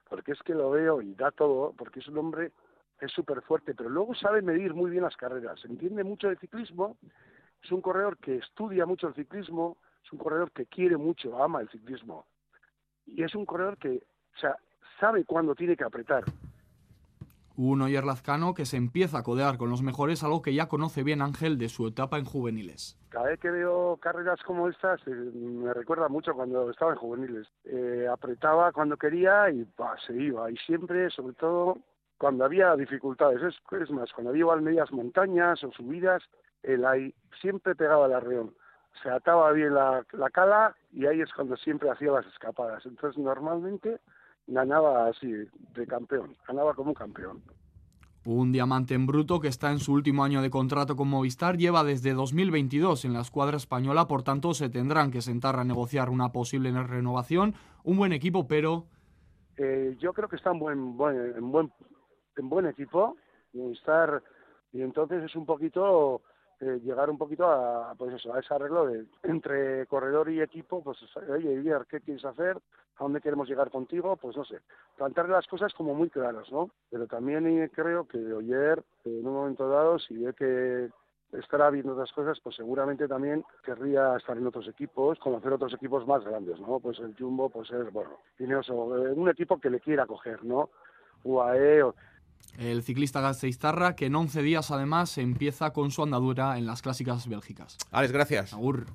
Porque 0.09 0.33
es 0.33 0.39
que 0.43 0.53
lo 0.53 0.71
veo 0.71 1.01
y 1.01 1.13
da 1.15 1.31
todo, 1.31 1.73
porque 1.77 1.99
es 1.99 2.07
un 2.09 2.17
hombre 2.17 2.51
es 3.01 3.11
súper 3.11 3.41
fuerte, 3.41 3.73
pero 3.73 3.89
luego 3.89 4.13
sabe 4.13 4.41
medir 4.41 4.73
muy 4.73 4.91
bien 4.91 5.03
las 5.03 5.15
carreras, 5.15 5.63
entiende 5.65 6.03
mucho 6.03 6.27
de 6.29 6.35
ciclismo, 6.37 6.97
es 7.63 7.71
un 7.71 7.81
corredor 7.81 8.17
que 8.17 8.37
estudia 8.37 8.85
mucho 8.85 9.07
el 9.07 9.13
ciclismo, 9.13 9.77
es 10.03 10.11
un 10.11 10.19
corredor 10.19 10.51
que 10.51 10.65
quiere 10.65 10.97
mucho, 10.97 11.41
ama 11.41 11.61
el 11.61 11.69
ciclismo, 11.69 12.25
y 13.05 13.23
es 13.23 13.35
un 13.35 13.45
corredor 13.45 13.77
que, 13.77 14.03
o 14.35 14.39
sea, 14.39 14.55
sabe 14.99 15.25
cuándo 15.25 15.55
tiene 15.55 15.75
que 15.75 15.83
apretar. 15.83 16.23
Un 17.61 17.81
Oyer 17.81 18.05
Lazcano 18.05 18.53
que 18.53 18.65
se 18.65 18.77
empieza 18.77 19.17
a 19.17 19.23
codear 19.23 19.57
con 19.57 19.69
los 19.69 19.81
mejores, 19.81 20.23
algo 20.23 20.41
que 20.41 20.53
ya 20.53 20.69
conoce 20.69 21.03
bien 21.03 21.21
Ángel 21.21 21.57
de 21.57 21.67
su 21.67 21.87
etapa 21.87 22.17
en 22.17 22.23
juveniles. 22.23 22.97
Cada 23.09 23.25
vez 23.25 23.39
que 23.39 23.51
veo 23.51 23.97
carreras 23.97 24.41
como 24.43 24.69
estas, 24.69 25.05
eh, 25.07 25.11
me 25.11 25.73
recuerda 25.73 26.07
mucho 26.07 26.33
cuando 26.33 26.69
estaba 26.71 26.93
en 26.93 26.97
juveniles. 26.97 27.47
Eh, 27.65 28.07
apretaba 28.09 28.71
cuando 28.71 28.95
quería 28.95 29.49
y 29.49 29.67
se 30.07 30.13
iba. 30.15 30.49
Y 30.49 30.55
siempre, 30.55 31.09
sobre 31.09 31.33
todo, 31.33 31.77
cuando 32.17 32.45
había 32.45 32.75
dificultades. 32.75 33.41
Es, 33.41 33.91
más, 33.91 34.11
cuando 34.13 34.29
había 34.29 34.45
medias 34.57 34.91
montañas 34.91 35.63
o 35.63 35.71
subidas, 35.71 36.21
él 36.63 36.85
ahí 36.85 37.13
siempre 37.41 37.75
pegaba 37.75 38.05
el 38.07 38.13
arreón. 38.13 38.53
Se 39.01 39.09
ataba 39.09 39.51
bien 39.51 39.73
la, 39.73 40.05
cala 40.33 40.75
y 40.91 41.05
ahí 41.05 41.21
es 41.21 41.31
cuando 41.33 41.55
siempre 41.57 41.89
hacía 41.89 42.11
las 42.11 42.25
escapadas. 42.27 42.85
Entonces, 42.85 43.17
normalmente 43.21 43.99
ganaba 44.47 45.07
así, 45.07 45.31
de 45.31 45.87
campeón, 45.87 46.35
ganaba 46.47 46.73
como 46.73 46.89
un 46.89 46.95
campeón. 46.95 47.41
Un 48.25 48.51
diamante 48.51 48.93
en 48.93 49.05
bruto 49.05 49.39
que 49.39 49.47
está 49.47 49.71
en 49.71 49.79
su 49.79 49.93
último 49.93 50.23
año 50.23 50.41
de 50.41 50.49
contrato 50.49 50.95
con 50.95 51.07
Movistar 51.07 51.57
lleva 51.57 51.83
desde 51.83 52.13
2022 52.13 53.05
en 53.05 53.13
la 53.13 53.21
escuadra 53.21 53.57
española, 53.57 54.07
por 54.07 54.23
tanto 54.23 54.53
se 54.53 54.69
tendrán 54.69 55.11
que 55.11 55.21
sentar 55.21 55.55
a 55.55 55.63
negociar 55.63 56.09
una 56.09 56.31
posible 56.31 56.71
renovación. 56.83 57.55
Un 57.83 57.97
buen 57.97 58.11
equipo, 58.11 58.47
pero... 58.47 58.85
Eh, 59.57 59.95
yo 59.99 60.13
creo 60.13 60.27
que 60.27 60.35
está 60.35 60.51
en 60.51 60.59
buen, 60.59 60.97
buen, 60.97 61.15
en 61.35 61.51
buen 61.51 61.71
en 62.39 62.49
buen 62.49 62.65
equipo, 62.65 63.17
estar 63.53 64.23
y 64.71 64.81
entonces 64.81 65.23
es 65.23 65.35
un 65.35 65.45
poquito 65.45 66.21
eh, 66.61 66.79
llegar 66.83 67.09
un 67.09 67.17
poquito 67.17 67.49
a 67.49 67.93
pues 67.97 68.13
eso, 68.13 68.33
a 68.33 68.39
ese 68.39 68.53
arreglo 68.53 68.85
de 68.87 69.05
entre 69.23 69.85
corredor 69.87 70.29
y 70.29 70.41
equipo, 70.41 70.83
pues 70.83 70.97
oye, 71.29 71.63
¿qué 71.89 72.01
quieres 72.01 72.25
hacer? 72.25 72.57
¿A 72.97 73.03
dónde 73.03 73.21
queremos 73.21 73.47
llegar 73.47 73.71
contigo? 73.71 74.17
Pues 74.17 74.35
no 74.35 74.43
sé, 74.43 74.59
plantearle 74.97 75.33
las 75.33 75.47
cosas 75.47 75.73
como 75.73 75.93
muy 75.93 76.09
claras, 76.09 76.51
¿no? 76.51 76.69
Pero 76.89 77.07
también 77.07 77.47
eh, 77.47 77.69
creo 77.73 78.07
que 78.07 78.17
Oyer, 78.17 78.83
en 79.05 79.25
un 79.25 79.33
momento 79.33 79.69
dado, 79.69 79.99
si 79.99 80.17
ve 80.17 80.33
que 80.33 80.89
estará 81.31 81.69
viendo 81.69 81.93
otras 81.93 82.11
cosas, 82.11 82.39
pues 82.41 82.55
seguramente 82.55 83.07
también 83.07 83.45
querría 83.63 84.17
estar 84.17 84.37
en 84.37 84.47
otros 84.47 84.67
equipos, 84.67 85.17
conocer 85.19 85.53
otros 85.53 85.73
equipos 85.73 86.05
más 86.07 86.25
grandes, 86.25 86.59
¿no? 86.59 86.79
Pues 86.79 86.99
el 86.99 87.15
Jumbo, 87.17 87.49
pues 87.49 87.71
es, 87.71 87.91
bueno, 87.93 88.17
tiene 88.37 88.59
eso, 88.59 88.75
un 88.75 89.29
equipo 89.29 89.59
que 89.59 89.69
le 89.69 89.79
quiera 89.79 90.05
coger, 90.05 90.43
¿no? 90.43 90.69
UAE, 91.23 91.83
el 92.57 92.83
ciclista 92.83 93.21
Gasteiztarra, 93.21 93.95
que 93.95 94.07
en 94.07 94.15
11 94.15 94.41
días 94.41 94.71
además 94.71 95.17
empieza 95.17 95.71
con 95.71 95.91
su 95.91 96.03
andadura 96.03 96.57
en 96.57 96.65
las 96.65 96.81
clásicas 96.81 97.27
bélgicas. 97.27 97.77
Alex, 97.91 98.11
gracias. 98.11 98.53
Agur. 98.53 98.87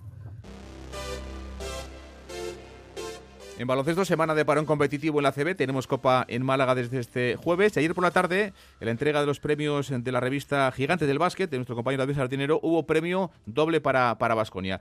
En 3.56 3.68
baloncesto, 3.68 4.04
semana 4.04 4.34
de 4.34 4.44
parón 4.44 4.66
competitivo 4.66 5.20
en 5.20 5.22
la 5.22 5.30
CB. 5.30 5.54
Tenemos 5.54 5.86
Copa 5.86 6.24
en 6.26 6.44
Málaga 6.44 6.74
desde 6.74 6.98
este 6.98 7.36
jueves. 7.36 7.76
Y 7.76 7.78
ayer 7.78 7.94
por 7.94 8.02
la 8.02 8.10
tarde, 8.10 8.52
en 8.80 8.84
la 8.84 8.90
entrega 8.90 9.20
de 9.20 9.26
los 9.26 9.38
premios 9.38 9.92
de 9.96 10.12
la 10.12 10.18
revista 10.18 10.72
Gigante 10.72 11.06
del 11.06 11.20
Básquet, 11.20 11.48
de 11.48 11.58
nuestro 11.58 11.76
compañero 11.76 12.02
David 12.02 12.16
Sardinero, 12.16 12.58
hubo 12.64 12.84
premio 12.84 13.30
doble 13.46 13.80
para 13.80 14.14
Vasconia. 14.14 14.80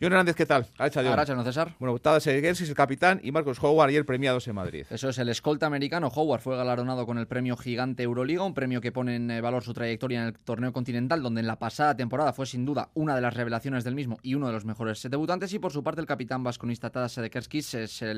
John 0.00 0.12
Hernández, 0.12 0.34
¿qué 0.34 0.46
tal? 0.46 0.66
Aracha, 0.76 1.34
¿no, 1.34 1.44
César? 1.44 1.76
Bueno, 1.78 1.96
Tadas 1.98 2.26
es 2.26 2.60
el 2.60 2.74
capitán 2.74 3.20
y 3.22 3.30
Marcos 3.30 3.62
Howard 3.62 3.90
ayer 3.90 4.04
premiados 4.04 4.48
en 4.48 4.56
Madrid. 4.56 4.86
Eso 4.90 5.10
es, 5.10 5.18
el 5.18 5.28
escolta 5.28 5.66
americano 5.66 6.08
Howard 6.08 6.40
fue 6.40 6.56
galardonado 6.56 7.06
con 7.06 7.18
el 7.18 7.26
premio 7.26 7.56
Gigante 7.56 8.02
Euroliga, 8.02 8.42
un 8.42 8.54
premio 8.54 8.80
que 8.80 8.90
pone 8.90 9.16
en 9.16 9.40
valor 9.40 9.62
su 9.62 9.72
trayectoria 9.72 10.22
en 10.22 10.26
el 10.28 10.34
torneo 10.34 10.72
continental, 10.72 11.22
donde 11.22 11.42
en 11.42 11.46
la 11.46 11.58
pasada 11.58 11.96
temporada 11.96 12.32
fue 12.32 12.46
sin 12.46 12.64
duda 12.64 12.88
una 12.94 13.14
de 13.14 13.20
las 13.20 13.34
revelaciones 13.34 13.84
del 13.84 13.94
mismo 13.94 14.18
y 14.22 14.34
uno 14.34 14.48
de 14.48 14.52
los 14.52 14.64
mejores 14.64 15.00
debutantes. 15.08 15.52
Y 15.52 15.58
por 15.58 15.72
su 15.72 15.84
parte, 15.84 16.00
el 16.00 16.06
capitán 16.06 16.42
vasconista 16.42 16.90
Tadas 16.90 17.12
Sedekerski 17.12 17.62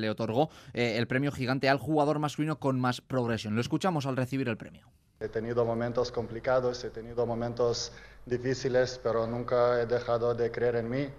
le 0.01 0.09
otorgó 0.09 0.49
eh, 0.73 0.97
el 0.97 1.07
premio 1.07 1.31
gigante 1.31 1.69
al 1.69 1.77
jugador 1.77 2.19
masculino 2.19 2.59
con 2.59 2.79
más 2.79 3.01
progresión. 3.01 3.55
Lo 3.55 3.61
escuchamos 3.61 4.05
al 4.05 4.15
recibir 4.15 4.47
el 4.49 4.57
premio. 4.57 4.87
He 5.19 5.29
tenido 5.29 5.65
momentos 5.65 6.11
complicados, 6.11 6.83
he 6.83 6.89
tenido 6.89 7.25
momentos 7.25 7.91
difíciles, 8.25 8.99
pero 9.01 9.25
nunca 9.25 9.81
he 9.81 9.85
dejado 9.85 10.35
de 10.35 10.51
creer 10.51 10.75
en 10.75 10.89
mí 10.89 11.09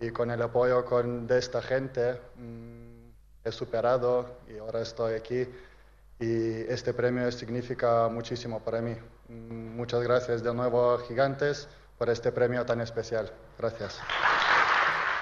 y 0.00 0.10
con 0.10 0.30
el 0.30 0.40
apoyo 0.40 0.84
con, 0.84 1.26
de 1.26 1.38
esta 1.38 1.60
gente 1.60 2.18
mm, 2.36 3.10
he 3.44 3.52
superado 3.52 4.38
y 4.48 4.58
ahora 4.58 4.80
estoy 4.80 5.14
aquí 5.14 5.46
y 6.18 6.60
este 6.68 6.92
premio 6.92 7.30
significa 7.32 8.08
muchísimo 8.08 8.60
para 8.60 8.80
mí. 8.80 8.94
Mm, 9.28 9.76
muchas 9.76 10.02
gracias 10.02 10.42
de 10.42 10.54
nuevo, 10.54 10.98
Gigantes, 11.06 11.68
por 11.98 12.10
este 12.10 12.32
premio 12.32 12.64
tan 12.64 12.80
especial. 12.80 13.30
Gracias. 13.58 14.00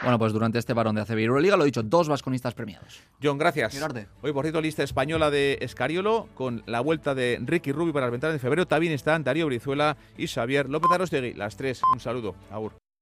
Bueno, 0.02 0.18
pues 0.18 0.32
durante 0.32 0.58
este 0.58 0.72
varón 0.72 0.94
de 0.94 1.02
ACB 1.02 1.18
Euroliga, 1.18 1.56
lo 1.56 1.64
he 1.64 1.66
dicho, 1.66 1.82
dos 1.82 2.08
vasconistas 2.08 2.54
premiados. 2.54 3.00
John, 3.22 3.36
gracias. 3.36 3.80
Hoy, 4.22 4.32
por 4.32 4.44
cierto, 4.44 4.60
lista 4.60 4.82
española 4.82 5.30
de 5.30 5.58
Escariolo, 5.60 6.28
con 6.34 6.62
la 6.66 6.80
vuelta 6.80 7.14
de 7.14 7.38
Ricky 7.44 7.72
Rubi 7.72 7.92
para 7.92 8.06
las 8.06 8.12
ventanas 8.12 8.34
de 8.34 8.38
febrero. 8.38 8.66
También 8.66 8.92
están 8.92 9.24
Darío 9.24 9.46
Brizuela 9.46 9.96
y 10.16 10.28
Xavier 10.28 10.68
López 10.68 10.90
Arostegui. 10.92 11.34
Las 11.34 11.56
tres, 11.56 11.80
un 11.92 12.00
saludo. 12.00 12.34
Agur. 12.50 12.87